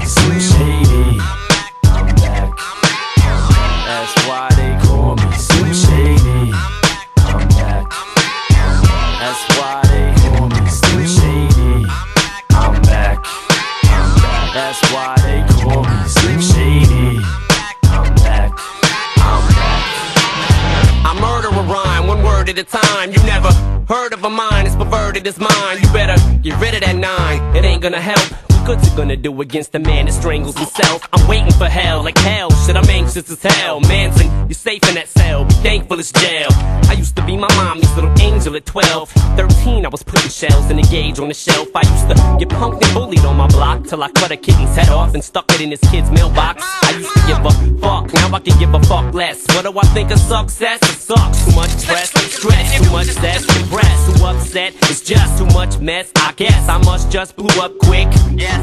a 22.60 22.64
time. 22.64 23.12
You 23.12 23.18
never 23.24 23.52
heard 23.88 24.14
of 24.14 24.24
a 24.24 24.30
mind, 24.30 24.68
it's 24.68 24.76
perverted 24.76 25.28
as 25.28 25.40
mine. 25.40 25.78
You 25.82 25.92
better 25.92 26.16
get 26.42 26.60
rid 26.60 26.74
of 26.74 26.82
that 26.82 26.96
nine, 26.96 27.56
it 27.56 27.64
ain't 27.64 27.82
gonna 27.82 28.02
help. 28.02 28.47
What 28.68 28.80
good's 28.80 28.92
it 28.92 28.98
gonna 28.98 29.16
do 29.16 29.40
against 29.40 29.74
a 29.76 29.80
man 29.80 30.08
that 30.08 30.12
strangles 30.12 30.58
himself? 30.58 31.08
I'm 31.14 31.26
waiting 31.26 31.54
for 31.54 31.70
hell, 31.70 32.04
like 32.04 32.18
hell, 32.18 32.52
shit, 32.66 32.76
I'm 32.76 32.90
anxious 32.90 33.32
as 33.32 33.42
hell. 33.42 33.80
Manson, 33.80 34.28
you're 34.50 34.52
safe 34.56 34.84
in 34.90 34.96
that 34.96 35.08
cell, 35.08 35.46
be 35.46 35.54
thankful 35.64 35.98
it's 35.98 36.12
jail. 36.12 36.50
I 36.52 36.96
used 36.98 37.16
to 37.16 37.26
be 37.26 37.38
my 37.38 37.48
mommy's 37.56 37.90
little 37.96 38.12
angel 38.20 38.58
at 38.58 38.66
12. 38.66 39.10
13, 39.38 39.86
I 39.86 39.88
was 39.88 40.04
putting 40.04 40.30
shells 40.30 40.70
in 40.70 40.80
a 40.80 40.82
gauge 40.82 41.18
on 41.18 41.30
the 41.30 41.34
shelf. 41.34 41.70
I 41.74 41.80
used 41.88 42.10
to 42.10 42.16
get 42.40 42.50
punked 42.50 42.84
and 42.84 42.94
bullied 42.94 43.24
on 43.24 43.38
my 43.38 43.48
block 43.48 43.86
till 43.86 44.04
I 44.04 44.10
cut 44.12 44.32
a 44.32 44.36
kitten's 44.36 44.76
head 44.76 44.90
off 44.90 45.14
and 45.14 45.24
stuck 45.24 45.50
it 45.54 45.62
in 45.62 45.72
his 45.72 45.80
kid's 45.90 46.12
mailbox. 46.12 46.62
I 46.84 46.92
used 46.92 47.14
to 47.14 47.22
give 47.26 47.46
a 47.46 47.52
fuck, 47.80 48.14
now 48.16 48.36
I 48.36 48.40
can 48.42 48.60
give 48.60 48.74
a 48.74 48.84
fuck 48.84 49.14
less. 49.14 49.48
What 49.56 49.64
do 49.64 49.80
I 49.80 49.86
think 49.96 50.12
of 50.12 50.20
success? 50.20 50.80
It 50.82 51.00
sucks. 51.00 51.46
Too 51.46 51.56
much 51.56 51.70
stress, 51.70 52.10
stress, 52.12 52.84
too 52.84 52.92
much 52.92 53.08
stress, 53.08 53.46
depressed, 53.46 54.18
too 54.18 54.26
upset. 54.26 54.74
It's 54.92 55.00
just 55.00 55.38
too 55.38 55.46
much 55.54 55.80
mess. 55.80 56.12
I 56.18 56.34
guess 56.34 56.68
I 56.68 56.78
must 56.80 57.10
just 57.10 57.38
blew 57.38 57.62
up 57.62 57.72
quick. 57.78 58.10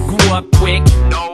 Grew 0.08 0.32
up 0.32 0.50
quick. 0.56 0.82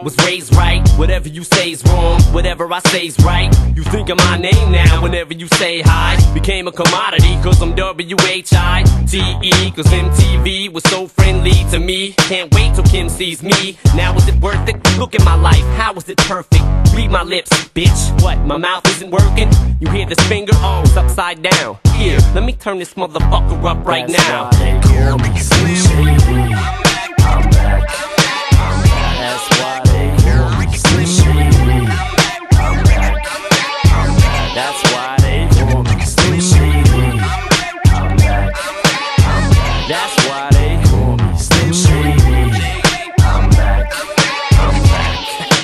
Was 0.02 0.16
raised 0.24 0.54
right. 0.56 0.86
Whatever 0.96 1.28
you 1.28 1.44
say's 1.44 1.84
wrong. 1.84 2.20
Whatever 2.32 2.72
I 2.72 2.80
say's 2.80 3.18
right. 3.20 3.54
You 3.76 3.82
think 3.84 4.08
of 4.08 4.16
my 4.18 4.38
name 4.38 4.72
now 4.72 5.02
whenever 5.02 5.34
you 5.34 5.46
say 5.48 5.82
hi. 5.82 6.16
Became 6.32 6.66
a 6.68 6.72
commodity 6.72 7.34
cause 7.42 7.60
I'm 7.60 7.74
W-H-I-T-E. 7.74 9.70
Cause 9.72 9.86
MTV 9.86 10.72
was 10.72 10.82
so 10.84 11.06
friendly 11.06 11.52
to 11.70 11.78
me. 11.78 12.12
Can't 12.12 12.52
wait 12.54 12.74
till 12.74 12.84
Kim 12.84 13.08
sees 13.08 13.42
me. 13.42 13.78
Now 13.94 14.14
is 14.16 14.26
it 14.28 14.36
worth 14.36 14.68
it? 14.68 14.76
Look 14.98 15.14
at 15.14 15.24
my 15.24 15.34
life. 15.34 15.64
How 15.76 15.92
is 15.94 16.08
it 16.08 16.16
perfect? 16.18 16.64
Read 16.94 17.10
my 17.10 17.22
lips, 17.22 17.50
bitch. 17.74 18.22
What? 18.22 18.38
My 18.40 18.56
mouth 18.56 18.86
isn't 18.88 19.10
working? 19.10 19.50
You 19.80 19.90
hear 19.90 20.06
this 20.06 20.20
finger? 20.28 20.52
Oh, 20.56 20.82
it's 20.84 20.96
upside 20.96 21.42
down. 21.42 21.78
Here, 21.94 22.18
let 22.34 22.44
me 22.44 22.52
turn 22.54 22.78
this 22.78 22.94
motherfucker 22.94 23.62
up 23.64 23.86
right 23.86 24.06
That's 24.08 24.28
now. 24.28 24.44
why 24.44 24.58
they 24.58 24.80
call 24.80 25.18
me 25.18 25.38
Slim 25.38 25.74
Shady. 25.76 26.54
I'm 27.22 27.50
back. 27.50 28.09
That's 29.20 29.46
why 29.60 29.80
they 29.84 30.08
call 30.24 30.48
me 30.58 30.66
Slim 30.72 31.04
Shady. 31.04 31.80
I'm 32.56 32.76
back. 32.84 33.14
I'm 33.92 34.16
back. 34.16 34.48
That's 34.54 34.80
why 34.92 35.16
they 35.20 35.40
call 35.52 35.82
me 35.82 36.04
Slim 36.04 36.40
Shady. 36.40 37.20
I'm 37.92 38.16
back. 38.16 38.56
I'm 39.20 39.44
back. 39.52 39.88
That's 39.88 40.16
why 40.26 40.48
they 40.52 40.72
call 40.88 41.16
me 41.18 41.36
Slim 41.36 41.72
Shady. 41.72 42.80
I'm 43.20 43.50
back. 43.50 43.92
I'm 44.52 44.76
back. 44.88 45.16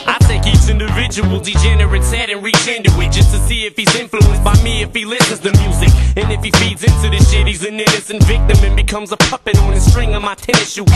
I 0.06 0.16
take 0.28 0.46
each 0.46 0.68
individual 0.68 1.40
degenerate's 1.40 2.12
head 2.12 2.28
and 2.28 2.42
reach 2.42 2.68
see 3.56 3.66
if 3.66 3.76
he's 3.76 3.94
influenced 3.96 4.44
by 4.44 4.54
me, 4.62 4.82
if 4.82 4.94
he 4.94 5.04
listens 5.04 5.40
to 5.40 5.50
music. 5.62 5.90
And 6.16 6.30
if 6.32 6.42
he 6.42 6.50
feeds 6.60 6.82
into 6.82 7.08
this 7.10 7.30
shit, 7.30 7.46
he's 7.46 7.64
an 7.64 7.80
innocent 7.80 8.22
victim 8.24 8.58
and 8.64 8.76
becomes 8.76 9.12
a 9.12 9.16
puppet 9.16 9.56
on 9.58 9.72
the 9.72 9.80
string 9.80 10.14
of 10.14 10.22
my 10.22 10.34
tennis 10.34 10.72
shoe. 10.72 10.86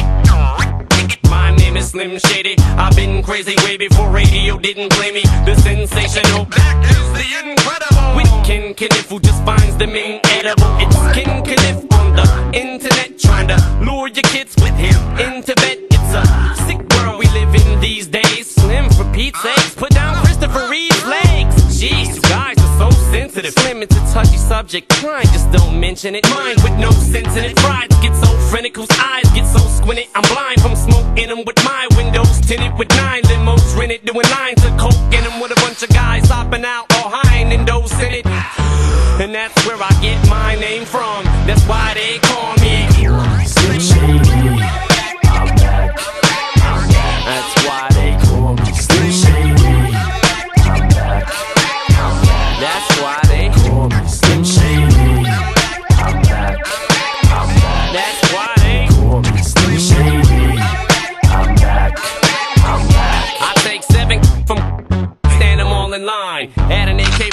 My 1.31 1.55
name 1.57 1.77
is 1.77 1.91
Slim 1.91 2.19
Shady. 2.19 2.57
I've 2.85 2.97
been 2.97 3.23
crazy 3.23 3.57
way 3.65 3.77
before 3.77 4.11
radio 4.11 4.59
didn't 4.59 4.91
play 4.93 5.13
me. 5.13 5.23
The 5.47 5.55
sensational, 5.57 6.45
that 6.57 6.77
is 6.97 7.09
the 7.19 7.27
incredible. 7.43 8.17
With 8.17 8.33
Ken 8.47 8.75
Kaniff, 8.75 9.09
who 9.09 9.21
just 9.21 9.43
finds 9.45 9.77
them 9.77 9.91
inedible. 9.91 10.71
It's 10.85 10.99
Ken 11.17 11.45
Kaniff 11.45 11.79
on 11.99 12.17
the 12.17 12.59
internet. 12.59 13.01
for 14.01 14.09
your 14.09 14.23
kids 14.33 14.55
with 14.63 14.75
him 14.77 15.01
in 15.19 15.43
Tibet. 15.43 15.79
It's 15.91 16.15
a 16.15 16.25
sick 16.67 16.81
world 16.95 17.19
we 17.19 17.27
live 17.39 17.55
in 17.55 17.81
these 17.81 18.07
days. 18.07 18.47
Slim 18.51 18.89
for 18.91 19.05
Pete's 19.13 19.43
sakes, 19.43 19.75
put 19.75 19.91
down 19.91 20.15
Christopher 20.25 20.67
Reeve's 20.71 21.05
legs. 21.05 21.55
Jeez, 21.81 22.10
sensitive. 23.43 23.62
Slim, 23.62 23.82
it's 23.82 23.97
a 23.97 24.12
touchy 24.12 24.36
subject. 24.36 24.91
Try 24.91 25.22
just 25.24 25.51
don't 25.53 25.78
mention 25.80 26.14
it. 26.14 26.28
Mine 26.30 26.57
with 26.62 26.76
no 26.78 26.91
sense 26.91 27.36
in 27.36 27.45
it. 27.45 27.57
Pride 27.57 27.88
get 28.03 28.14
so 28.14 28.30
frantic, 28.51 28.78
eyes 28.78 29.30
get 29.30 29.47
so 29.47 29.59
squinted. 29.59 30.07
I'm 30.14 30.22
blind 30.32 30.61
from 30.61 30.76
smoking 30.76 31.28
them 31.28 31.45
with 31.45 31.57
my 31.64 31.88
windows 31.97 32.41
tinted 32.41 32.76
with 32.78 32.88
nine 32.91 33.22
limos 33.22 33.76
rented, 33.78 34.05
doing 34.05 34.26
lines 34.30 34.64
of 34.64 34.76
coke 34.78 34.95
in 35.12 35.24
them 35.24 35.41
with 35.41 35.53
a 35.53 35.61
bunch 35.61 35.82
of 35.82 35.88
guys 35.91 36.28
hopping 36.28 36.64
out 36.64 36.84
or 36.95 37.11
high 37.11 37.38
in 37.38 37.64
those 37.64 37.93
in 38.01 38.14
it. 38.14 38.26
And 38.26 39.34
that's 39.34 39.66
where 39.66 39.76
I 39.76 39.91
get 40.01 40.28
my 40.28 40.55
name 40.57 40.84
from. 40.84 41.30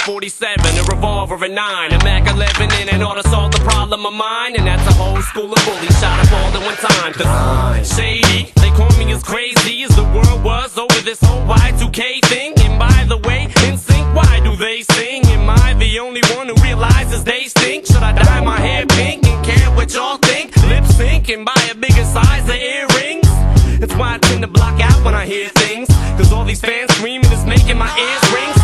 47, 0.07 0.55
a 0.63 0.83
revolver, 0.83 1.35
a 1.43 1.49
9, 1.49 1.91
a 1.91 2.01
Mac 2.01 2.33
11, 2.33 2.71
and 2.79 2.89
an 2.91 3.03
auto 3.03 3.21
solve 3.23 3.51
the 3.51 3.59
problem 3.59 4.05
of 4.05 4.13
mine. 4.13 4.55
And 4.55 4.65
that's 4.65 4.87
a 4.87 4.93
whole 4.93 5.21
school 5.21 5.51
of 5.51 5.59
bullies 5.65 5.99
shot 5.99 6.17
up 6.23 6.31
all 6.31 6.47
at 6.55 6.63
one 6.63 6.79
time. 6.79 7.11
The 7.11 7.83
shady, 7.83 8.53
they 8.55 8.69
call 8.69 8.89
me 8.97 9.11
as 9.11 9.21
crazy 9.21 9.83
as 9.83 9.93
the 9.97 10.03
world 10.03 10.45
was 10.45 10.77
oh, 10.77 10.87
over 10.87 11.01
this 11.01 11.19
whole 11.19 11.43
Y2K 11.43 12.23
thing. 12.23 12.53
And 12.63 12.79
by 12.79 13.03
the 13.09 13.17
way, 13.27 13.47
NSYNC, 13.67 14.15
why 14.15 14.39
do 14.45 14.55
they 14.55 14.81
sing? 14.95 15.25
Am 15.25 15.49
I 15.49 15.73
the 15.73 15.99
only 15.99 16.21
one 16.37 16.47
who 16.47 16.55
realizes 16.63 17.25
they 17.25 17.43
stink? 17.43 17.85
Should 17.85 18.01
I 18.01 18.13
dye 18.13 18.39
my 18.39 18.61
hair 18.61 18.85
pink 18.85 19.27
and 19.27 19.45
care 19.45 19.69
what 19.71 19.93
y'all 19.93 20.15
think? 20.19 20.55
Lip 20.71 20.85
sync 20.85 21.27
and 21.27 21.43
buy 21.43 21.61
a 21.69 21.75
bigger 21.75 22.05
size 22.05 22.47
of 22.47 22.55
earrings. 22.55 23.27
That's 23.81 23.95
why 23.95 24.15
I 24.15 24.19
tend 24.19 24.41
to 24.43 24.47
block 24.47 24.79
out 24.79 25.03
when 25.03 25.13
I 25.13 25.25
hear 25.25 25.49
things. 25.49 25.89
Cause 26.15 26.31
all 26.31 26.45
these 26.45 26.61
fans 26.61 26.95
screaming 26.95 27.29
is 27.29 27.45
making 27.45 27.77
my 27.77 27.91
ears 27.99 28.31
ring 28.31 28.56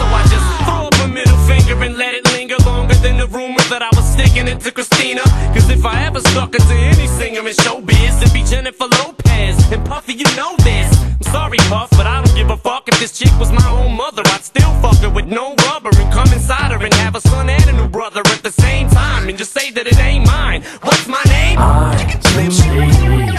and 1.83 1.97
let 1.97 2.13
it 2.15 2.25
linger 2.31 2.55
longer 2.65 2.95
than 2.95 3.17
the 3.17 3.27
rumors 3.27 3.67
that 3.69 3.81
I 3.81 3.89
was 3.95 4.05
sticking 4.09 4.47
it 4.47 4.61
to 4.61 4.71
Christina. 4.71 5.21
Cause 5.53 5.69
if 5.69 5.85
I 5.85 6.05
ever 6.05 6.19
stuck 6.19 6.55
it 6.55 6.61
to 6.61 6.73
any 6.73 7.07
singer 7.07 7.41
in 7.41 7.55
showbiz, 7.55 8.21
it'd 8.21 8.33
be 8.33 8.43
Jennifer 8.43 8.87
Lopez. 8.87 9.55
And 9.71 9.85
Puffy, 9.85 10.13
you 10.13 10.25
know 10.35 10.55
this. 10.63 10.89
I'm 11.03 11.23
sorry, 11.23 11.57
Puff, 11.67 11.89
but 11.91 12.07
I 12.07 12.23
don't 12.23 12.35
give 12.35 12.49
a 12.49 12.57
fuck 12.57 12.87
if 12.87 12.99
this 12.99 13.17
chick 13.17 13.33
was 13.37 13.51
my 13.51 13.69
own 13.69 13.95
mother. 13.97 14.23
I'd 14.25 14.43
still 14.43 14.73
fuck 14.81 14.97
her 14.97 15.09
with 15.09 15.25
no 15.25 15.55
rubber 15.67 15.89
and 15.93 16.11
come 16.13 16.31
inside 16.31 16.71
her 16.71 16.83
and 16.83 16.93
have 16.95 17.15
a 17.15 17.21
son 17.21 17.49
and 17.49 17.69
a 17.69 17.73
new 17.73 17.89
brother 17.89 18.21
at 18.25 18.43
the 18.43 18.51
same 18.51 18.89
time. 18.89 19.27
And 19.27 19.37
just 19.37 19.51
say 19.51 19.71
that 19.71 19.85
it 19.85 19.99
ain't 19.99 20.25
mine. 20.25 20.63
What's 20.81 21.07
my 21.07 21.23
name? 21.27 21.59
I'm 21.59 23.32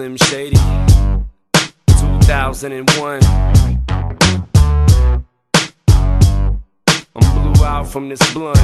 Slim 0.00 0.16
Shady. 0.16 0.56
2001. 1.86 3.20
I'm 7.14 7.52
blew 7.52 7.64
out 7.66 7.86
from 7.86 8.08
this 8.08 8.32
blunt. 8.32 8.56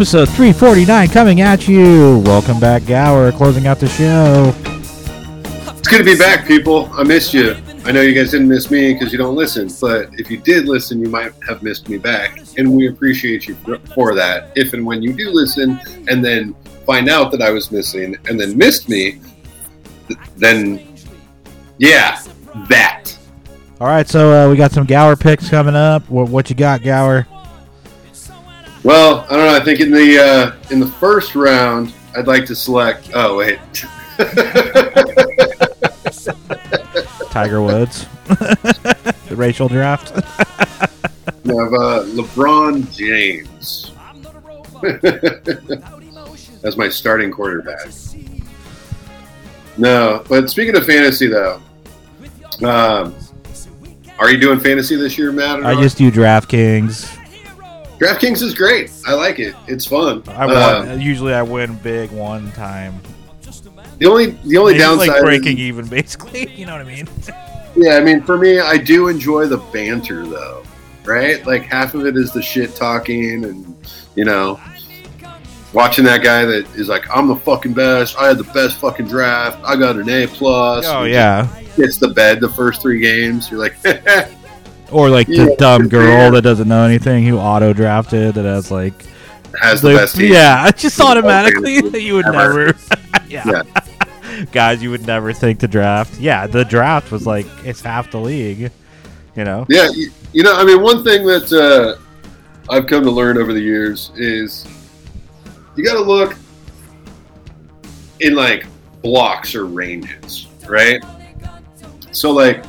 Episode 0.00 0.30
349 0.30 1.08
coming 1.08 1.42
at 1.42 1.68
you. 1.68 2.20
Welcome 2.24 2.58
back, 2.58 2.86
Gower, 2.86 3.30
closing 3.32 3.66
out 3.66 3.80
the 3.80 3.86
show. 3.86 4.50
It's 5.76 5.88
good 5.88 5.98
to 5.98 6.04
be 6.04 6.16
back, 6.16 6.46
people. 6.46 6.88
I 6.94 7.02
missed 7.02 7.34
you. 7.34 7.54
I 7.84 7.92
know 7.92 8.00
you 8.00 8.14
guys 8.14 8.30
didn't 8.30 8.48
miss 8.48 8.70
me 8.70 8.94
because 8.94 9.12
you 9.12 9.18
don't 9.18 9.36
listen, 9.36 9.68
but 9.78 10.08
if 10.18 10.30
you 10.30 10.38
did 10.38 10.64
listen, 10.64 11.00
you 11.02 11.10
might 11.10 11.34
have 11.46 11.62
missed 11.62 11.90
me 11.90 11.98
back, 11.98 12.38
and 12.56 12.74
we 12.74 12.88
appreciate 12.88 13.46
you 13.46 13.54
for, 13.94 14.14
that. 14.14 14.52
If 14.56 14.72
and 14.72 14.86
when 14.86 15.02
you 15.02 15.12
do 15.12 15.28
listen, 15.28 15.78
and 16.08 16.24
then 16.24 16.54
find 16.86 17.10
out 17.10 17.30
that 17.32 17.42
I 17.42 17.50
was 17.50 17.70
missing, 17.70 18.16
and 18.26 18.40
then 18.40 18.56
missed 18.56 18.88
me, 18.88 19.20
then 20.38 20.96
yeah, 21.76 22.22
that. 22.70 23.18
All 23.78 23.86
right, 23.86 24.08
so 24.08 24.32
uh, 24.32 24.50
we 24.50 24.56
got 24.56 24.72
some 24.72 24.86
Gower 24.86 25.14
picks 25.14 25.50
coming 25.50 25.76
up. 25.76 26.08
What, 26.08 26.30
what 26.30 26.48
you 26.48 26.56
got, 26.56 26.82
Gower? 26.82 27.26
Well, 28.82 29.26
I 29.28 29.36
don't 29.36 29.46
know. 29.46 29.56
I 29.56 29.60
think 29.60 29.80
in 29.80 29.90
the 29.90 30.18
uh, 30.18 30.52
in 30.70 30.80
the 30.80 30.86
first 30.86 31.34
round, 31.34 31.92
I'd 32.16 32.26
like 32.26 32.46
to 32.46 32.56
select. 32.56 33.10
Oh 33.14 33.36
wait, 33.36 33.58
Tiger 37.30 37.62
Woods. 37.62 38.06
the 38.26 39.34
racial 39.36 39.68
draft. 39.68 40.14
we 41.44 41.56
have 41.56 41.72
uh, 41.74 42.04
LeBron 42.14 42.90
James 42.96 43.92
as 46.64 46.76
my 46.76 46.88
starting 46.88 47.30
quarterback. 47.30 47.88
No, 49.76 50.24
but 50.28 50.48
speaking 50.48 50.76
of 50.76 50.86
fantasy, 50.86 51.26
though, 51.26 51.60
um, 52.62 53.14
Are 54.18 54.30
you 54.30 54.38
doing 54.38 54.60
fantasy 54.60 54.96
this 54.96 55.18
year, 55.18 55.32
Matt? 55.32 55.60
or 55.60 55.64
I 55.66 55.74
just 55.80 55.98
do 55.98 56.10
DraftKings. 56.10 57.16
DraftKings 58.00 58.42
is 58.42 58.54
great. 58.54 58.90
I 59.06 59.12
like 59.14 59.38
it. 59.38 59.54
It's 59.68 59.84
fun. 59.84 60.22
I 60.28 60.44
Uh, 60.46 60.94
usually 60.98 61.34
I 61.34 61.42
win 61.42 61.74
big 61.82 62.10
one 62.10 62.50
time. 62.52 63.00
the 63.98 64.06
only 64.06 64.26
the 64.46 64.56
only 64.56 64.74
It's 64.74 64.82
downside 64.82 65.08
like 65.08 65.16
is- 65.18 65.22
breaking 65.22 65.58
even, 65.58 65.86
basically. 65.98 66.50
You 66.54 66.66
know 66.66 66.72
what 66.72 66.80
I 66.80 66.84
mean? 66.84 67.08
Yeah, 67.76 67.94
I 67.94 68.00
mean, 68.00 68.20
for 68.22 68.36
me, 68.36 68.58
I 68.58 68.76
do 68.76 69.06
enjoy 69.06 69.46
the 69.46 69.58
banter, 69.72 70.26
though, 70.26 70.64
right? 71.04 71.46
Like 71.46 71.62
half 71.62 71.94
of 71.94 72.04
it 72.04 72.16
is 72.16 72.32
the 72.32 72.42
shit 72.42 72.74
talking, 72.74 73.44
and 73.44 73.76
you 74.16 74.24
know, 74.24 74.58
watching 75.72 76.04
that 76.06 76.20
guy 76.24 76.44
that 76.44 76.66
is 76.74 76.88
like, 76.88 77.04
"I'm 77.16 77.28
the 77.28 77.36
fucking 77.36 77.72
best. 77.74 78.16
I 78.18 78.26
had 78.26 78.38
the 78.38 78.52
best 78.52 78.76
fucking 78.78 79.06
draft. 79.06 79.60
I 79.64 79.76
got 79.76 79.94
an 79.94 80.10
A 80.10 80.26
plus." 80.26 80.84
Oh, 80.88 81.04
yeah. 81.04 81.46
Gets 81.76 81.98
the 81.98 82.08
bed 82.08 82.40
the 82.40 82.48
first 82.48 82.82
three 82.82 82.98
games. 82.98 83.48
You're 83.52 83.60
like, 83.60 83.76
Or 84.92 85.08
like 85.08 85.26
the 85.26 85.54
dumb 85.58 85.88
girl 85.88 86.32
that 86.32 86.42
doesn't 86.42 86.68
know 86.68 86.84
anything 86.84 87.24
who 87.24 87.38
auto 87.38 87.72
drafted 87.72 88.34
that 88.34 88.44
has 88.44 88.70
like 88.70 88.94
Has 89.60 89.80
the 89.80 89.94
best 89.94 90.16
team. 90.16 90.32
Yeah, 90.32 90.70
just 90.72 91.00
automatically 91.00 91.80
fantasy 91.80 92.04
you 92.04 92.14
would 92.14 92.26
ever. 92.26 92.66
never. 92.66 92.78
yeah. 93.28 93.62
Guys, 94.52 94.82
you 94.82 94.90
would 94.90 95.06
never 95.06 95.32
think 95.32 95.60
to 95.60 95.68
draft. 95.68 96.18
Yeah, 96.18 96.46
the 96.46 96.64
draft 96.64 97.10
was 97.12 97.26
like 97.26 97.46
it's 97.64 97.80
half 97.80 98.10
the 98.10 98.18
league. 98.18 98.70
You 99.36 99.44
know. 99.44 99.66
Yeah, 99.68 99.88
you, 99.92 100.10
you 100.32 100.42
know, 100.42 100.54
I 100.54 100.64
mean, 100.64 100.82
one 100.82 101.04
thing 101.04 101.24
that 101.26 101.52
uh, 101.52 102.00
I've 102.68 102.86
come 102.86 103.04
to 103.04 103.10
learn 103.10 103.38
over 103.38 103.52
the 103.52 103.60
years 103.60 104.10
is 104.16 104.66
you 105.76 105.84
got 105.84 105.94
to 105.94 106.00
look 106.00 106.36
in 108.20 108.34
like 108.34 108.66
blocks 109.02 109.54
or 109.54 109.66
ranges, 109.66 110.46
right? 110.68 111.02
So, 112.12 112.30
like, 112.32 112.64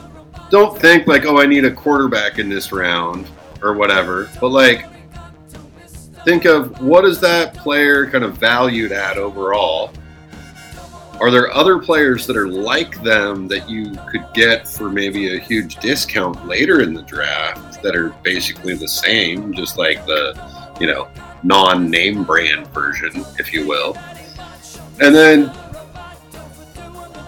don't 0.51 0.77
think 0.77 1.07
like, 1.07 1.25
oh, 1.25 1.39
I 1.39 1.45
need 1.45 1.65
a 1.65 1.71
quarterback 1.71 2.37
in 2.37 2.49
this 2.49 2.71
round 2.71 3.27
or 3.63 3.73
whatever, 3.73 4.29
but 4.39 4.49
like, 4.49 4.85
think 6.25 6.45
of 6.45 6.79
what 6.81 7.05
is 7.05 7.19
that 7.21 7.55
player 7.55 8.07
kind 8.09 8.23
of 8.23 8.37
valued 8.37 8.91
at 8.91 9.17
overall? 9.17 9.91
Are 11.19 11.31
there 11.31 11.51
other 11.51 11.79
players 11.79 12.25
that 12.27 12.35
are 12.35 12.47
like 12.47 13.01
them 13.03 13.47
that 13.47 13.69
you 13.69 13.95
could 14.09 14.25
get 14.33 14.67
for 14.67 14.89
maybe 14.89 15.35
a 15.35 15.39
huge 15.39 15.77
discount 15.77 16.47
later 16.47 16.81
in 16.81 16.93
the 16.93 17.03
draft 17.03 17.81
that 17.83 17.95
are 17.95 18.09
basically 18.23 18.75
the 18.75 18.87
same, 18.87 19.53
just 19.53 19.77
like 19.77 20.05
the, 20.05 20.33
you 20.79 20.87
know, 20.87 21.07
non 21.43 21.89
name 21.89 22.23
brand 22.23 22.67
version, 22.67 23.23
if 23.37 23.53
you 23.53 23.67
will? 23.67 23.95
And 24.99 25.15
then 25.15 25.51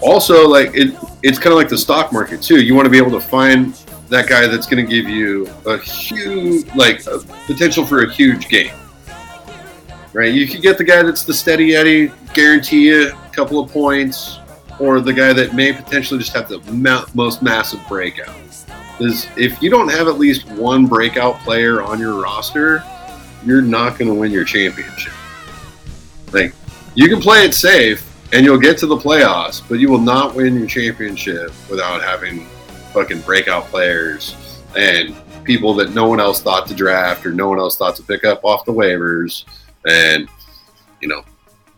also, 0.04 0.48
like, 0.48 0.72
it, 0.76 0.96
it's 1.24 1.40
kind 1.40 1.54
of 1.54 1.58
like 1.58 1.70
the 1.70 1.78
stock 1.78 2.12
market, 2.12 2.42
too. 2.42 2.62
You 2.62 2.76
want 2.76 2.86
to 2.86 2.92
be 2.92 2.98
able 2.98 3.12
to 3.12 3.22
find 3.22 3.74
that 4.10 4.28
guy 4.28 4.48
that's 4.48 4.68
going 4.68 4.86
to 4.86 4.90
give 4.90 5.10
you 5.10 5.50
a 5.66 5.78
huge, 5.78 6.68
like, 6.76 7.06
a 7.08 7.20
potential 7.48 7.86
for 7.86 8.04
a 8.04 8.14
huge 8.14 8.50
game 8.50 8.74
right? 10.14 10.34
You 10.34 10.48
could 10.48 10.62
get 10.62 10.78
the 10.78 10.84
guy 10.84 11.04
that's 11.04 11.24
the 11.24 11.34
steady 11.34 11.76
Eddie, 11.76 12.12
guarantee 12.34 12.88
you 12.88 13.10
a 13.10 13.30
couple 13.32 13.60
of 13.60 13.72
points, 13.72 14.40
or 14.80 15.02
the 15.02 15.14
guy 15.14 15.34
that 15.34 15.54
may 15.54 15.74
potentially 15.74 16.20
just 16.20 16.34
have 16.34 16.48
the 16.48 16.60
most 17.14 17.42
massive 17.42 17.80
breakout. 17.88 18.34
Because 18.98 19.28
if 19.36 19.62
you 19.62 19.70
don't 19.70 19.90
have 19.90 20.08
at 20.08 20.20
least 20.20 20.48
one 20.52 20.86
breakout 20.86 21.40
player 21.40 21.82
on 21.82 22.00
your 22.00 22.22
roster, 22.22 22.84
you're 23.44 23.62
not 23.62 23.98
going 23.98 24.08
to 24.08 24.14
win 24.14 24.32
your 24.32 24.46
championship. 24.46 25.14
Like, 26.32 26.54
you 26.96 27.10
can 27.10 27.20
play 27.20 27.44
it 27.44 27.54
safe 27.54 28.08
and 28.34 28.44
you'll 28.44 28.58
get 28.58 28.78
to 28.80 28.88
the 28.88 28.98
playoffs, 28.98 29.62
but 29.68 29.80
you 29.80 29.90
will 29.90 30.00
not 30.00 30.34
win 30.34 30.56
your 30.56 30.68
championship 30.68 31.52
without 31.70 32.02
having 32.02 32.46
fucking 32.92 33.22
breakout 33.22 33.66
players 33.66 34.36
and 34.76 35.16
people 35.44 35.74
that 35.76 35.92
no 35.94 36.08
one 36.08 36.20
else 36.20 36.42
thought 36.42 36.68
to 36.68 36.74
draft 36.74 37.26
or 37.26 37.32
no 37.32 37.48
one 37.48 37.60
else 37.60 37.78
thought 37.78 37.96
to 37.96 38.04
pick 38.04 38.24
up 38.24 38.44
off 38.44 38.66
the 38.66 38.74
waivers. 38.74 39.46
And, 39.86 40.28
you 41.00 41.08
know, 41.08 41.24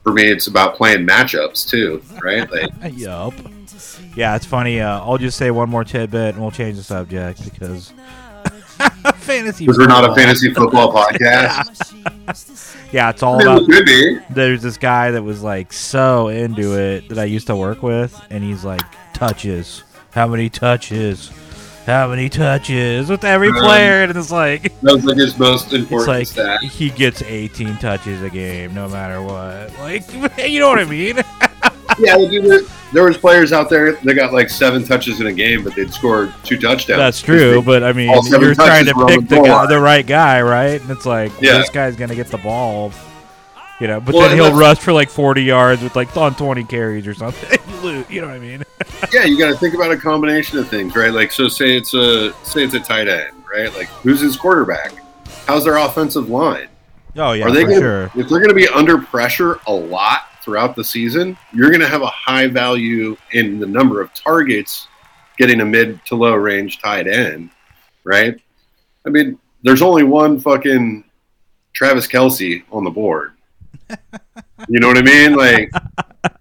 for 0.03 0.13
me, 0.13 0.23
it's 0.23 0.47
about 0.47 0.75
playing 0.75 1.05
matchups 1.05 1.67
too, 1.67 2.01
right? 2.23 2.49
Like, 2.49 2.69
yup. 2.97 3.33
Yeah, 4.15 4.35
it's 4.35 4.45
funny. 4.45 4.79
Uh, 4.79 5.01
I'll 5.01 5.17
just 5.17 5.37
say 5.37 5.51
one 5.51 5.69
more 5.69 5.83
tidbit 5.83 6.35
and 6.35 6.41
we'll 6.41 6.51
change 6.51 6.77
the 6.77 6.83
subject 6.83 7.43
because 7.43 7.91
fantasy. 9.15 9.65
Because 9.65 9.77
we're 9.77 9.87
not 9.87 10.09
a 10.09 10.15
fantasy 10.15 10.53
football 10.53 10.93
podcast. 11.03 12.14
yeah, 12.91 13.09
it's 13.09 13.23
all 13.23 13.39
about. 13.41 13.61
we 13.67 13.73
could 13.75 13.85
be. 13.85 14.19
There's 14.29 14.61
this 14.61 14.77
guy 14.77 15.11
that 15.11 15.23
was 15.23 15.41
like 15.43 15.71
so 15.73 16.27
into 16.29 16.77
it 16.79 17.09
that 17.09 17.19
I 17.19 17.25
used 17.25 17.47
to 17.47 17.55
work 17.55 17.83
with, 17.83 18.19
and 18.29 18.43
he's 18.43 18.63
like 18.63 18.81
touches. 19.13 19.83
How 20.11 20.27
many 20.27 20.49
touches? 20.49 21.31
How 21.85 22.07
many 22.07 22.29
touches 22.29 23.09
with 23.09 23.23
every 23.23 23.49
Um, 23.49 23.55
player? 23.57 24.03
And 24.03 24.17
it's 24.17 24.31
like 24.31 24.63
That 24.81 24.95
was 24.95 25.05
like 25.05 25.17
his 25.17 25.37
most 25.37 25.71
important 25.71 26.07
like 26.07 26.27
stat. 26.27 26.63
he 26.63 26.89
gets 26.89 27.21
18 27.21 27.77
touches 27.77 28.23
a 28.23 28.29
game, 28.29 28.73
no 28.73 28.87
matter 28.89 29.21
what. 29.21 29.71
Like 29.79 30.11
you 30.49 30.59
know 30.59 30.69
what 30.69 30.79
I 30.79 30.85
mean? 30.85 31.17
Yeah, 31.99 32.15
there, 32.93 33.03
was 33.03 33.17
players 33.17 33.51
out 33.51 33.69
there 33.69 33.93
that 33.93 34.13
got 34.13 34.33
like 34.33 34.49
seven 34.49 34.83
touches 34.83 35.19
in 35.21 35.27
a 35.27 35.33
game, 35.33 35.63
but 35.63 35.75
they'd 35.75 35.93
score 35.93 36.33
two 36.43 36.57
touchdowns. 36.57 36.99
That's 36.99 37.21
true, 37.21 37.61
but 37.61 37.83
I 37.83 37.93
mean, 37.93 38.09
you're 38.27 38.55
trying 38.55 38.85
to 38.85 39.05
pick 39.07 39.27
the 39.27 39.41
guy, 39.41 39.65
the 39.67 39.79
right 39.79 40.05
guy, 40.05 40.41
right? 40.41 40.81
And 40.81 40.89
it's 40.89 41.05
like 41.05 41.31
Yeah. 41.41 41.57
this 41.57 41.69
guy's 41.69 41.95
gonna 41.95 42.15
get 42.15 42.27
the 42.27 42.37
ball, 42.37 42.91
you 43.79 43.87
know. 43.87 43.99
But 43.99 44.15
Well, 44.15 44.27
then 44.29 44.37
he'll 44.37 44.57
rush 44.57 44.79
for 44.79 44.93
like 44.93 45.09
40 45.09 45.43
yards 45.43 45.81
with 45.81 45.95
like 45.95 46.15
on 46.17 46.35
20 46.35 46.63
carries 46.65 47.07
or 47.07 47.13
something. 47.13 47.59
you 47.83 48.05
you 48.09 48.21
know 48.21 48.27
what 48.27 48.35
I 48.35 48.39
mean? 48.39 48.63
yeah, 49.13 49.23
you 49.25 49.37
got 49.37 49.49
to 49.49 49.57
think 49.57 49.73
about 49.73 49.91
a 49.91 49.97
combination 49.97 50.59
of 50.59 50.67
things, 50.67 50.95
right? 50.95 51.13
Like, 51.13 51.31
so 51.31 51.47
say 51.47 51.77
it's 51.77 51.93
a 51.93 52.33
say 52.43 52.63
it's 52.63 52.73
a 52.73 52.79
tight 52.79 53.07
end, 53.07 53.31
right? 53.51 53.73
Like, 53.73 53.87
who's 54.03 54.19
his 54.21 54.35
quarterback? 54.35 54.93
How's 55.47 55.63
their 55.63 55.77
offensive 55.77 56.29
line? 56.29 56.67
Oh 57.17 57.31
yeah, 57.31 57.45
Are 57.45 57.51
they 57.51 57.63
for 57.63 57.69
gonna, 57.69 57.79
sure. 57.79 58.03
If 58.15 58.29
they're 58.29 58.39
going 58.39 58.49
to 58.49 58.55
be 58.55 58.67
under 58.67 58.97
pressure 58.97 59.59
a 59.67 59.73
lot 59.73 60.23
throughout 60.45 60.75
the 60.75 60.83
season, 60.83 61.37
you're 61.51 61.69
going 61.69 61.81
to 61.81 61.87
have 61.87 62.03
a 62.03 62.07
high 62.07 62.47
value 62.47 63.17
in 63.33 63.59
the 63.59 63.65
number 63.65 63.99
of 63.99 64.13
targets 64.13 64.87
getting 65.37 65.59
a 65.59 65.65
mid 65.65 65.99
to 66.05 66.15
low 66.15 66.35
range 66.35 66.79
tight 66.79 67.07
end, 67.07 67.49
right? 68.05 68.39
I 69.05 69.09
mean, 69.09 69.37
there's 69.63 69.81
only 69.81 70.03
one 70.03 70.39
fucking 70.39 71.03
Travis 71.73 72.07
Kelce 72.07 72.63
on 72.71 72.83
the 72.83 72.91
board. 72.91 73.33
You 74.69 74.79
know 74.79 74.87
what 74.87 74.97
I 74.97 75.01
mean? 75.01 75.35
Like 75.35 75.69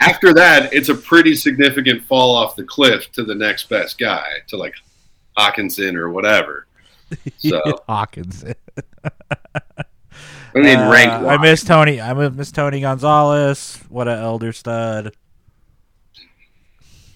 after 0.01 0.33
that, 0.35 0.73
it's 0.73 0.89
a 0.89 0.95
pretty 0.95 1.35
significant 1.35 2.05
fall 2.05 2.35
off 2.35 2.57
the 2.57 2.63
cliff 2.65 3.11
to 3.13 3.25
the 3.25 3.35
next 3.35 3.69
best 3.69 3.99
guy, 3.99 4.25
to 4.47 4.57
like 4.57 4.75
Hockenson 5.37 5.97
or 5.97 6.11
whatever. 6.11 6.67
So 7.39 7.61
Hawkins. 7.87 8.45
I 10.55 10.59
mean, 10.61 10.79
Uh, 10.79 10.91
rank. 10.91 11.11
I 11.11 11.37
miss 11.39 11.65
Tony. 11.65 12.01
I 12.01 12.13
miss 12.29 12.53
Tony 12.53 12.81
Gonzalez. 12.81 13.79
What 13.89 14.07
an 14.09 14.19
elder 14.19 14.53
stud. 14.53 15.15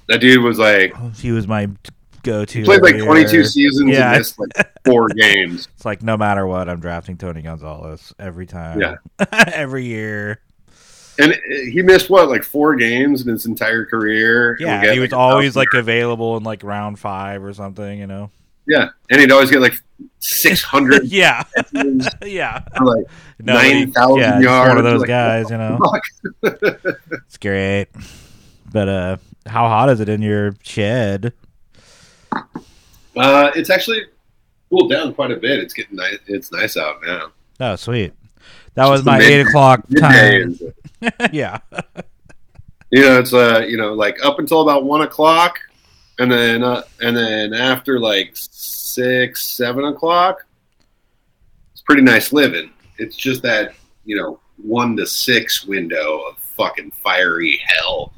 that 0.09 0.20
dude 0.20 0.43
was 0.43 0.59
like 0.59 0.95
He 1.16 1.32
was 1.32 1.47
my 1.47 1.68
go-to. 2.22 2.59
He 2.59 2.64
played 2.64 2.82
like 2.82 2.95
every 2.95 3.07
22 3.07 3.45
seasons 3.45 3.91
Yeah. 3.91 4.11
and 4.11 4.18
missed 4.18 4.39
like 4.39 4.51
four 4.84 5.09
games. 5.16 5.68
It's 5.76 5.84
like 5.84 6.03
no 6.03 6.16
matter 6.16 6.47
what, 6.47 6.68
I'm 6.68 6.80
drafting 6.80 7.16
Tony 7.16 7.43
Gonzalez 7.43 8.12
every 8.18 8.47
time. 8.47 8.80
Yeah. 8.80 8.97
every 9.32 9.84
year. 9.84 10.41
And 11.20 11.36
he 11.49 11.82
missed 11.82 12.11
what, 12.11 12.28
like 12.28 12.45
four 12.45 12.76
games 12.76 13.22
in 13.22 13.28
his 13.28 13.45
entire 13.45 13.84
career. 13.84 14.57
Yeah, 14.61 14.93
he 14.93 15.01
was 15.01 15.11
like, 15.11 15.18
always 15.18 15.57
like 15.57 15.74
available 15.74 16.36
in 16.36 16.45
like 16.45 16.62
round 16.62 16.99
five 17.01 17.43
or 17.43 17.53
something. 17.53 17.99
You 17.99 18.07
know. 18.07 18.30
Yeah, 18.68 18.90
and 19.10 19.20
he'd 19.20 19.32
always 19.32 19.50
get 19.50 19.60
like 19.60 19.74
six 20.20 20.62
hundred. 20.62 21.04
Yeah, 21.10 21.42
yeah. 22.24 22.62
like 22.80 23.04
Nobody- 23.40 23.72
nine 23.84 23.92
thousand 23.92 24.18
yeah, 24.20 24.38
yards. 24.40 24.68
One 24.68 24.78
of 24.78 24.84
those 24.84 25.00
Like, 25.00 25.08
guys, 25.08 25.50
you 25.50 25.56
know. 25.58 25.78
It's 27.26 27.36
great. 27.38 27.86
But 28.72 28.88
uh, 28.88 29.16
how 29.46 29.66
hot 29.68 29.88
is 29.90 30.00
it 30.00 30.08
in 30.08 30.20
your 30.22 30.54
shed? 30.62 31.32
uh, 33.16 33.50
it's 33.56 33.70
actually 33.70 34.02
cooled 34.70 34.90
down 34.90 35.14
quite 35.14 35.30
a 35.30 35.36
bit. 35.36 35.58
It's 35.60 35.74
getting 35.74 35.96
nice. 35.96 36.18
It's 36.26 36.52
nice 36.52 36.76
out 36.76 37.00
now. 37.04 37.30
Oh, 37.60 37.76
sweet. 37.76 38.12
That 38.74 38.84
It's 38.84 38.90
was 38.90 39.04
my 39.04 39.18
mid- 39.18 39.30
eight 39.30 39.40
o'clock 39.46 39.82
time. 39.98 40.58
yeah. 41.32 41.58
You 42.90 43.02
know, 43.02 43.18
it's 43.18 43.32
uh, 43.32 43.64
you 43.68 43.76
know, 43.76 43.92
like 43.94 44.16
up 44.24 44.38
until 44.38 44.62
about 44.62 44.84
one 44.84 45.02
o'clock, 45.02 45.58
and 46.18 46.30
then 46.30 46.62
uh, 46.62 46.82
and 47.00 47.16
then 47.16 47.54
after 47.54 47.98
like 48.00 48.32
six, 48.34 49.48
seven 49.48 49.84
o'clock, 49.84 50.44
it's 51.72 51.82
pretty 51.82 52.02
nice 52.02 52.32
living. 52.32 52.70
It's 52.98 53.16
just 53.16 53.42
that 53.42 53.74
you 54.04 54.16
know 54.16 54.40
one 54.56 54.96
to 54.96 55.06
six 55.06 55.64
window 55.64 56.22
of 56.28 56.38
fucking 56.38 56.90
fiery 57.02 57.60
hell. 57.66 58.12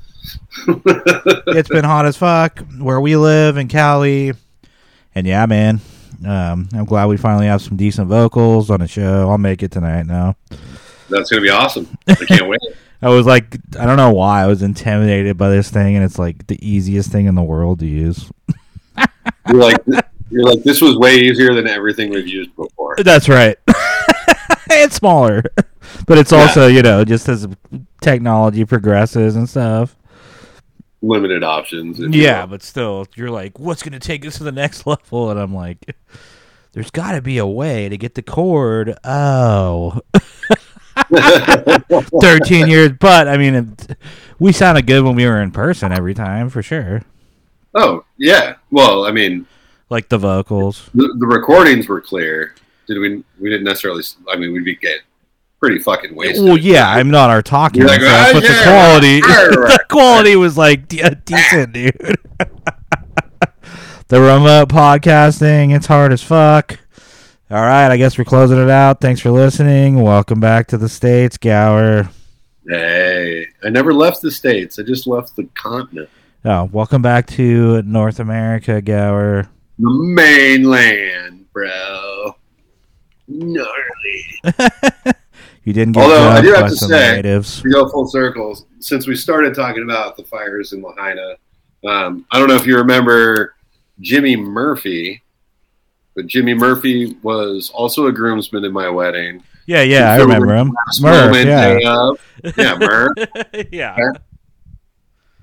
it's 0.66 1.68
been 1.68 1.84
hot 1.84 2.07
as 2.07 2.16
fuck 2.16 2.61
where 2.78 3.01
we 3.01 3.16
live 3.16 3.57
in 3.57 3.68
Cali. 3.68 4.32
And 5.14 5.26
yeah, 5.26 5.46
man. 5.46 5.80
Um, 6.26 6.68
I'm 6.74 6.84
glad 6.84 7.07
we 7.07 7.16
finally 7.16 7.46
have 7.46 7.62
some 7.62 7.78
decent 7.78 8.09
vocals 8.09 8.68
on 8.68 8.80
the 8.80 8.88
show. 8.88 9.30
I'll 9.30 9.38
make 9.38 9.62
it 9.62 9.70
tonight 9.70 10.05
now. 10.05 10.36
That's 11.11 11.30
gonna 11.30 11.42
be 11.42 11.50
awesome. 11.50 11.88
I 12.08 12.14
can't 12.26 12.48
wait. 12.48 12.61
I 13.02 13.08
was 13.08 13.26
like, 13.26 13.56
I 13.78 13.86
don't 13.86 13.96
know 13.96 14.12
why 14.12 14.42
I 14.42 14.46
was 14.46 14.62
intimidated 14.62 15.38
by 15.38 15.48
this 15.48 15.70
thing, 15.70 15.96
and 15.96 16.04
it's 16.04 16.18
like 16.18 16.46
the 16.46 16.58
easiest 16.66 17.11
thing 17.11 17.26
in 17.26 17.34
the 17.34 17.42
world 17.42 17.80
to 17.80 17.86
use. 17.86 18.30
You're 19.48 19.61
like, 19.61 19.78
You're 20.30 20.44
like, 20.44 20.62
this 20.62 20.80
was 20.80 20.96
way 20.96 21.16
easier 21.16 21.54
than 21.54 21.66
everything 21.66 22.11
we've 22.11 22.28
used 22.28 22.54
before. 22.56 22.96
That's 22.98 23.28
right. 23.28 23.56
it's 24.70 24.96
smaller, 24.96 25.42
but 26.06 26.18
it's 26.18 26.32
also 26.32 26.66
you 26.66 26.82
know 26.82 27.04
just 27.04 27.28
as 27.28 27.48
technology 28.00 28.64
progresses 28.64 29.36
and 29.36 29.48
stuff. 29.48 29.96
Limited 31.02 31.42
options. 31.42 31.98
Yeah, 31.98 32.44
but 32.44 32.62
still, 32.62 33.06
you're 33.16 33.30
like, 33.30 33.58
what's 33.58 33.82
going 33.82 33.98
to 33.98 34.06
take 34.06 34.26
us 34.26 34.36
to 34.36 34.44
the 34.44 34.52
next 34.52 34.86
level? 34.86 35.30
And 35.30 35.40
I'm 35.40 35.54
like, 35.54 35.96
there's 36.72 36.90
got 36.90 37.12
to 37.12 37.22
be 37.22 37.38
a 37.38 37.46
way 37.46 37.88
to 37.88 37.96
get 37.96 38.14
the 38.14 38.22
cord. 38.22 38.98
Oh. 39.02 40.00
13 42.20 42.68
years, 42.68 42.90
but 42.98 43.28
I 43.28 43.36
mean, 43.36 43.55
it, 43.55 43.96
we 44.38 44.53
sounded 44.53 44.86
good 44.86 45.03
when 45.05 45.14
we 45.14 45.26
were 45.26 45.40
in 45.40 45.51
person 45.51 45.92
every 45.92 46.14
time, 46.14 46.48
for 46.51 46.62
sure. 46.62 47.03
Oh 47.74 48.05
yeah. 48.16 48.57
Well, 48.70 49.07
I 49.07 49.12
mean, 49.12 49.46
Like 49.88 50.09
the 50.09 50.18
vocals. 50.18 50.88
the, 50.94 51.14
the 51.18 51.26
recordings 51.26 51.88
were 51.88 52.01
clear. 52.01 52.55
Did 52.86 52.98
we? 52.98 53.22
We 53.38 53.51
didn't 53.51 53.64
necessarily. 53.64 54.03
I 54.28 54.36
mean, 54.36 54.53
we'd 54.53 54.64
be 54.64 54.74
getting 54.76 55.03
pretty 55.61 55.78
fucking 55.78 56.14
wasted. 56.16 56.44
Well, 56.44 56.57
yeah, 56.59 56.88
I'm 56.88 57.11
not 57.11 57.30
our 57.30 57.42
talking 57.42 57.84
like, 57.84 58.01
"Ah, 58.03 58.30
but 58.32 58.40
the 58.42 58.61
quality, 58.64 59.20
right, 59.22 59.57
right, 59.57 59.78
the 59.78 59.84
quality 59.88 60.34
was 60.36 60.57
like 60.59 60.92
uh, 61.03 61.14
decent, 61.24 61.72
dude. 61.74 61.92
the 64.09 64.20
remote 64.20 64.68
podcasting, 64.70 65.74
it's 65.76 65.86
hard 65.86 66.12
as 66.12 66.22
fuck. 66.22 66.80
All 67.51 67.61
right, 67.62 67.90
I 67.90 67.96
guess 67.96 68.16
we're 68.16 68.24
closing 68.24 68.62
it 68.62 68.70
out. 68.70 69.01
Thanks 69.01 69.20
for 69.20 69.30
listening. 69.32 70.01
Welcome 70.01 70.38
back 70.38 70.68
to 70.68 70.78
the 70.78 70.88
states, 70.88 71.36
Gower. 71.36 72.09
Hey, 72.68 73.48
I 73.64 73.70
never 73.70 73.92
left 73.92 74.22
the 74.22 74.30
states. 74.30 74.78
I 74.78 74.82
just 74.82 75.07
left 75.07 75.34
the 75.36 75.44
continent, 75.55 76.09
Oh, 76.44 76.70
welcome 76.72 77.03
back 77.03 77.26
to 77.28 77.82
North 77.82 78.20
America, 78.20 78.80
Gower. 78.80 79.48
the 79.78 79.90
mainland, 79.90 81.46
bro. 81.53 82.36
Gnarly. 83.28 83.74
You 85.62 85.74
didn't 85.74 85.92
get 85.92 86.03
Although 86.05 86.30
I 86.30 86.40
do 86.40 86.55
have 86.55 86.70
to 86.70 86.74
say, 86.76 87.16
natives. 87.16 87.61
to 87.61 87.70
go 87.70 87.86
full 87.90 88.07
circle, 88.09 88.59
since 88.78 89.07
we 89.07 89.14
started 89.14 89.55
talking 89.55 89.82
about 89.82 90.16
the 90.16 90.24
fires 90.24 90.72
in 90.72 90.80
Lahaina, 90.80 91.34
um, 91.86 92.24
I 92.32 92.38
don't 92.38 92.48
know 92.48 92.55
if 92.57 92.66
you 92.66 92.78
remember 92.78 93.55
Jimmy 94.01 94.36
Murphy, 94.36 95.22
but 96.21 96.27
Jimmy 96.27 96.53
Murphy 96.53 97.16
was 97.23 97.71
also 97.71 98.07
a 98.07 98.12
groomsman 98.12 98.62
in 98.62 98.73
my 98.73 98.91
wedding. 98.91 99.43
Yeah, 99.64 99.81
yeah, 99.81 100.12
I 100.12 100.16
remember 100.16 100.55
him. 100.55 100.77
Murph, 101.01 101.35
yeah. 101.47 102.12
Yeah, 102.59 102.77
Murph. 102.77 103.16
yeah. 103.73 103.97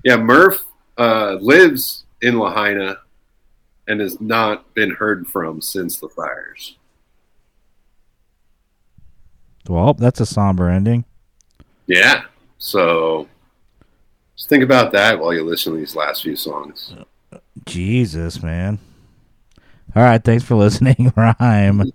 Yeah, 0.04 0.16
Murph 0.18 0.64
uh, 0.96 1.36
lives 1.40 2.04
in 2.22 2.38
Lahaina 2.38 2.98
and 3.88 4.00
has 4.00 4.20
not 4.20 4.72
been 4.74 4.92
heard 4.92 5.26
from 5.26 5.60
since 5.60 5.96
the 5.96 6.08
fires. 6.08 6.76
Well, 9.68 9.94
that's 9.94 10.20
a 10.20 10.26
somber 10.26 10.68
ending. 10.68 11.06
Yeah. 11.88 12.26
So 12.58 13.26
just 14.36 14.48
think 14.48 14.62
about 14.62 14.92
that 14.92 15.18
while 15.18 15.34
you 15.34 15.42
listen 15.42 15.72
to 15.72 15.78
these 15.80 15.96
last 15.96 16.22
few 16.22 16.36
songs. 16.36 16.94
Jesus, 17.66 18.44
man. 18.44 18.78
All 19.96 20.02
right, 20.02 20.22
thanks 20.22 20.44
for 20.44 20.54
listening, 20.54 21.12
Rhyme. 21.16 21.36
I'm 21.40 21.92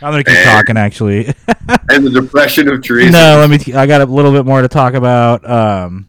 gonna 0.00 0.24
keep 0.24 0.34
Man. 0.34 0.56
talking. 0.56 0.76
Actually, 0.76 1.26
and 1.88 2.04
the 2.06 2.10
depression 2.10 2.68
of 2.68 2.82
trees. 2.82 3.12
no, 3.12 3.44
let 3.46 3.50
me. 3.50 3.74
I 3.74 3.86
got 3.86 4.00
a 4.00 4.06
little 4.06 4.32
bit 4.32 4.44
more 4.44 4.60
to 4.62 4.68
talk 4.68 4.94
about. 4.94 5.48
Um, 5.48 6.08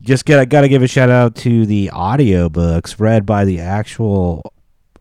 just 0.00 0.24
get. 0.24 0.38
I 0.38 0.44
got 0.44 0.60
to 0.60 0.68
give 0.68 0.82
a 0.82 0.86
shout 0.86 1.10
out 1.10 1.34
to 1.36 1.66
the 1.66 1.90
audiobooks 1.92 3.00
read 3.00 3.26
by 3.26 3.44
the 3.44 3.60
actual 3.60 4.52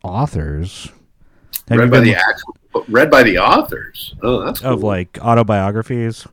authors. 0.03 0.89
Have 1.69 1.77
read 1.79 1.91
by 1.91 1.99
the 1.99 2.15
actual, 2.15 2.55
read 2.87 3.11
by 3.11 3.21
the 3.23 3.37
authors. 3.37 4.15
Oh, 4.23 4.43
that's 4.43 4.61
cool. 4.61 4.73
of 4.73 4.83
like 4.83 5.19
autobiographies. 5.21 6.25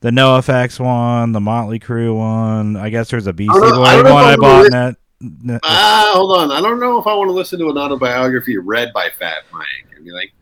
The 0.00 0.10
NOFX 0.10 0.80
one, 0.80 1.30
the 1.32 1.40
Motley 1.40 1.78
Crue 1.78 2.16
one. 2.16 2.76
I 2.76 2.88
guess 2.90 3.10
there's 3.10 3.26
a 3.28 3.32
Beastie 3.32 3.54
I 3.56 3.60
don't 3.60 3.70
know- 3.76 3.82
I 3.84 4.02
Boy 4.02 4.12
one 4.12 4.24
I 4.24 4.36
bought. 4.36 4.64
in 4.66 4.72
that, 4.72 4.96
that- 5.44 5.60
Ah, 5.62 6.10
hold 6.14 6.38
on. 6.38 6.50
I 6.50 6.60
don't 6.60 6.80
know 6.80 6.98
if 6.98 7.06
I 7.06 7.14
want 7.14 7.28
to 7.28 7.32
listen 7.32 7.58
to 7.60 7.68
an 7.70 7.78
autobiography 7.78 8.56
read 8.58 8.92
by 8.92 9.08
Fat 9.18 9.44
Mike 9.52 9.66
and 9.94 10.04
be 10.04 10.10
like, 10.12 10.32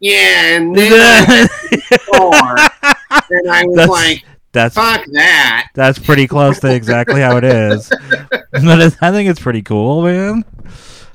yeah, 0.00 0.56
and 0.56 0.74
then 0.74 0.92
I 0.92 1.48
was 2.08 2.70
and 3.30 3.50
I 3.50 3.64
was 3.64 3.76
That's- 3.76 3.88
like, 3.88 4.24
that's 4.52 4.74
fuck 4.74 5.04
that. 5.12 5.68
That's 5.74 5.98
pretty 5.98 6.26
close 6.26 6.58
to 6.60 6.74
exactly 6.74 7.20
how 7.20 7.36
it 7.36 7.44
is. 7.44 7.88
but 8.20 8.96
I 9.00 9.12
think 9.12 9.28
it's 9.30 9.38
pretty 9.38 9.62
cool, 9.62 10.02
man. 10.02 10.44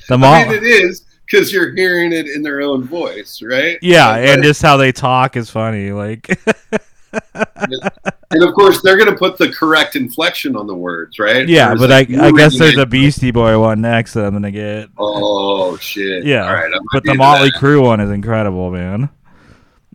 The 0.07 0.17
mo- 0.17 0.28
I 0.28 0.45
mean, 0.45 0.53
it 0.53 0.63
is 0.63 1.03
because 1.26 1.51
you're 1.51 1.73
hearing 1.76 2.13
it 2.13 2.28
in 2.28 2.43
their 2.43 2.61
own 2.61 2.84
voice, 2.86 3.41
right? 3.41 3.78
yeah, 3.82 4.15
But- 4.15 4.30
and 4.30 4.43
just 4.43 4.61
how 4.61 4.78
they 4.78 4.91
talk 4.93 5.36
is 5.36 5.49
funny. 5.49 5.91
Like, 5.91 6.39
and 8.32 8.43
of 8.43 8.53
course 8.53 8.82
they're 8.82 8.97
going 8.97 9.09
to 9.09 9.16
put 9.18 9.38
the 9.38 9.49
correct 9.49 9.95
inflection 9.95 10.55
on 10.55 10.68
the 10.68 10.76
words, 10.76 11.20
right? 11.20 11.47
yeah, 11.47 11.74
Whereas, 11.74 11.80
but 11.80 11.91
I, 11.91 11.97
like, 11.99 12.09
I 12.11 12.32
guess 12.32 12.57
there's 12.57 12.78
a 12.78 12.86
Beastie 12.86 13.32
Boy 13.32 13.59
one 13.59 13.82
next 13.82 14.13
that 14.13 14.26
I'm 14.26 14.34
gonna 14.34 14.51
get. 14.51 14.89
Oh 14.97 15.78
shit! 15.78 16.26
Yeah, 16.26 16.47
All 16.47 16.53
right, 16.53 16.72
but 16.91 17.03
the 17.03 17.16
Motley 17.16 17.49
that. 17.49 17.59
Crue 17.59 17.82
one 17.82 17.99
is 17.99 18.11
incredible, 18.11 18.72
man. 18.72 19.09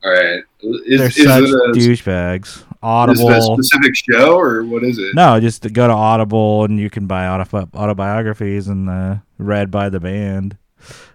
All 0.03 0.11
right, 0.13 0.43
is, 0.63 0.99
They're 0.99 1.07
is 1.09 1.17
such 1.17 1.43
it 1.43 1.51
a, 1.51 1.73
douchebags. 1.75 2.47
Is 2.47 2.61
it 2.61 2.67
a 2.83 2.87
Audible. 2.87 3.57
specific 3.63 3.95
show 3.95 4.39
or 4.39 4.65
what 4.65 4.83
is 4.83 4.99
it? 4.99 5.15
No, 5.15 5.39
just 5.39 5.63
to 5.65 5.71
go 5.71 5.87
to 5.87 5.93
Audible 5.93 6.65
and 6.65 6.81
you 6.81 6.89
can 6.89 7.07
buy 7.07 7.29
auto- 7.29 7.69
autobiographies 7.75 8.69
and 8.69 8.89
uh, 8.89 9.17
read 9.37 9.71
by 9.71 9.91
the 9.91 10.01
band. 10.01 10.57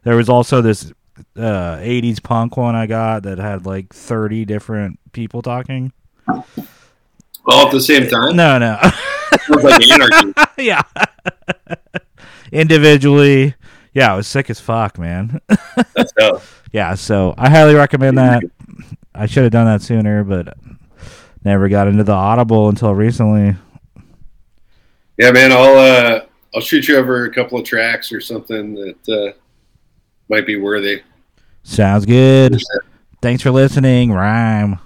There 0.04 0.16
was 0.16 0.30
also 0.30 0.62
this 0.62 0.94
uh, 1.38 1.78
80s 1.78 2.22
punk 2.22 2.58
one 2.58 2.76
I 2.76 2.88
got 2.88 3.24
that 3.24 3.38
had 3.38 3.66
like 3.66 3.94
30 3.94 4.46
different 4.46 5.00
people 5.12 5.42
talking. 5.42 5.92
All 6.28 7.68
at 7.68 7.72
the 7.72 7.82
same 7.82 8.08
time? 8.08 8.36
No, 8.36 8.58
no. 8.58 8.80
Like 9.50 9.84
yeah. 10.58 10.82
Individually. 12.52 13.56
Yeah, 13.94 14.14
I 14.14 14.16
was 14.16 14.28
sick 14.28 14.50
as 14.50 14.60
fuck, 14.60 14.98
man. 14.98 15.40
That's. 15.96 16.14
Yeah, 16.72 16.96
so 16.96 17.34
I 17.38 17.50
highly 17.50 17.76
recommend 17.76 18.18
that. 18.18 18.44
I 19.14 19.28
should 19.28 19.44
have 19.44 19.52
done 19.52 19.66
that 19.66 19.82
sooner, 19.82 20.24
but 20.24 20.58
never 21.46 21.70
got 21.70 21.88
into 21.88 22.04
the 22.04 22.12
Audible 22.12 22.68
until 22.68 22.94
recently. 22.94 23.56
Yeah, 25.18 25.32
man, 25.32 25.54
I'll 25.54 25.78
uh, 25.78 26.26
I'll 26.54 26.62
shoot 26.62 26.88
you 26.88 26.98
over 26.98 27.26
a 27.26 27.34
couple 27.34 27.58
of 27.58 27.66
tracks 27.66 28.12
or 28.12 28.20
something 28.20 28.74
that 28.76 29.10
uh, 29.10 29.38
might 30.30 30.46
be 30.46 30.56
worthy. 30.56 31.02
Sounds 31.64 32.06
good. 32.06 32.62
Thanks 33.22 33.42
for 33.42 33.52
listening, 33.52 34.12
Rhyme. 34.12 34.80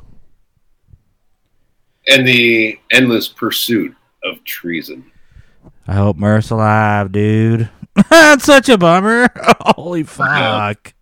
And 2.07 2.27
the 2.27 2.79
endless 2.91 3.27
pursuit 3.27 3.95
of 4.23 4.43
treason. 4.43 5.11
I 5.87 5.93
hope 5.93 6.17
Murph's 6.17 6.49
alive, 6.49 7.11
dude. 7.11 7.69
That's 8.09 8.45
such 8.45 8.69
a 8.69 8.77
bummer. 8.77 9.29
Holy 9.61 10.03
fuck. 10.03 10.93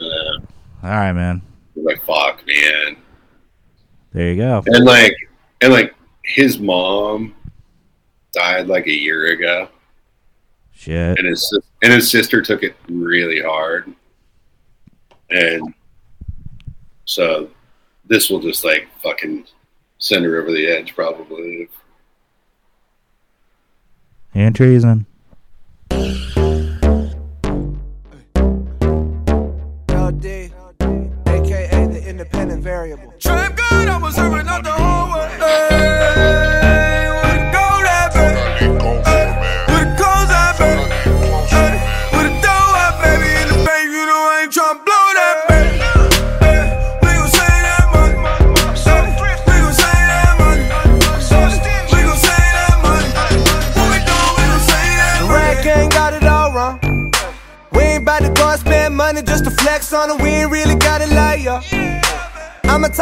Uh, 0.00 0.04
All 0.04 0.90
right, 0.90 1.12
man. 1.12 1.42
like 1.74 2.02
fuck, 2.04 2.46
man. 2.46 2.96
There 4.12 4.30
you 4.30 4.36
go. 4.36 4.62
And 4.66 4.84
like, 4.84 5.14
and 5.62 5.72
like, 5.72 5.94
his 6.22 6.58
mom 6.58 7.34
died 8.32 8.66
like 8.66 8.86
a 8.86 8.92
year 8.92 9.32
ago, 9.32 9.68
Shit. 10.86 11.18
and 11.18 11.26
his 11.26 11.58
and 11.82 11.92
his 11.92 12.08
sister 12.08 12.40
took 12.40 12.62
it 12.62 12.76
really 12.88 13.42
hard, 13.42 13.92
and 15.30 15.74
so 17.06 17.50
this 18.04 18.30
will 18.30 18.38
just 18.38 18.64
like 18.64 18.86
fucking 19.02 19.46
send 19.98 20.24
her 20.24 20.40
over 20.40 20.52
the 20.52 20.64
edge, 20.68 20.94
probably. 20.94 21.68
And 24.32 24.54
treason. 24.54 25.06
LD, 29.90 30.52
aka 31.26 31.86
the 31.88 32.04
independent 32.06 32.62
variable. 32.62 33.12
Trap 33.18 33.45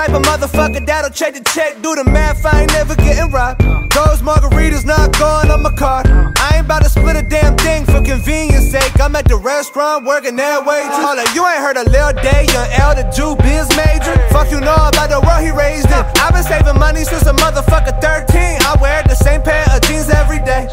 type 0.07 0.17
of 0.17 0.23
motherfucker 0.23 0.85
that'll 0.85 1.11
check 1.11 1.35
the 1.35 1.41
check, 1.51 1.81
do 1.81 1.95
the 1.95 2.05
math. 2.05 2.45
I 2.45 2.63
ain't 2.63 2.73
never 2.73 2.95
getting 2.95 3.31
robbed. 3.31 3.63
Those 3.93 4.21
margaritas 4.21 4.85
not 4.85 5.17
going 5.19 5.51
on 5.51 5.63
my 5.63 5.73
card. 5.73 6.07
I 6.09 6.57
ain't 6.57 6.67
about 6.67 6.83
to 6.83 6.91
split 6.91 7.17
a 7.17 7.23
damn 7.23 7.57
thing 7.57 7.85
for 7.87 8.03
convenience 8.03 8.71
sake. 8.71 9.01
I'm 9.01 9.17
at 9.17 9.27
the 9.29 9.37
restaurant 9.37 10.05
working 10.05 10.37
that 10.37 10.67
way 10.67 10.83
too. 10.83 11.05
Hold 11.05 11.19
you 11.35 11.47
ain't 11.47 11.61
heard 11.61 11.77
a 11.77 11.89
Lil 11.89 12.13
Day, 12.21 12.45
young 12.53 12.69
L, 12.85 12.95
the 12.95 13.05
Jew 13.17 13.37
biz 13.41 13.69
major. 13.77 14.17
Fuck 14.29 14.51
you 14.51 14.61
know 14.61 14.77
about 14.77 15.09
the 15.09 15.21
world 15.25 15.43
he 15.43 15.51
raised 15.51 15.89
in. 15.89 16.05
I've 16.21 16.35
been 16.35 16.45
saving 16.45 16.79
money 16.79 17.05
since 17.05 17.25
a 17.27 17.33
motherfucker 17.33 17.97
13. 18.01 18.61
I 18.61 18.77
wear 18.81 19.03
the 19.05 19.17
same 19.17 19.43
pair 19.43 19.65
of 19.73 19.81
jeans 19.83 20.11
every 20.11 20.41
day. 20.45 20.69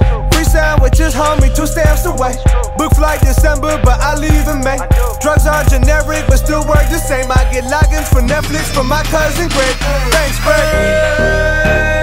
Sandwiches, 1.01 1.19
homie, 1.19 1.55
two 1.55 1.65
stamps 1.65 2.05
away. 2.05 2.33
Book 2.77 2.93
flight 2.93 3.19
December, 3.21 3.79
but 3.83 3.99
I 3.99 4.15
leave 4.15 4.47
in 4.47 4.63
May. 4.63 4.77
Drugs 5.19 5.47
are 5.47 5.63
generic, 5.63 6.25
but 6.27 6.37
still 6.37 6.61
work 6.67 6.87
the 6.89 6.99
same. 6.99 7.31
I 7.31 7.49
get 7.51 7.63
logins 7.65 8.07
for 8.07 8.21
Netflix 8.21 8.71
from 8.73 8.87
my 8.87 9.01
cousin 9.03 9.49
Greg. 9.49 9.75
Thanks, 10.11 10.39
Greg. 10.43 12.00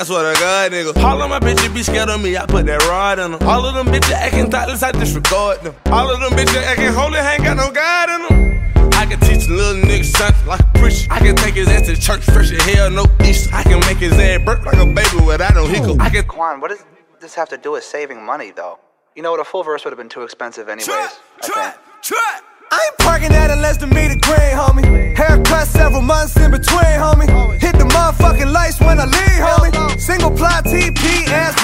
I 0.00 0.02
swear 0.04 0.32
to 0.32 0.40
God, 0.40 0.72
nigga. 0.72 0.96
All 1.04 1.20
of 1.20 1.28
my 1.28 1.38
bitches 1.38 1.74
be 1.74 1.82
scared 1.82 2.08
of 2.08 2.22
me, 2.22 2.34
I 2.34 2.46
put 2.46 2.64
that 2.64 2.80
rod 2.88 3.18
in 3.18 3.32
them. 3.32 3.42
All 3.46 3.66
of 3.66 3.74
them 3.74 3.86
bitches 3.88 4.12
acting 4.12 4.50
thoughtless, 4.50 4.82
I 4.82 4.92
disregard 4.92 5.60
them. 5.60 5.74
All 5.92 6.10
of 6.10 6.20
them 6.20 6.32
bitches 6.32 6.62
acting 6.62 6.88
holy, 6.94 7.18
ain't 7.18 7.44
got 7.44 7.58
no 7.58 7.70
God 7.70 8.08
in 8.08 8.22
them. 8.24 8.92
I 8.94 9.04
can 9.04 9.20
teach 9.20 9.46
a 9.46 9.52
little 9.52 9.82
nigga 9.82 10.06
something 10.06 10.46
like 10.46 10.60
a 10.60 10.78
preacher. 10.78 11.06
I 11.10 11.18
can 11.18 11.36
take 11.36 11.52
his 11.52 11.68
ass 11.68 11.84
to 11.84 12.00
church, 12.00 12.22
fresh 12.22 12.50
as 12.50 12.62
hell, 12.62 12.90
no 12.90 13.04
Easter. 13.22 13.54
I 13.54 13.62
can 13.62 13.78
make 13.80 13.98
his 13.98 14.14
ass 14.14 14.42
burp 14.42 14.64
like 14.64 14.78
a 14.78 14.86
baby 14.86 15.22
without 15.22 15.54
no 15.54 15.66
hiccup. 15.66 16.00
I 16.00 16.08
can 16.08 16.24
Quan, 16.24 16.62
what 16.62 16.70
does 16.70 16.82
this 17.20 17.34
have 17.34 17.50
to 17.50 17.58
do 17.58 17.72
with 17.72 17.84
saving 17.84 18.24
money, 18.24 18.52
though? 18.52 18.78
You 19.14 19.22
know 19.22 19.32
what? 19.32 19.40
A 19.40 19.44
full 19.44 19.64
verse 19.64 19.84
would 19.84 19.90
have 19.90 19.98
been 19.98 20.08
too 20.08 20.22
expensive, 20.22 20.70
anyways. 20.70 20.88
I 20.88 21.08
think. 21.42 22.44
I 22.70 22.78
ain't 22.86 22.98
parking 22.98 23.34
at 23.34 23.50
a 23.50 23.56
less 23.56 23.78
than 23.78 23.90
meter 23.90 24.14
green, 24.22 24.54
homie. 24.54 24.86
Haircut 25.18 25.66
several 25.66 26.02
months 26.02 26.36
in 26.38 26.52
between, 26.54 26.94
homie. 27.02 27.26
Hit 27.58 27.74
the 27.74 27.82
motherfucking 27.82 28.52
lights 28.52 28.78
when 28.78 29.00
I 29.02 29.10
leave, 29.10 29.42
homie. 29.42 29.74
Single 29.98 30.30
plot 30.30 30.62
TP, 30.64 30.94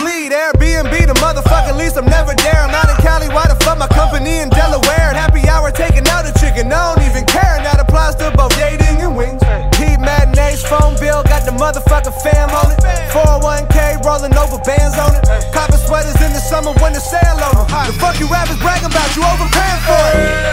bleed. 0.03 0.35
Airbnb, 0.35 0.91
the 1.07 1.15
motherfucking 1.23 1.79
lease. 1.79 1.97
I'm 1.97 2.07
never 2.11 2.35
there. 2.35 2.59
I'm 2.59 2.73
not 2.75 2.91
in 2.91 2.97
Cali. 3.07 3.29
Why 3.31 3.47
the 3.47 3.55
fuck 3.63 3.79
my 3.79 3.87
company 3.87 4.43
in 4.43 4.51
Delaware? 4.51 5.15
And 5.15 5.17
happy 5.17 5.47
hour 5.47 5.71
taking 5.71 6.03
out 6.11 6.27
a 6.27 6.35
chicken. 6.43 6.75
I 6.75 6.95
don't 6.95 7.07
even 7.07 7.23
care. 7.25 7.55
And 7.55 7.63
that 7.63 7.79
applies 7.79 8.19
to 8.19 8.35
both 8.35 8.51
dating 8.59 8.99
and 8.99 9.15
wings. 9.15 9.39
Heat 9.79 10.03
matinees, 10.03 10.67
phone 10.67 10.99
bill, 10.99 11.23
got 11.23 11.47
the 11.47 11.55
motherfucking 11.55 12.19
fam 12.27 12.51
on 12.51 12.75
it. 12.75 12.83
401k 13.15 14.03
rolling 14.03 14.35
over 14.35 14.59
bands 14.67 14.99
on 14.99 15.15
it. 15.15 15.23
Copper 15.55 15.79
sweaters 15.79 16.19
in 16.19 16.35
the 16.35 16.43
summer 16.43 16.75
when 16.83 16.99
the 16.99 17.01
sale 17.01 17.39
over. 17.47 17.63
The 17.63 17.95
fuck 17.95 18.19
you 18.19 18.27
rappers 18.27 18.59
bragging 18.59 18.91
about? 18.91 19.07
You 19.15 19.23
overpaying 19.23 19.83
for 19.87 20.03
it. 20.19 20.46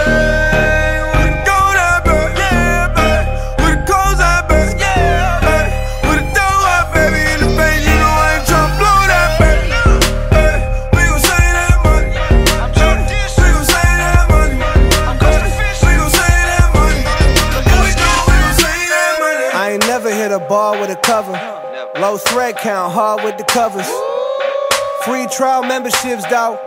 Covers. 23.53 23.85
Free 25.05 25.27
trial 25.29 25.61
memberships, 25.61 26.25
dawg. 26.25 26.57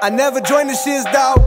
I 0.00 0.08
never 0.08 0.40
joined 0.40 0.70
the 0.70 0.76
shiz, 0.78 1.02
dawg. 1.10 1.42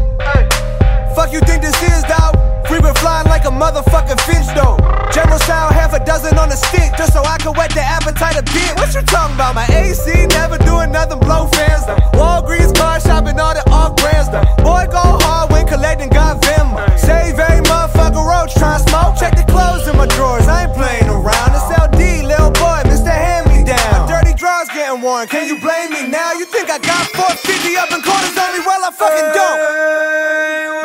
Fuck 1.16 1.32
you 1.32 1.40
think 1.48 1.64
this 1.64 1.80
is, 1.80 2.04
dawg? 2.12 2.36
Free 2.68 2.82
been 2.82 2.94
flying 2.96 3.28
like 3.32 3.46
a 3.46 3.54
motherfucking 3.56 4.20
fish, 4.28 4.44
though. 4.52 4.76
General 5.16 5.40
style, 5.40 5.72
half 5.72 5.94
a 5.94 6.04
dozen 6.04 6.38
on 6.38 6.52
a 6.52 6.58
stick, 6.60 6.92
just 6.98 7.14
so 7.14 7.24
I 7.24 7.38
can 7.40 7.54
whet 7.56 7.72
the 7.72 7.80
appetite 7.80 8.36
a 8.36 8.44
bit. 8.52 8.76
What 8.76 8.94
you 8.94 9.02
talking 9.08 9.36
about? 9.36 9.56
My 9.56 9.66
AC 9.72 10.12
never 10.36 10.58
doing 10.58 10.92
nothing, 10.92 11.20
blow 11.20 11.48
fans, 11.48 11.88
though. 11.88 11.96
Walgreens 12.20 12.76
car 12.76 13.00
shopping, 13.00 13.40
all 13.40 13.56
the 13.56 13.64
off 13.72 13.96
brands, 13.96 14.28
though. 14.28 14.44
Boy, 14.60 14.92
go 14.92 15.24
hard 15.24 15.52
when 15.52 15.66
collecting, 15.68 16.10
got 16.10 16.44
Venmo. 16.44 16.84
Save 17.00 17.40
a 17.40 17.64
motherfucker 17.64 18.20
roach, 18.20 18.54
try 18.56 18.76
smoke. 18.76 19.16
Check 19.16 19.40
the 19.40 19.48
clothes 19.48 19.88
in 19.88 19.96
my 19.96 20.08
drawers, 20.08 20.48
I 20.52 20.68
ain't 20.68 20.76
playing 20.76 21.08
around. 21.08 21.56
It's 21.56 21.72
LD, 21.80 22.28
little 22.28 22.52
boy, 22.52 22.84
Mr. 22.92 23.08
Hand 23.08 23.48
Me 23.48 23.64
Down. 23.64 24.03
Dirty 24.34 24.46
drawers 24.46 24.70
getting 24.70 25.02
worn, 25.02 25.28
can 25.28 25.48
you 25.48 25.60
blame 25.60 25.92
me 25.92 26.08
now? 26.08 26.34
You 26.34 26.46
think 26.46 26.70
I 26.70 26.80
got 26.80 27.06
450 27.14 27.78
up 27.78 27.92
in 27.92 28.02
corners 28.02 28.38
on 28.38 28.58
me? 28.58 28.66
Well, 28.66 28.82
I 28.82 28.90
fucking 28.90 29.30
don't. 29.38 29.60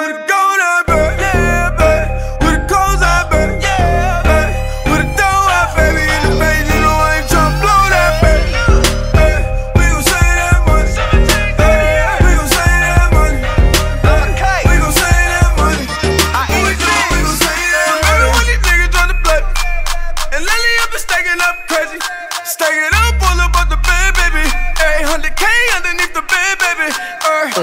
And 0.05 0.29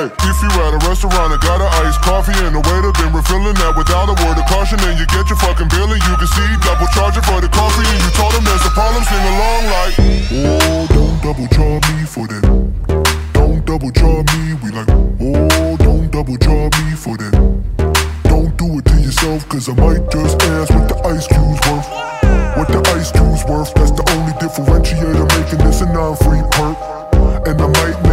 Hey, 0.06 0.30
if 0.30 0.38
you 0.38 0.50
at 0.62 0.70
a 0.70 0.78
restaurant 0.86 1.34
and 1.34 1.42
got 1.42 1.66
an 1.66 1.72
iced 1.82 1.98
coffee 2.06 2.38
and 2.46 2.54
the 2.54 2.62
waiter 2.62 2.94
been 2.94 3.10
refilling 3.10 3.58
that 3.58 3.74
without 3.74 4.06
a 4.06 4.14
word 4.22 4.38
of 4.38 4.46
caution, 4.46 4.78
and 4.86 5.02
you 5.02 5.06
get 5.10 5.26
your 5.26 5.40
fucking 5.42 5.66
bill 5.74 5.90
and 5.90 5.98
you 5.98 6.14
can 6.22 6.30
see 6.30 6.46
double 6.62 6.86
charging 6.94 7.26
for 7.26 7.42
the 7.42 7.50
coffee, 7.50 7.82
and 7.82 8.02
you 8.06 8.12
told 8.14 8.30
him 8.38 8.46
there's 8.46 8.62
a 8.70 8.74
problem, 8.78 9.02
sing 9.02 9.26
along 9.34 9.64
like, 9.66 9.94
oh, 10.30 10.86
don't 10.94 11.18
double 11.26 11.48
charge 11.50 11.86
me 11.90 12.06
for 12.06 12.30
that. 12.30 12.46
Don't 13.34 13.66
double 13.66 13.90
charge 13.90 14.30
me. 14.38 14.54
We 14.62 14.70
like, 14.78 14.94
oh, 14.94 15.74
don't 15.82 16.06
double 16.14 16.38
charge 16.38 16.78
me 16.86 16.94
for 16.94 17.18
that. 17.18 17.34
Don't 18.30 18.54
do 18.62 18.78
it 18.78 18.86
to 18.86 18.96
yourself, 19.02 19.50
cause 19.50 19.66
I 19.70 19.74
might 19.74 20.06
just 20.14 20.38
ask 20.54 20.70
what 20.70 20.86
the 20.86 20.98
ice 21.02 21.26
cube's 21.26 21.58
worth. 21.66 21.90
What 22.54 22.70
the 22.70 22.78
ice 22.94 23.10
cube's 23.10 23.42
worth, 23.50 23.74
that's 23.74 23.90
the 23.90 24.06
only 24.14 24.38
differentiator 24.38 25.26
making 25.34 25.66
this 25.66 25.82
a 25.82 25.90
non-free 25.90 26.46
perk. 26.54 26.78
And 27.50 27.58
I 27.58 27.68
might 27.74 28.05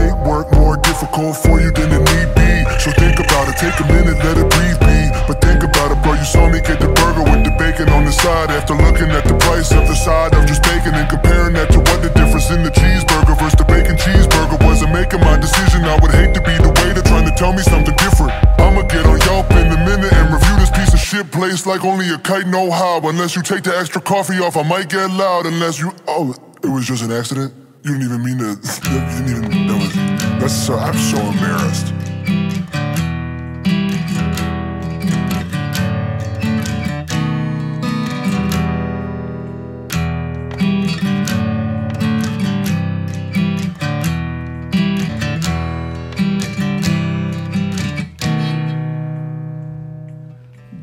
difficult 1.13 1.37
for 1.45 1.61
you 1.61 1.71
than 1.73 1.93
it 1.93 2.01
need 2.01 2.29
be. 2.35 2.53
So 2.81 2.91
think 2.97 3.21
about 3.21 3.49
it, 3.49 3.57
take 3.61 3.77
a 3.81 3.87
minute, 3.87 4.17
let 4.25 4.37
it 4.41 4.49
breathe 4.49 4.81
be. 4.81 4.99
But 5.29 5.41
think 5.41 5.63
about 5.63 5.93
it, 5.93 6.01
bro, 6.03 6.15
you 6.15 6.25
saw 6.25 6.49
me 6.49 6.61
get 6.61 6.81
the 6.81 6.89
burger 6.89 7.23
with 7.23 7.45
the 7.45 7.53
bacon 7.61 7.89
on 7.93 8.05
the 8.05 8.13
side. 8.13 8.51
After 8.51 8.75
looking 8.75 9.11
at 9.13 9.25
the 9.25 9.37
price 9.37 9.71
of 9.73 9.87
the 9.87 9.95
side 9.95 10.35
of 10.35 10.47
just 10.47 10.63
bacon 10.63 10.95
and 10.95 11.09
comparing 11.09 11.55
that 11.55 11.71
to 11.73 11.79
what 11.79 12.01
the 12.03 12.11
difference 12.17 12.51
in 12.51 12.63
the 12.65 12.71
cheeseburger 12.71 13.37
versus 13.39 13.59
the 13.61 13.65
bacon 13.69 13.97
cheeseburger 13.97 14.59
wasn't 14.65 14.93
making 14.93 15.21
my 15.21 15.37
decision. 15.37 15.85
I 15.85 16.01
would 16.01 16.13
hate 16.13 16.33
to 16.35 16.43
be 16.43 16.57
the 16.57 16.73
waiter 16.81 17.05
trying 17.05 17.29
to 17.29 17.35
tell 17.37 17.53
me 17.53 17.63
something 17.63 17.95
different. 18.01 18.33
I'ma 18.59 18.83
get 18.89 19.05
on 19.05 19.21
Yelp 19.29 19.51
in 19.53 19.69
a 19.69 19.81
minute 19.85 20.13
and 20.13 20.33
review 20.33 20.57
this 20.59 20.73
piece 20.73 20.95
of 20.97 21.01
shit 21.01 21.31
place 21.31 21.67
like 21.67 21.85
only 21.85 22.09
a 22.11 22.19
kite 22.19 22.49
know 22.49 22.71
how. 22.71 23.05
Unless 23.05 23.37
you 23.37 23.43
take 23.43 23.63
the 23.63 23.77
extra 23.77 24.01
coffee 24.01 24.41
off, 24.41 24.57
I 24.57 24.65
might 24.65 24.89
get 24.89 25.11
loud. 25.11 25.47
Unless 25.47 25.79
you, 25.79 25.93
oh, 26.09 26.35
it 26.65 26.71
was 26.73 26.87
just 26.87 27.05
an 27.05 27.13
accident. 27.13 27.53
You 27.85 27.99
didn't 27.99 28.07
even 28.09 28.21
mean 28.25 28.39
to. 28.39 28.51
You 28.93 29.01
didn't 29.01 29.29
even. 29.29 29.67
That 29.69 29.79
was. 29.79 30.12
That's 30.43 30.67
so. 30.67 30.75
I'm 30.75 30.99
so 30.99 31.19
embarrassed. 31.19 31.95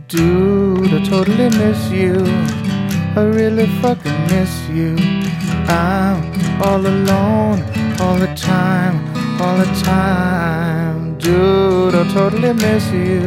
Dude, 0.08 0.94
I 0.94 1.04
totally 1.04 1.50
miss 1.50 1.92
you. 1.92 2.24
I 3.18 3.24
really 3.26 3.68
fucking 3.82 4.22
miss 4.28 4.70
you. 4.70 4.96
I'm 5.68 6.24
all 6.62 6.80
alone 6.80 7.62
all 8.00 8.16
the 8.16 8.34
time, 8.38 9.19
all 9.42 9.58
the 9.58 9.82
time. 9.84 11.18
Dude, 11.18 11.96
I 11.96 12.04
totally 12.12 12.54
miss 12.54 12.92
you. 12.92 13.22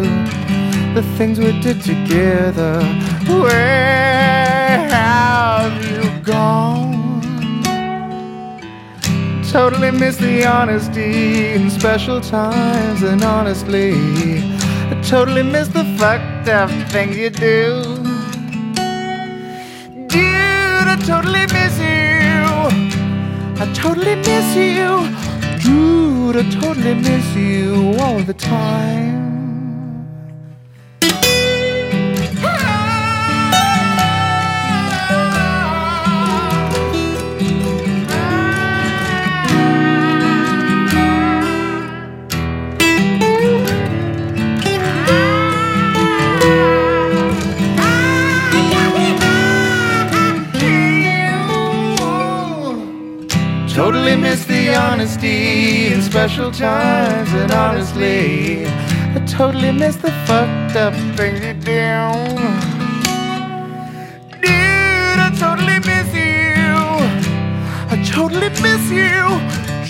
The 0.94 1.02
things 1.16 1.38
we 1.38 1.58
did 1.60 1.80
together. 1.80 2.82
Where 3.26 4.88
have 4.90 5.72
you 5.90 6.02
gone? 6.22 7.22
Totally 9.50 9.90
miss 9.90 10.16
the 10.16 10.44
honesty 10.44 11.54
and 11.54 11.72
special 11.72 12.20
times, 12.20 13.02
and 13.02 13.22
honestly, 13.22 13.92
I 14.90 15.00
totally 15.02 15.42
miss 15.42 15.68
the 15.68 15.84
fucked 15.98 16.48
up 16.48 16.70
things 16.90 17.16
you 17.16 17.30
do. 17.30 17.82
Dude, 20.08 20.88
I 20.94 20.96
totally 21.06 21.46
miss 21.56 21.78
you. 21.78 22.42
I 23.62 23.72
totally 23.74 24.16
miss 24.16 24.56
you. 24.56 25.21
Dude, 25.62 26.36
I 26.36 26.50
totally 26.50 26.94
miss 26.94 27.36
you 27.36 27.94
all 28.00 28.18
the 28.20 28.34
time. 28.34 29.21
honesty 54.74 55.92
in 55.92 56.02
special 56.02 56.50
times. 56.50 57.30
And 57.32 57.50
honestly, 57.52 58.66
I 58.66 59.24
totally 59.26 59.72
miss 59.72 59.96
the 59.96 60.10
fucked 60.26 60.76
up 60.76 60.94
thing 61.16 61.42
you 61.42 61.54
do. 61.54 61.92
Dude, 64.40 65.18
I 65.26 65.30
totally 65.38 65.78
miss 65.90 66.08
you. 66.14 66.72
I 67.92 68.02
totally 68.04 68.50
miss 68.66 68.90
you. 68.90 69.22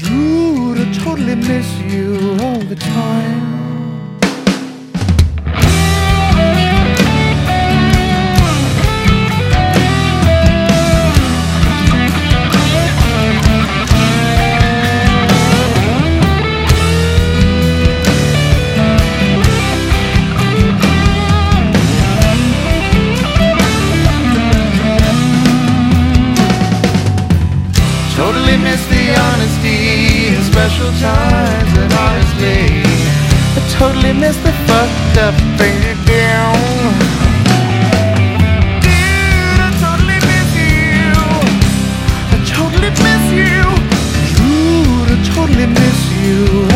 Dude, 0.08 0.78
I 0.78 0.92
totally 1.04 1.36
miss 1.36 1.68
you 1.80 2.36
all 2.40 2.60
the 2.60 2.76
time. 2.76 3.51
special 30.82 31.00
times 31.00 31.72
I 33.54 33.68
totally 33.78 34.12
miss 34.12 34.36
the 34.38 34.52
fucked 34.66 35.18
up 35.18 35.34
finger 35.58 35.94
down 36.06 37.12
Totally 45.34 45.66
miss 45.66 46.12
you. 46.20 46.71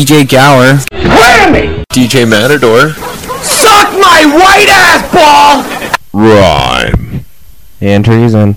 DJ 0.00 0.26
Gower. 0.26 0.78
Whammy! 0.92 1.84
DJ 1.92 2.26
Matador. 2.26 2.94
Suck 3.42 3.92
my 4.00 4.24
white 4.24 4.66
ass 4.70 5.04
ball! 5.12 6.18
Rhyme. 6.18 7.26
And 7.82 8.02
treason. 8.02 8.56